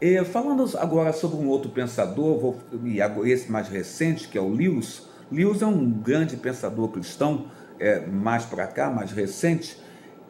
É, 0.00 0.22
falando 0.24 0.64
agora 0.78 1.12
sobre 1.12 1.38
um 1.38 1.48
outro 1.48 1.70
pensador, 1.70 2.38
vou, 2.38 2.56
esse 3.26 3.50
mais 3.50 3.68
recente, 3.68 4.28
que 4.28 4.38
é 4.38 4.40
o 4.40 4.48
Lewis, 4.48 5.08
Lewis 5.30 5.60
é 5.60 5.66
um 5.66 5.90
grande 5.90 6.36
pensador 6.36 6.88
cristão, 6.88 7.46
é, 7.78 8.06
mais 8.06 8.44
para 8.44 8.66
cá, 8.66 8.90
mais 8.90 9.12
recente, 9.12 9.78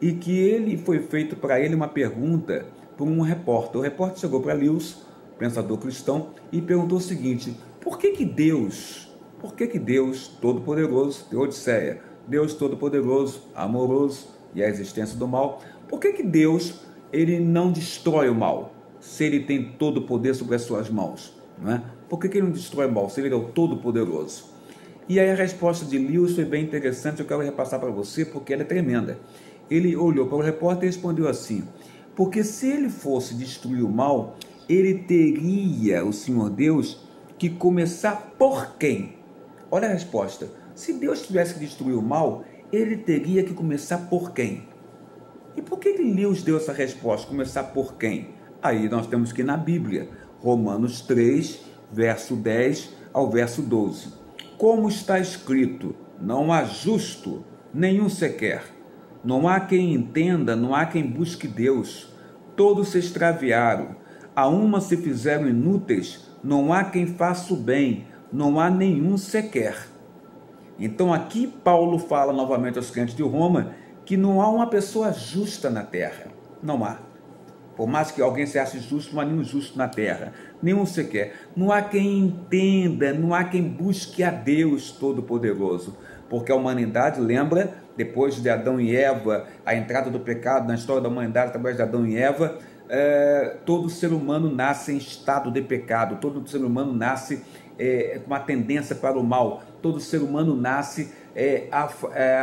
e 0.01 0.13
que 0.13 0.37
ele 0.37 0.77
foi 0.77 0.99
feito 0.99 1.35
para 1.35 1.59
ele 1.59 1.75
uma 1.75 1.87
pergunta 1.87 2.65
por 2.97 3.07
um 3.07 3.21
repórter. 3.21 3.79
O 3.79 3.83
repórter 3.83 4.19
chegou 4.19 4.41
para 4.41 4.53
Lewis, 4.53 4.97
pensador 5.37 5.77
cristão, 5.77 6.29
e 6.51 6.61
perguntou 6.61 6.97
o 6.97 7.01
seguinte: 7.01 7.55
por 7.79 7.97
que 7.97 8.11
que 8.11 8.25
Deus, 8.25 9.15
por 9.39 9.53
que 9.55 9.67
que 9.67 9.79
Deus 9.79 10.27
Todo-Poderoso, 10.41 11.27
Teodiceia, 11.29 12.01
Deus 12.27 12.53
Todo-Poderoso, 12.53 13.43
amoroso 13.55 14.38
e 14.53 14.63
a 14.63 14.67
existência 14.67 15.17
do 15.17 15.27
mal, 15.27 15.61
por 15.87 15.99
que 15.99 16.13
que 16.13 16.23
Deus 16.23 16.81
ele 17.11 17.39
não 17.39 17.71
destrói 17.71 18.29
o 18.29 18.35
mal, 18.35 18.73
se 18.99 19.23
ele 19.23 19.41
tem 19.41 19.63
todo 19.63 19.97
o 19.97 20.01
poder 20.03 20.35
sobre 20.35 20.55
as 20.55 20.61
suas 20.61 20.89
mãos? 20.89 21.33
Não 21.61 21.71
é? 21.71 21.81
Por 22.07 22.19
que, 22.19 22.29
que 22.29 22.37
ele 22.37 22.47
não 22.47 22.53
destrói 22.53 22.87
o 22.87 22.91
mal, 22.91 23.09
se 23.09 23.21
ele 23.21 23.33
é 23.33 23.37
o 23.37 23.45
Todo-Poderoso? 23.49 24.45
E 25.07 25.19
aí 25.19 25.29
a 25.29 25.35
resposta 25.35 25.85
de 25.85 25.97
Lewis 25.97 26.35
foi 26.35 26.45
bem 26.45 26.63
interessante, 26.63 27.19
eu 27.19 27.25
quero 27.25 27.41
repassar 27.41 27.79
para 27.79 27.89
você 27.89 28.25
porque 28.25 28.53
ela 28.53 28.61
é 28.61 28.65
tremenda. 28.65 29.19
Ele 29.69 29.95
olhou 29.95 30.27
para 30.27 30.37
o 30.37 30.41
repórter 30.41 30.83
e 30.83 30.91
respondeu 30.91 31.27
assim: 31.27 31.63
Porque 32.15 32.43
se 32.43 32.67
ele 32.69 32.89
fosse 32.89 33.33
destruir 33.33 33.83
o 33.83 33.89
mal, 33.89 34.37
ele 34.67 34.99
teria, 34.99 36.05
o 36.05 36.13
Senhor 36.13 36.49
Deus, 36.49 37.07
que 37.37 37.49
começar 37.49 38.35
por 38.37 38.77
quem? 38.77 39.15
Olha 39.71 39.87
a 39.87 39.93
resposta. 39.93 40.47
Se 40.75 40.93
Deus 40.93 41.25
tivesse 41.25 41.55
que 41.55 41.59
destruir 41.59 41.95
o 41.95 42.01
mal, 42.01 42.43
ele 42.71 42.97
teria 42.97 43.43
que 43.43 43.53
começar 43.53 43.97
por 44.09 44.31
quem? 44.31 44.67
E 45.57 45.61
por 45.61 45.79
que 45.79 45.89
Lewis 45.89 46.43
deu 46.43 46.57
essa 46.57 46.71
resposta? 46.71 47.27
Começar 47.27 47.63
por 47.63 47.95
quem? 47.95 48.29
Aí 48.61 48.87
nós 48.87 49.07
temos 49.07 49.33
que 49.33 49.41
ir 49.41 49.45
na 49.45 49.57
Bíblia, 49.57 50.09
Romanos 50.39 51.01
3, 51.01 51.61
verso 51.91 52.35
10 52.35 52.93
ao 53.11 53.29
verso 53.29 53.61
12. 53.63 54.13
Como 54.57 54.87
está 54.87 55.19
escrito: 55.19 55.95
Não 56.21 56.53
há 56.53 56.63
justo, 56.63 57.43
nenhum 57.73 58.07
sequer. 58.07 58.63
Não 59.23 59.47
há 59.47 59.59
quem 59.59 59.93
entenda, 59.93 60.55
não 60.55 60.75
há 60.75 60.85
quem 60.85 61.05
busque 61.05 61.47
Deus. 61.47 62.13
Todos 62.55 62.89
se 62.89 62.99
extraviaram, 62.99 63.95
a 64.35 64.47
uma 64.47 64.79
se 64.79 64.95
fizeram 64.95 65.49
inúteis, 65.49 66.29
não 66.43 66.71
há 66.71 66.83
quem 66.83 67.07
faça 67.07 67.53
o 67.53 67.57
bem, 67.57 68.05
não 68.31 68.59
há 68.59 68.69
nenhum 68.69 69.17
sequer. 69.17 69.88
Então 70.79 71.13
aqui 71.13 71.47
Paulo 71.47 71.99
fala 71.99 72.31
novamente 72.31 72.77
aos 72.77 72.89
crentes 72.89 73.15
de 73.15 73.23
Roma 73.23 73.73
que 74.05 74.15
não 74.15 74.41
há 74.41 74.49
uma 74.49 74.67
pessoa 74.67 75.11
justa 75.11 75.69
na 75.69 75.83
terra. 75.83 76.27
Não 76.63 76.83
há. 76.83 76.97
Por 77.75 77.87
mais 77.87 78.11
que 78.11 78.21
alguém 78.21 78.45
se 78.45 78.59
ache 78.59 78.79
justo, 78.79 79.13
não 79.13 79.21
há 79.21 79.25
nenhum 79.25 79.43
justo 79.43 79.77
na 79.77 79.87
terra. 79.87 80.33
Nenhum 80.61 80.85
sequer. 80.85 81.35
Não 81.55 81.71
há 81.71 81.81
quem 81.81 82.19
entenda, 82.19 83.13
não 83.13 83.33
há 83.33 83.43
quem 83.43 83.63
busque 83.63 84.23
a 84.23 84.31
Deus 84.31 84.91
Todo-Poderoso. 84.91 85.97
Porque 86.29 86.51
a 86.51 86.55
humanidade, 86.55 87.21
lembra, 87.21 87.73
depois 87.95 88.41
de 88.41 88.49
Adão 88.49 88.81
e 88.81 88.95
Eva, 88.95 89.45
a 89.65 89.75
entrada 89.75 90.09
do 90.09 90.19
pecado 90.19 90.67
na 90.67 90.75
história 90.75 91.01
da 91.01 91.07
humanidade 91.07 91.49
através 91.49 91.75
de 91.75 91.81
Adão 91.81 92.05
e 92.05 92.17
Eva, 92.17 92.57
é, 92.89 93.57
todo 93.65 93.89
ser 93.89 94.11
humano 94.11 94.53
nasce 94.53 94.91
em 94.91 94.97
estado 94.97 95.51
de 95.51 95.61
pecado, 95.61 96.17
todo 96.19 96.45
ser 96.49 96.63
humano 96.63 96.91
nasce 96.91 97.43
é, 97.79 98.19
com 98.19 98.27
uma 98.27 98.39
tendência 98.39 98.95
para 98.95 99.17
o 99.17 99.23
mal, 99.23 99.63
todo 99.81 99.99
ser 99.99 100.21
humano 100.21 100.55
nasce 100.55 101.11
é, 101.35 101.67
af, 101.71 102.05
é, 102.13 102.37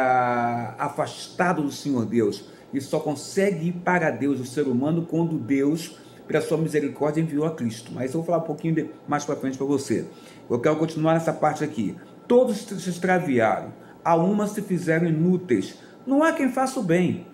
afastado 0.79 1.63
do 1.63 1.71
Senhor 1.71 2.07
Deus 2.07 2.49
e 2.73 2.81
só 2.81 2.99
consegue 2.99 3.69
ir 3.69 3.73
para 3.73 4.11
Deus, 4.11 4.41
o 4.41 4.45
ser 4.45 4.67
humano, 4.67 5.07
quando 5.09 5.39
Deus, 5.39 5.99
pela 6.27 6.41
sua 6.41 6.59
misericórdia, 6.59 7.21
enviou 7.21 7.47
a 7.47 7.51
Cristo. 7.51 7.93
Mas 7.95 8.13
eu 8.13 8.21
vou 8.21 8.25
falar 8.25 8.39
um 8.39 8.47
pouquinho 8.47 8.75
de, 8.75 8.91
mais 9.07 9.25
para 9.25 9.37
frente 9.37 9.57
para 9.57 9.67
você. 9.67 10.07
Eu 10.49 10.59
quero 10.61 10.77
continuar 10.77 11.15
nessa 11.15 11.33
parte 11.33 11.63
aqui. 11.63 11.97
Todos 12.27 12.59
se 12.59 12.91
extraviaram, 12.91 13.73
a 14.05 14.17
uma 14.17 14.47
se 14.47 14.63
fizeram 14.63 15.07
inúteis. 15.07 15.79
Não 16.07 16.23
há 16.23 16.33
quem 16.33 16.51
faça 16.51 16.81
o 16.81 16.83
bem, 16.83 17.27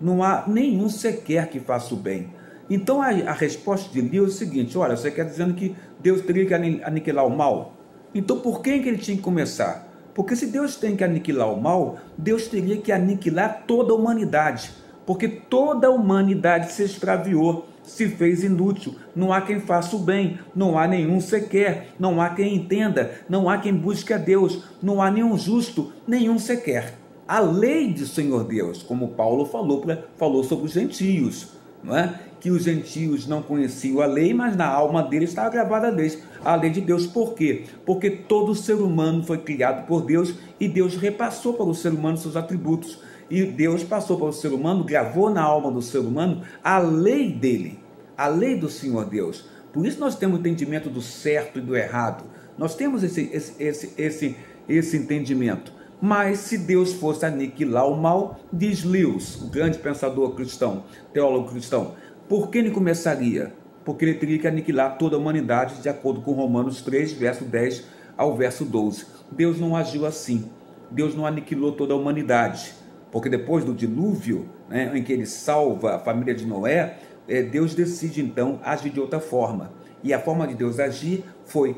não 0.00 0.22
há 0.22 0.44
nenhum 0.46 0.88
sequer 0.88 1.48
que 1.48 1.60
faça 1.60 1.94
o 1.94 1.96
bem. 1.96 2.32
Então 2.68 3.00
a, 3.00 3.08
a 3.08 3.32
resposta 3.32 3.92
de 3.92 4.02
Deus 4.02 4.30
é 4.30 4.34
o 4.34 4.38
seguinte: 4.38 4.78
olha, 4.78 4.96
você 4.96 5.10
quer 5.10 5.24
dizendo 5.24 5.54
que 5.54 5.74
Deus 6.00 6.20
teria 6.22 6.46
que 6.46 6.54
aniquilar 6.54 7.26
o 7.26 7.36
mal? 7.36 7.74
Então 8.14 8.40
por 8.40 8.62
quem 8.62 8.82
que 8.82 8.88
ele 8.88 8.98
tinha 8.98 9.16
que 9.16 9.22
começar? 9.22 9.86
Porque 10.14 10.34
se 10.34 10.46
Deus 10.46 10.76
tem 10.76 10.96
que 10.96 11.04
aniquilar 11.04 11.52
o 11.52 11.60
mal, 11.60 11.98
Deus 12.16 12.48
teria 12.48 12.78
que 12.78 12.90
aniquilar 12.90 13.64
toda 13.66 13.92
a 13.92 13.96
humanidade. 13.96 14.70
Porque 15.04 15.28
toda 15.28 15.88
a 15.88 15.90
humanidade 15.90 16.72
se 16.72 16.82
extraviou, 16.82 17.68
se 17.82 18.08
fez 18.08 18.42
inútil. 18.42 18.96
Não 19.14 19.30
há 19.30 19.42
quem 19.42 19.60
faça 19.60 19.94
o 19.94 19.98
bem, 19.98 20.38
não 20.54 20.78
há 20.78 20.88
nenhum 20.88 21.20
sequer, 21.20 21.88
não 21.98 22.18
há 22.18 22.30
quem 22.30 22.56
entenda, 22.56 23.12
não 23.28 23.48
há 23.48 23.58
quem 23.58 23.74
busque 23.74 24.14
a 24.14 24.16
Deus, 24.16 24.64
não 24.82 25.02
há 25.02 25.10
nenhum 25.10 25.36
justo, 25.36 25.92
nenhum 26.08 26.38
sequer. 26.38 26.94
A 27.28 27.38
lei 27.38 27.92
do 27.92 28.06
Senhor 28.06 28.44
Deus, 28.44 28.82
como 28.82 29.08
Paulo 29.08 29.44
falou, 29.44 29.84
falou 30.16 30.42
sobre 30.42 30.64
os 30.64 30.72
gentios, 30.72 31.48
não 31.84 31.94
é? 31.94 32.20
Que 32.40 32.50
os 32.50 32.64
gentios 32.64 33.26
não 33.26 33.42
conheciam 33.42 34.00
a 34.00 34.06
lei, 34.06 34.32
mas 34.34 34.56
na 34.56 34.66
alma 34.66 35.02
deles 35.02 35.30
estava 35.30 35.50
gravada 35.50 35.88
a 35.88 35.90
lei, 35.90 36.18
a 36.44 36.54
lei 36.54 36.70
de 36.70 36.80
Deus. 36.80 37.06
Por 37.06 37.34
quê? 37.34 37.64
Porque 37.84 38.10
todo 38.10 38.54
ser 38.54 38.74
humano 38.74 39.22
foi 39.24 39.38
criado 39.38 39.86
por 39.86 40.02
Deus 40.02 40.34
e 40.60 40.68
Deus 40.68 40.96
repassou 40.96 41.54
para 41.54 41.66
o 41.66 41.74
ser 41.74 41.92
humano 41.92 42.16
seus 42.16 42.36
atributos. 42.36 43.00
E 43.28 43.42
Deus 43.44 43.82
passou 43.82 44.16
para 44.16 44.28
o 44.28 44.32
ser 44.32 44.52
humano, 44.52 44.84
gravou 44.84 45.30
na 45.30 45.42
alma 45.42 45.70
do 45.70 45.82
ser 45.82 45.98
humano 45.98 46.42
a 46.62 46.78
lei 46.78 47.32
dele, 47.32 47.78
a 48.16 48.28
lei 48.28 48.56
do 48.56 48.68
Senhor 48.68 49.04
Deus. 49.04 49.48
Por 49.72 49.84
isso 49.84 49.98
nós 49.98 50.16
temos 50.16 50.36
o 50.36 50.40
entendimento 50.40 50.88
do 50.88 51.02
certo 51.02 51.58
e 51.58 51.62
do 51.62 51.76
errado. 51.76 52.24
Nós 52.56 52.74
temos 52.74 53.02
esse, 53.02 53.28
esse, 53.32 53.62
esse, 53.62 53.92
esse, 53.98 54.36
esse 54.68 54.96
entendimento. 54.96 55.72
Mas 56.00 56.40
se 56.40 56.58
Deus 56.58 56.92
fosse 56.92 57.24
aniquilar 57.24 57.88
o 57.88 57.96
mal, 57.96 58.38
diz 58.52 58.84
Lewis, 58.84 59.36
o 59.42 59.48
grande 59.48 59.78
pensador 59.78 60.34
cristão, 60.34 60.84
teólogo 61.12 61.50
cristão, 61.50 61.94
por 62.28 62.50
que 62.50 62.58
ele 62.58 62.70
começaria? 62.70 63.52
Porque 63.84 64.04
ele 64.04 64.14
teria 64.14 64.38
que 64.38 64.48
aniquilar 64.48 64.98
toda 64.98 65.16
a 65.16 65.18
humanidade, 65.18 65.80
de 65.80 65.88
acordo 65.88 66.20
com 66.20 66.32
Romanos 66.32 66.80
3, 66.82 67.12
verso 67.12 67.44
10 67.44 67.84
ao 68.16 68.36
verso 68.36 68.64
12. 68.64 69.06
Deus 69.30 69.60
não 69.60 69.76
agiu 69.76 70.04
assim. 70.04 70.50
Deus 70.90 71.14
não 71.14 71.24
aniquilou 71.24 71.72
toda 71.72 71.94
a 71.94 71.96
humanidade. 71.96 72.74
Porque 73.12 73.28
depois 73.28 73.64
do 73.64 73.72
dilúvio, 73.72 74.48
né, 74.68 74.90
em 74.94 75.02
que 75.02 75.12
ele 75.12 75.26
salva 75.26 75.96
a 75.96 75.98
família 75.98 76.34
de 76.34 76.44
Noé, 76.44 76.98
é, 77.28 77.42
Deus 77.42 77.74
decide 77.74 78.20
então 78.20 78.60
agir 78.64 78.90
de 78.90 79.00
outra 79.00 79.20
forma. 79.20 79.72
E 80.02 80.12
a 80.12 80.18
forma 80.18 80.46
de 80.48 80.54
Deus 80.54 80.80
agir 80.80 81.24
foi, 81.44 81.76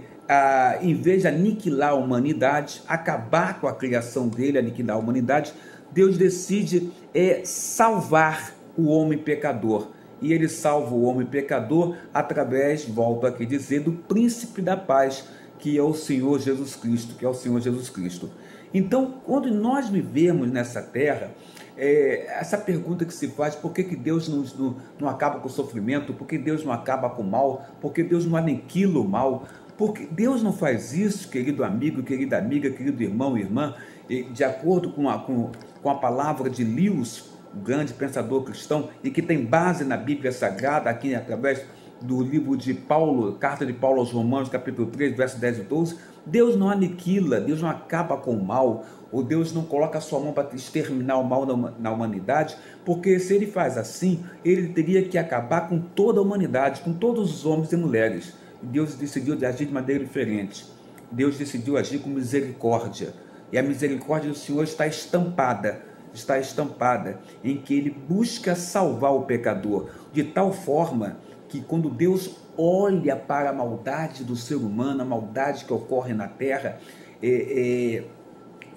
em 0.82 0.94
vez 0.94 1.22
de 1.22 1.28
aniquilar 1.28 1.90
a 1.90 1.94
humanidade, 1.94 2.82
acabar 2.88 3.60
com 3.60 3.66
a 3.66 3.74
criação 3.74 4.28
dele, 4.28 4.58
aniquilar 4.58 4.96
a 4.96 4.98
humanidade, 4.98 5.52
Deus 5.92 6.18
decide 6.18 6.90
é, 7.14 7.42
salvar 7.44 8.54
o 8.76 8.88
homem 8.88 9.18
pecador 9.18 9.88
e 10.20 10.32
ele 10.32 10.48
salva 10.48 10.94
o 10.94 11.02
homem 11.02 11.26
pecador 11.26 11.96
através, 12.12 12.84
volto 12.84 13.26
aqui 13.26 13.46
dizer, 13.46 13.80
do 13.80 13.92
príncipe 13.92 14.60
da 14.60 14.76
paz, 14.76 15.28
que 15.58 15.76
é 15.76 15.82
o 15.82 15.94
Senhor 15.94 16.38
Jesus 16.40 16.76
Cristo, 16.76 17.14
que 17.14 17.24
é 17.24 17.28
o 17.28 17.34
Senhor 17.34 17.60
Jesus 17.60 17.88
Cristo. 17.90 18.30
Então, 18.72 19.14
quando 19.24 19.52
nós 19.52 19.88
vivemos 19.88 20.50
nessa 20.50 20.82
terra, 20.82 21.30
é, 21.76 22.26
essa 22.38 22.58
pergunta 22.58 23.04
que 23.04 23.14
se 23.14 23.28
faz, 23.28 23.54
por 23.54 23.72
que, 23.72 23.84
que 23.84 23.96
Deus 23.96 24.28
não, 24.28 24.44
não, 24.58 24.76
não 25.00 25.08
acaba 25.08 25.38
com 25.40 25.46
o 25.46 25.50
sofrimento, 25.50 26.12
por 26.12 26.26
que 26.26 26.36
Deus 26.36 26.64
não 26.64 26.72
acaba 26.72 27.08
com 27.08 27.22
o 27.22 27.26
mal, 27.26 27.66
por 27.80 27.92
que 27.92 28.02
Deus 28.02 28.26
não 28.26 28.36
aniquila 28.36 29.00
o 29.00 29.08
mal, 29.08 29.46
porque 29.76 30.06
Deus 30.10 30.42
não 30.42 30.52
faz 30.52 30.92
isso, 30.92 31.28
querido 31.28 31.62
amigo, 31.62 32.02
querida 32.02 32.36
amiga, 32.36 32.68
querido 32.68 33.00
irmão, 33.00 33.38
irmã, 33.38 33.76
de 34.08 34.42
acordo 34.42 34.90
com 34.90 35.08
a, 35.08 35.18
com, 35.18 35.50
com 35.80 35.90
a 35.90 35.94
palavra 35.94 36.50
de 36.50 36.64
Lewis, 36.64 37.30
grande 37.54 37.92
pensador 37.92 38.44
cristão 38.44 38.88
e 39.02 39.10
que 39.10 39.22
tem 39.22 39.44
base 39.44 39.84
na 39.84 39.96
Bíblia 39.96 40.32
Sagrada, 40.32 40.90
aqui 40.90 41.14
através 41.14 41.64
do 42.00 42.22
livro 42.22 42.56
de 42.56 42.74
Paulo, 42.74 43.32
carta 43.34 43.66
de 43.66 43.72
Paulo 43.72 44.00
aos 44.00 44.12
Romanos, 44.12 44.48
capítulo 44.48 44.88
3, 44.88 45.16
verso 45.16 45.38
10 45.38 45.58
e 45.58 45.62
12, 45.62 45.96
Deus 46.24 46.56
não 46.56 46.70
aniquila, 46.70 47.40
Deus 47.40 47.60
não 47.60 47.68
acaba 47.68 48.16
com 48.16 48.32
o 48.32 48.44
mal, 48.44 48.84
ou 49.10 49.22
Deus 49.22 49.52
não 49.52 49.64
coloca 49.64 49.98
a 49.98 50.00
sua 50.00 50.20
mão 50.20 50.32
para 50.32 50.54
exterminar 50.54 51.18
o 51.18 51.24
mal 51.24 51.46
na 51.78 51.90
humanidade, 51.90 52.56
porque 52.84 53.18
se 53.18 53.34
ele 53.34 53.46
faz 53.46 53.78
assim, 53.78 54.22
ele 54.44 54.68
teria 54.68 55.02
que 55.02 55.16
acabar 55.16 55.68
com 55.68 55.80
toda 55.80 56.20
a 56.20 56.22
humanidade, 56.22 56.82
com 56.82 56.92
todos 56.92 57.32
os 57.32 57.46
homens 57.46 57.72
e 57.72 57.76
mulheres. 57.76 58.34
Deus 58.62 58.94
decidiu 58.94 59.34
agir 59.34 59.66
de 59.66 59.72
maneira 59.72 60.04
diferente. 60.04 60.66
Deus 61.10 61.38
decidiu 61.38 61.78
agir 61.78 62.00
com 62.00 62.10
misericórdia. 62.10 63.14
E 63.50 63.58
a 63.58 63.62
misericórdia 63.62 64.30
do 64.30 64.36
Senhor 64.36 64.62
está 64.62 64.86
estampada 64.86 65.87
está 66.18 66.38
estampada 66.38 67.20
em 67.42 67.56
que 67.56 67.74
ele 67.74 67.90
busca 67.90 68.54
salvar 68.54 69.12
o 69.14 69.22
pecador, 69.22 69.90
de 70.12 70.24
tal 70.24 70.52
forma 70.52 71.18
que 71.48 71.60
quando 71.60 71.88
Deus 71.88 72.36
olha 72.56 73.16
para 73.16 73.50
a 73.50 73.52
maldade 73.52 74.24
do 74.24 74.36
ser 74.36 74.56
humano, 74.56 75.02
a 75.02 75.04
maldade 75.04 75.64
que 75.64 75.72
ocorre 75.72 76.12
na 76.12 76.28
terra, 76.28 76.78
é, 77.22 78.02
é, 78.02 78.04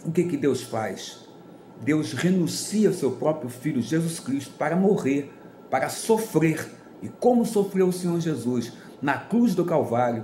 o 0.06 0.12
que, 0.12 0.24
que 0.24 0.38
Deus 0.38 0.64
faz? 0.64 1.28
Deus 1.82 2.14
renuncia 2.14 2.88
ao 2.88 2.94
seu 2.94 3.12
próprio 3.12 3.50
Filho 3.50 3.82
Jesus 3.82 4.20
Cristo 4.20 4.54
para 4.58 4.76
morrer, 4.76 5.34
para 5.70 5.90
sofrer. 5.90 6.70
E 7.02 7.10
como 7.10 7.46
sofreu 7.46 7.88
o 7.88 7.94
Senhor 7.94 8.20
Jesus 8.20 8.74
na 9.02 9.18
cruz 9.18 9.56
do 9.56 9.66
Calvário, 9.66 10.24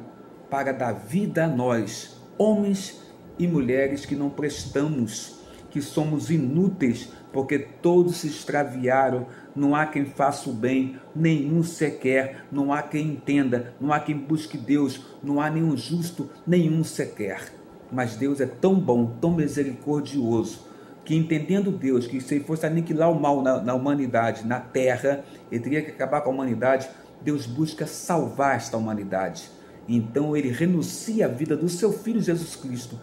para 0.50 0.72
dar 0.72 0.94
vida 0.94 1.46
a 1.46 1.48
nós, 1.48 2.16
homens 2.38 3.02
e 3.40 3.48
mulheres 3.48 4.06
que 4.06 4.16
não 4.16 4.30
prestamos, 4.30 5.37
que 5.78 5.82
somos 5.84 6.32
inúteis, 6.32 7.14
porque 7.32 7.60
todos 7.60 8.18
se 8.18 8.28
extraviaram, 8.28 9.28
não 9.56 9.76
há 9.76 9.86
quem 9.86 10.06
faça 10.06 10.50
o 10.50 10.54
bem, 10.54 10.96
nenhum 11.16 11.62
sequer, 11.62 12.46
não 12.52 12.74
há 12.74 12.82
quem 12.82 13.10
entenda, 13.10 13.76
não 13.80 13.94
há 13.94 14.00
quem 14.00 14.18
busque 14.18 14.58
Deus, 14.58 15.06
não 15.22 15.40
há 15.40 15.52
nenhum 15.52 15.78
justo, 15.78 16.32
nenhum 16.48 16.84
sequer. 16.84 17.54
Mas 17.92 18.16
Deus 18.16 18.42
é 18.42 18.48
tão 18.48 18.74
bom, 18.74 19.18
tão 19.22 19.36
misericordioso, 19.36 20.66
que 21.06 21.16
entendendo 21.16 21.70
Deus, 21.70 22.08
que 22.08 22.20
se 22.20 22.40
fosse 22.40 22.66
aniquilar 22.66 23.12
o 23.12 23.22
mal 23.22 23.44
na, 23.44 23.62
na 23.62 23.76
humanidade, 23.76 24.48
na 24.48 24.60
terra, 24.60 25.24
ele 25.52 25.62
teria 25.62 25.84
que 25.84 25.92
acabar 25.92 26.22
com 26.22 26.32
a 26.32 26.34
humanidade, 26.34 26.90
Deus 27.22 27.46
busca 27.46 27.86
salvar 27.86 28.56
esta 28.56 28.78
humanidade. 28.78 29.52
Então 29.88 30.36
ele 30.36 30.50
renuncia 30.50 31.26
a 31.26 31.30
vida 31.30 31.56
do 31.56 31.70
seu 31.70 31.94
filho 31.94 32.20
Jesus 32.20 32.56
Cristo 32.56 33.00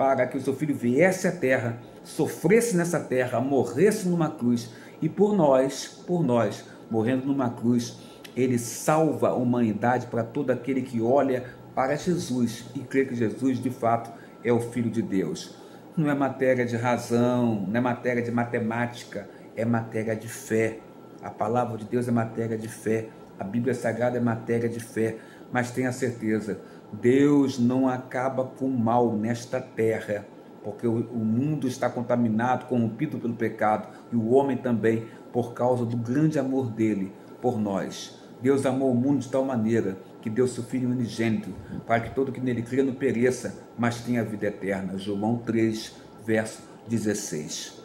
para 0.00 0.26
que 0.26 0.38
o 0.38 0.40
seu 0.40 0.56
filho 0.56 0.74
viesse 0.74 1.28
à 1.28 1.32
terra, 1.32 1.78
sofresse 2.10 2.76
nessa 2.76 2.98
terra, 2.98 3.40
morresse 3.40 4.08
numa 4.08 4.30
cruz 4.30 4.70
e 5.00 5.08
por 5.08 5.34
nós, 5.34 5.86
por 6.06 6.22
nós, 6.22 6.64
morrendo 6.90 7.26
numa 7.26 7.50
cruz, 7.50 7.98
ele 8.36 8.58
salva 8.58 9.28
a 9.28 9.34
humanidade 9.34 10.06
para 10.06 10.24
todo 10.24 10.50
aquele 10.50 10.82
que 10.82 11.00
olha 11.00 11.44
para 11.74 11.94
Jesus 11.96 12.64
e 12.74 12.80
crê 12.80 13.04
que 13.04 13.14
Jesus 13.14 13.58
de 13.58 13.70
fato 13.70 14.10
é 14.44 14.52
o 14.52 14.60
Filho 14.60 14.90
de 14.90 15.02
Deus. 15.02 15.54
Não 15.96 16.10
é 16.10 16.14
matéria 16.14 16.66
de 16.66 16.76
razão, 16.76 17.66
não 17.68 17.76
é 17.76 17.80
matéria 17.80 18.22
de 18.22 18.30
matemática, 18.30 19.28
é 19.56 19.64
matéria 19.64 20.16
de 20.16 20.28
fé. 20.28 20.78
A 21.22 21.30
palavra 21.30 21.78
de 21.78 21.84
Deus 21.84 22.08
é 22.08 22.10
matéria 22.10 22.56
de 22.56 22.68
fé, 22.68 23.08
a 23.38 23.44
Bíblia 23.44 23.74
Sagrada 23.74 24.16
é 24.16 24.20
matéria 24.20 24.68
de 24.68 24.80
fé, 24.80 25.16
mas 25.52 25.70
tenha 25.70 25.92
certeza, 25.92 26.60
Deus 26.92 27.58
não 27.58 27.88
acaba 27.88 28.44
com 28.44 28.66
o 28.66 28.78
mal 28.78 29.12
nesta 29.16 29.60
terra, 29.60 30.26
porque 30.62 30.86
o, 30.86 30.96
o 31.10 31.18
mundo 31.18 31.66
está 31.66 31.88
contaminado, 31.88 32.66
corrompido 32.66 33.18
pelo 33.18 33.34
pecado, 33.34 33.88
e 34.12 34.16
o 34.16 34.30
homem 34.30 34.56
também, 34.56 35.06
por 35.32 35.54
causa 35.54 35.84
do 35.84 35.96
grande 35.96 36.38
amor 36.38 36.70
dele 36.70 37.12
por 37.40 37.58
nós. 37.58 38.18
Deus 38.42 38.64
amou 38.64 38.90
o 38.90 38.94
mundo 38.94 39.20
de 39.20 39.28
tal 39.28 39.44
maneira 39.44 39.98
que 40.22 40.30
deu 40.30 40.46
seu 40.46 40.62
Filho 40.62 40.90
unigênito, 40.90 41.50
para 41.86 42.00
que 42.00 42.14
todo 42.14 42.32
que 42.32 42.40
nele 42.40 42.62
crê 42.62 42.82
não 42.82 42.94
pereça, 42.94 43.54
mas 43.78 44.00
tenha 44.00 44.24
vida 44.24 44.46
eterna. 44.46 44.98
João 44.98 45.38
3, 45.38 45.94
verso 46.24 46.62
16. 46.88 47.80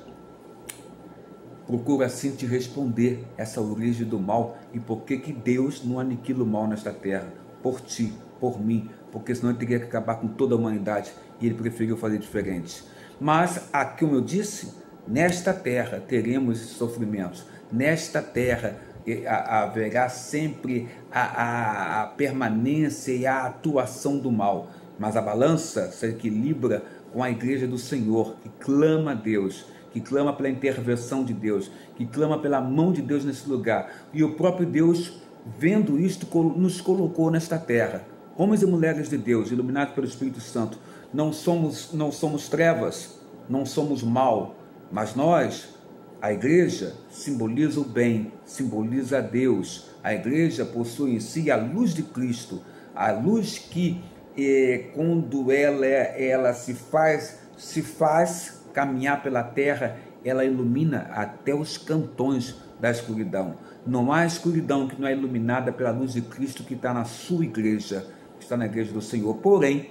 Procura 1.66 2.06
assim 2.06 2.36
te 2.36 2.46
responder 2.46 3.26
essa 3.38 3.60
origem 3.60 4.06
do 4.06 4.20
mal 4.20 4.58
e 4.74 4.80
por 4.80 5.02
que 5.02 5.18
que 5.18 5.34
Deus 5.34 5.84
não 5.84 6.00
aniquila 6.00 6.44
o 6.44 6.48
mal 6.48 6.68
nesta 6.68 6.94
terra, 6.94 7.34
por 7.64 7.82
ti, 7.82 8.14
por 8.40 8.62
mim, 8.62 8.90
porque 9.16 9.34
senão 9.34 9.52
ele 9.52 9.60
teria 9.60 9.80
que 9.80 9.86
acabar 9.86 10.16
com 10.16 10.28
toda 10.28 10.56
a 10.56 10.58
humanidade 10.58 11.14
e 11.40 11.46
ele 11.46 11.56
preferiu 11.56 11.96
fazer 11.96 12.18
diferente. 12.18 12.84
Mas, 13.18 13.70
aqui, 13.72 14.04
como 14.04 14.18
eu 14.18 14.20
disse, 14.20 14.74
nesta 15.08 15.54
terra 15.54 16.04
teremos 16.06 16.60
sofrimentos, 16.60 17.46
nesta 17.72 18.22
terra 18.22 18.78
haverá 19.26 20.10
sempre 20.10 20.90
a, 21.10 21.22
a, 21.22 22.04
a, 22.04 22.08
permanência 22.08 23.14
e 23.14 23.26
a 23.26 23.46
atuação 23.46 24.18
do 24.18 24.30
mal, 24.30 24.70
mas 25.00 25.16
a 25.16 25.22
balança 25.22 25.90
se 25.94 26.08
equilibra 26.08 26.84
com 27.14 27.24
a 27.24 27.32
igreja 27.32 27.66
do 27.66 27.78
Senhor, 27.78 28.36
que 28.44 28.50
clama 28.60 29.12
a 29.12 29.16
Deus, 29.16 29.66
que 29.94 30.02
clama 30.02 30.34
pela 30.34 30.50
intervenção 30.50 31.24
de 31.24 31.34
Deus, 31.34 31.72
que 31.96 32.06
clama 32.06 32.38
pela 32.40 32.60
mão 32.60 32.92
de 32.92 33.02
Deus 33.02 33.24
nesse 33.24 33.48
lugar. 33.48 33.90
E 34.12 34.26
o 34.26 34.34
próprio 34.36 34.68
Deus, 34.68 35.22
vendo 35.58 35.98
isto, 35.98 36.28
nos 36.58 36.82
colocou 36.82 37.32
nesta 37.32 37.58
terra. 37.58 38.14
Homens 38.38 38.62
e 38.62 38.66
mulheres 38.66 39.10
de 39.10 39.18
Deus, 39.18 39.52
iluminados 39.52 39.94
pelo 39.94 40.06
Espírito 40.06 40.42
Santo, 40.42 40.78
não 41.14 41.32
somos, 41.32 41.94
não 41.94 42.12
somos 42.12 42.50
trevas, 42.50 43.18
não 43.50 43.66
somos 43.66 44.04
mal, 44.04 44.56
mas 44.92 45.16
nós 45.16 45.70
a 46.22 46.34
igreja 46.34 46.94
simboliza 47.10 47.80
o 47.80 47.84
bem, 47.84 48.34
simboliza 48.44 49.22
Deus. 49.22 49.92
A 50.04 50.14
igreja 50.14 50.66
possui 50.66 51.16
em 51.16 51.20
si 51.20 51.52
a 51.52 51.56
luz 51.56 51.94
de 51.94 52.04
Cristo, 52.04 52.62
a 52.96 53.12
luz 53.12 53.58
que 53.58 54.02
eh, 54.38 54.90
quando 54.94 55.52
ela, 55.52 55.86
ela 55.86 56.54
se 56.54 56.74
faz 56.74 57.46
se 57.58 57.82
faz 57.82 58.64
caminhar 58.74 59.24
pela 59.24 59.44
terra, 59.44 59.98
ela 60.24 60.44
ilumina 60.44 61.10
até 61.12 61.54
os 61.54 61.78
cantões 61.78 62.56
da 62.80 62.92
escuridão. 62.92 63.56
Não 63.86 64.12
há 64.12 64.26
escuridão 64.26 64.88
que 64.88 65.00
não 65.00 65.08
é 65.08 65.14
iluminada 65.14 65.72
pela 65.72 65.92
luz 65.92 66.14
de 66.14 66.22
Cristo 66.22 66.64
que 66.64 66.74
está 66.74 66.94
na 66.94 67.06
sua 67.06 67.46
igreja, 67.46 68.06
está 68.46 68.58
na 68.58 68.66
igreja 68.66 68.92
do 68.92 69.02
Senhor. 69.02 69.36
Porém, 69.36 69.90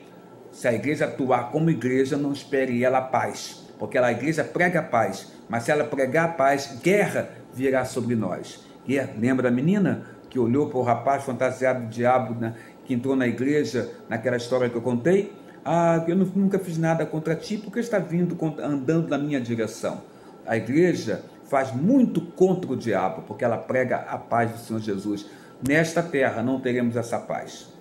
se 0.50 0.68
a 0.68 0.72
igreja 0.72 1.06
atuar 1.06 1.50
como 1.50 1.68
igreja, 1.68 2.16
não 2.16 2.32
espere 2.32 2.82
ela 2.82 3.00
paz, 3.00 3.64
porque 3.78 3.98
a 3.98 4.12
igreja 4.12 4.44
prega 4.44 4.82
paz, 4.82 5.32
mas 5.48 5.64
se 5.64 5.70
ela 5.70 5.84
pregar 5.84 6.36
paz, 6.36 6.78
guerra 6.82 7.28
virá 7.52 7.84
sobre 7.84 8.14
nós. 8.14 8.64
Guerra. 8.86 9.10
Lembra 9.18 9.48
a 9.48 9.50
menina 9.50 10.06
que 10.30 10.38
olhou 10.38 10.68
para 10.68 10.78
o 10.78 10.82
rapaz 10.82 11.24
fantasiado 11.24 11.86
de 11.86 11.96
diabo 11.96 12.34
né, 12.34 12.54
que 12.84 12.94
entrou 12.94 13.16
na 13.16 13.26
igreja, 13.26 13.90
naquela 14.08 14.36
história 14.36 14.68
que 14.68 14.76
eu 14.76 14.82
contei? 14.82 15.32
Ah, 15.64 16.04
eu 16.06 16.16
nunca 16.16 16.58
fiz 16.58 16.76
nada 16.76 17.06
contra 17.06 17.34
ti, 17.34 17.56
porque 17.56 17.80
está 17.80 17.98
vindo 17.98 18.36
andando 18.62 19.08
na 19.08 19.16
minha 19.16 19.40
direção. 19.40 20.02
A 20.46 20.56
igreja 20.56 21.22
faz 21.44 21.74
muito 21.74 22.20
contra 22.20 22.70
o 22.70 22.76
diabo, 22.76 23.22
porque 23.22 23.44
ela 23.44 23.56
prega 23.56 23.96
a 23.96 24.18
paz 24.18 24.50
do 24.52 24.58
Senhor 24.58 24.80
Jesus. 24.80 25.26
Nesta 25.66 26.02
terra 26.02 26.42
não 26.42 26.60
teremos 26.60 26.96
essa 26.96 27.18
paz. 27.18 27.73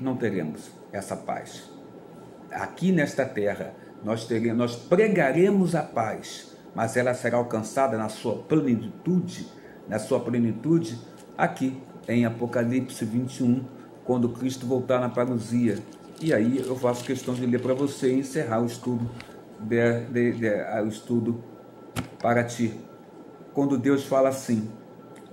Não 0.00 0.16
teremos 0.16 0.70
essa 0.92 1.16
paz. 1.16 1.70
Aqui 2.50 2.92
nesta 2.92 3.24
terra 3.24 3.74
nós 4.02 4.26
teremos, 4.26 4.58
nós 4.58 4.76
pregaremos 4.76 5.74
a 5.74 5.82
paz 5.82 6.54
mas 6.74 6.96
ela 6.96 7.14
será 7.14 7.38
alcançada 7.38 7.96
na 7.96 8.08
sua 8.08 8.36
plenitude, 8.36 9.46
na 9.88 9.98
sua 9.98 10.18
plenitude, 10.18 10.98
aqui 11.38 11.80
em 12.08 12.26
Apocalipse 12.26 13.04
21, 13.04 13.64
quando 14.04 14.28
Cristo 14.30 14.66
voltar 14.66 15.00
na 15.00 15.08
parousia. 15.08 15.78
E 16.20 16.34
aí 16.34 16.58
eu 16.58 16.76
faço 16.76 17.04
questão 17.04 17.34
de 17.34 17.46
ler 17.46 17.60
para 17.60 17.74
você 17.74 18.12
e 18.12 18.18
encerrar 18.18 18.60
o 18.60 18.66
estudo, 18.66 19.08
de, 19.60 20.00
de, 20.06 20.32
de, 20.32 20.50
o 20.82 20.88
estudo 20.88 21.42
para 22.20 22.42
ti. 22.42 22.78
Quando 23.52 23.78
Deus 23.78 24.04
fala 24.04 24.30
assim, 24.30 24.68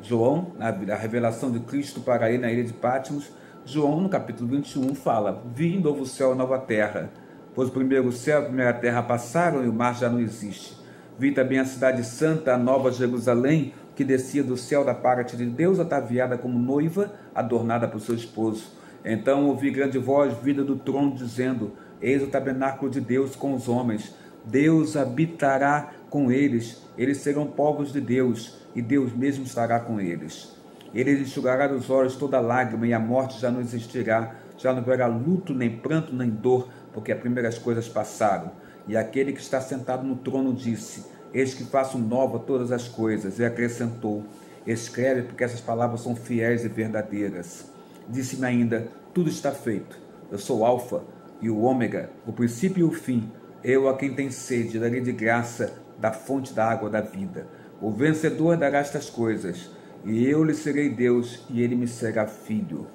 João, 0.02 0.54
na 0.58 0.96
revelação 0.96 1.52
de 1.52 1.60
Cristo 1.62 2.02
para 2.02 2.30
ele 2.30 2.40
na 2.40 2.52
ilha 2.52 2.64
de 2.64 2.74
Pátimos, 2.74 3.32
João, 3.64 4.02
no 4.02 4.10
capítulo 4.10 4.50
21, 4.50 4.96
fala: 4.96 5.44
Vi 5.54 5.78
novo 5.78 6.04
céu 6.06 6.34
e 6.34 6.38
nova 6.38 6.58
terra, 6.58 7.12
pois 7.54 7.70
o 7.70 7.72
primeiro 7.72 8.12
céu 8.12 8.40
e 8.40 8.44
a 8.44 8.48
primeira 8.48 8.74
terra 8.74 9.04
passaram 9.04 9.64
e 9.64 9.70
o 9.70 9.74
mar 9.74 9.96
já 9.96 10.10
não 10.10 10.20
existe. 10.20 10.76
Vi 11.18 11.32
também 11.32 11.60
a 11.60 11.66
cidade 11.66 12.04
santa, 12.04 12.56
a 12.56 12.58
nova 12.58 12.92
Jerusalém, 12.92 13.74
que 13.96 14.04
descia 14.04 14.44
do 14.44 14.58
céu 14.58 14.84
da 14.84 14.96
parte 14.96 15.38
de 15.38 15.46
Deus, 15.46 15.80
ataviada 15.80 16.40
como 16.40 16.58
noiva, 16.58 17.14
adornada 17.36 17.88
por 17.88 18.02
seu 18.02 18.16
esposo. 18.16 18.66
Então 19.06 19.46
ouvi 19.46 19.70
grande 19.70 20.00
voz 20.00 20.36
vinda 20.42 20.64
do 20.64 20.76
trono, 20.76 21.14
dizendo: 21.14 21.74
Eis 22.02 22.24
o 22.24 22.28
tabernáculo 22.28 22.90
de 22.90 23.00
Deus 23.00 23.36
com 23.36 23.54
os 23.54 23.70
homens. 23.70 24.16
Deus 24.44 24.98
habitará 24.98 25.92
com 26.10 26.32
eles, 26.32 26.82
eles 26.98 27.18
serão 27.18 27.46
povos 27.46 27.94
de 27.94 28.02
Deus, 28.02 28.58
e 28.74 28.82
Deus 28.82 29.14
mesmo 29.16 29.44
estará 29.44 29.80
com 29.80 30.02
eles. 30.02 30.60
Ele 30.94 31.22
enxugará 31.22 31.68
dos 31.68 31.90
olhos 31.90 32.16
toda 32.16 32.40
lágrima, 32.40 32.88
e 32.88 32.94
a 32.94 33.00
morte 33.00 33.40
já 33.40 33.50
não 33.50 33.62
existirá, 33.62 34.36
já 34.58 34.72
não 34.74 34.80
haverá 34.80 35.08
luto, 35.08 35.54
nem 35.54 35.78
pranto, 35.78 36.14
nem 36.14 36.30
dor, 36.30 36.70
porque 36.94 37.12
as 37.12 37.20
primeiras 37.20 37.58
coisas 37.58 37.88
passaram. 37.88 38.52
E 38.88 38.98
aquele 38.98 39.34
que 39.34 39.42
está 39.42 39.62
sentado 39.62 40.06
no 40.06 40.16
trono 40.16 40.54
disse: 40.54 41.06
Eis 41.34 41.54
que 41.54 41.64
faço 41.64 41.98
nova 41.98 42.40
todas 42.40 42.72
as 42.72 42.88
coisas. 42.88 43.40
E 43.40 43.46
acrescentou: 43.46 44.24
Escreve, 44.66 45.24
porque 45.24 45.44
essas 45.44 45.62
palavras 45.62 46.02
são 46.02 46.16
fiéis 46.16 46.66
e 46.66 46.68
verdadeiras. 46.68 47.66
Disse-me 48.08 48.46
ainda: 48.46 48.88
Tudo 49.14 49.30
está 49.30 49.52
feito. 49.52 49.98
Eu 50.32 50.38
sou 50.38 50.66
Alfa 50.66 51.04
e 51.42 51.50
o 51.50 51.62
Ômega, 51.62 52.10
o 52.26 52.32
princípio 52.32 52.82
e 52.82 52.84
o 52.84 52.92
fim. 52.92 53.32
Eu 53.64 53.88
a 53.88 53.98
quem 53.98 54.14
tem 54.14 54.32
sede 54.32 54.80
darei 54.80 55.02
de 55.02 55.12
graça 55.12 55.74
da 56.00 56.12
fonte 56.12 56.54
da 56.54 56.66
água 56.66 56.90
da 56.90 57.02
vida. 57.02 57.48
O 57.82 57.92
vencedor 57.92 58.58
dará 58.58 58.80
estas 58.80 59.10
coisas, 59.10 59.70
e 60.04 60.26
eu 60.26 60.44
lhe 60.44 60.54
serei 60.54 60.90
Deus, 60.90 61.44
e 61.50 61.62
ele 61.62 61.76
me 61.76 61.88
será 61.88 62.28
filho. 62.28 62.88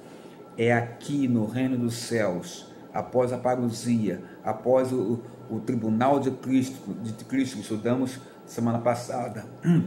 É 0.56 0.72
aqui 0.72 1.28
no 1.28 1.46
reino 1.46 1.76
dos 1.76 1.94
céus, 1.94 2.72
após 2.92 3.32
a 3.32 3.38
parousia, 3.38 4.22
após 4.42 4.92
o, 4.92 5.20
o 5.50 5.60
tribunal 5.60 6.18
de 6.18 6.30
Cristo, 6.30 6.92
de 7.02 7.12
Cristo 7.24 7.56
que 7.56 7.62
estudamos 7.62 8.18
semana 8.44 8.78
passada, 8.78 9.44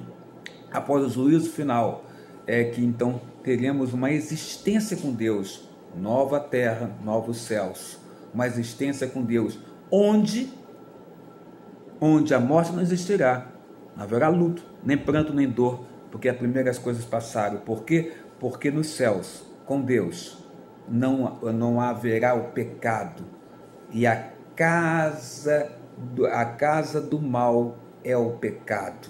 após 0.71 1.03
o 1.03 1.09
juízo 1.09 1.49
final, 1.49 2.05
é 2.45 2.63
que 2.63 2.83
então 2.83 3.19
teremos 3.43 3.93
uma 3.93 4.11
existência 4.11 4.95
com 4.95 5.11
Deus, 5.11 5.69
nova 5.95 6.39
terra, 6.39 6.91
novos 7.03 7.37
céus, 7.37 7.97
uma 8.33 8.47
existência 8.47 9.07
com 9.07 9.23
Deus, 9.23 9.59
onde 9.91 10.49
onde 12.01 12.33
a 12.33 12.39
morte 12.39 12.71
não 12.71 12.81
existirá, 12.81 13.47
não 13.95 14.03
haverá 14.03 14.29
luto, 14.29 14.63
nem 14.83 14.97
pranto, 14.97 15.33
nem 15.33 15.49
dor, 15.49 15.83
porque 16.11 16.29
as 16.29 16.37
primeiras 16.37 16.77
coisas 16.77 17.05
passaram. 17.05 17.59
Por 17.59 17.83
quê? 17.83 18.13
Porque 18.39 18.71
nos 18.71 18.87
céus, 18.95 19.43
com 19.65 19.81
Deus, 19.81 20.43
não, 20.87 21.39
não 21.53 21.79
haverá 21.79 22.33
o 22.33 22.51
pecado 22.51 23.23
e 23.91 24.05
a 24.07 24.31
casa 24.55 25.79
a 26.31 26.45
casa 26.45 27.01
do 27.01 27.21
mal 27.21 27.77
é 28.03 28.15
o 28.15 28.31
pecado. 28.31 29.09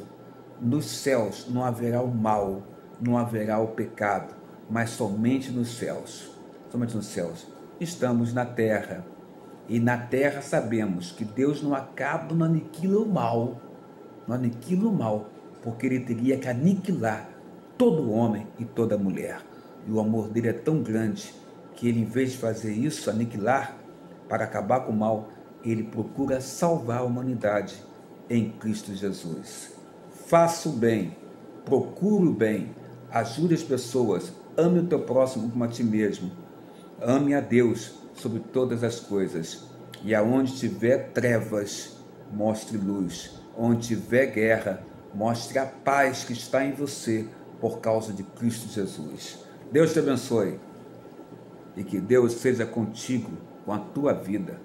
Nos 0.59 0.85
céus 0.85 1.47
não 1.47 1.63
haverá 1.63 2.01
o 2.01 2.07
mal, 2.07 2.63
não 2.99 3.17
haverá 3.17 3.59
o 3.59 3.67
pecado, 3.69 4.33
mas 4.69 4.89
somente 4.89 5.51
nos 5.51 5.77
céus. 5.77 6.31
Somente 6.71 6.95
nos 6.95 7.05
céus. 7.05 7.47
Estamos 7.79 8.33
na 8.33 8.45
terra. 8.45 9.05
E 9.67 9.79
na 9.79 9.97
terra 9.97 10.41
sabemos 10.41 11.11
que 11.11 11.23
Deus 11.23 11.61
não 11.61 11.75
acaba, 11.75 12.33
não 12.33 12.45
aniquila 12.45 13.01
o 13.01 13.07
mal. 13.07 13.61
Não 14.27 14.35
aniquila 14.35 14.89
o 14.89 14.93
mal, 14.93 15.27
porque 15.61 15.85
ele 15.85 15.99
teria 15.99 16.37
que 16.37 16.47
aniquilar 16.47 17.29
todo 17.77 18.11
homem 18.11 18.47
e 18.57 18.65
toda 18.65 18.97
mulher. 18.97 19.41
E 19.87 19.91
o 19.91 19.99
amor 19.99 20.29
dele 20.29 20.49
é 20.49 20.53
tão 20.53 20.81
grande 20.81 21.33
que 21.75 21.87
ele, 21.87 22.01
em 22.01 22.05
vez 22.05 22.33
de 22.33 22.37
fazer 22.37 22.73
isso, 22.73 23.09
aniquilar, 23.09 23.77
para 24.27 24.43
acabar 24.43 24.81
com 24.81 24.91
o 24.91 24.95
mal, 24.95 25.29
ele 25.63 25.83
procura 25.83 26.41
salvar 26.41 26.99
a 26.99 27.03
humanidade 27.03 27.75
em 28.29 28.51
Cristo 28.51 28.93
Jesus. 28.93 29.73
Faça 30.27 30.69
o 30.69 30.73
bem, 30.73 31.15
procure 31.65 32.27
o 32.27 32.33
bem, 32.33 32.75
ajude 33.11 33.53
as 33.55 33.63
pessoas, 33.63 34.31
ame 34.55 34.79
o 34.79 34.85
teu 34.85 34.99
próximo 34.99 35.49
como 35.49 35.63
a 35.63 35.67
ti 35.67 35.83
mesmo, 35.83 36.31
ame 37.01 37.33
a 37.33 37.39
Deus 37.39 37.93
sobre 38.13 38.39
todas 38.39 38.83
as 38.83 38.99
coisas, 38.99 39.63
e 40.03 40.13
aonde 40.13 40.57
tiver 40.57 41.11
trevas, 41.11 41.97
mostre 42.31 42.77
luz, 42.77 43.39
onde 43.57 43.87
tiver 43.87 44.27
guerra, 44.27 44.83
mostre 45.13 45.59
a 45.59 45.65
paz 45.65 46.23
que 46.23 46.33
está 46.33 46.63
em 46.63 46.71
você 46.71 47.27
por 47.59 47.79
causa 47.79 48.13
de 48.13 48.23
Cristo 48.23 48.71
Jesus. 48.71 49.39
Deus 49.71 49.93
te 49.93 49.99
abençoe 49.99 50.59
e 51.75 51.83
que 51.83 51.99
Deus 51.99 52.33
seja 52.33 52.65
contigo 52.65 53.31
com 53.65 53.73
a 53.73 53.79
tua 53.79 54.13
vida 54.13 54.57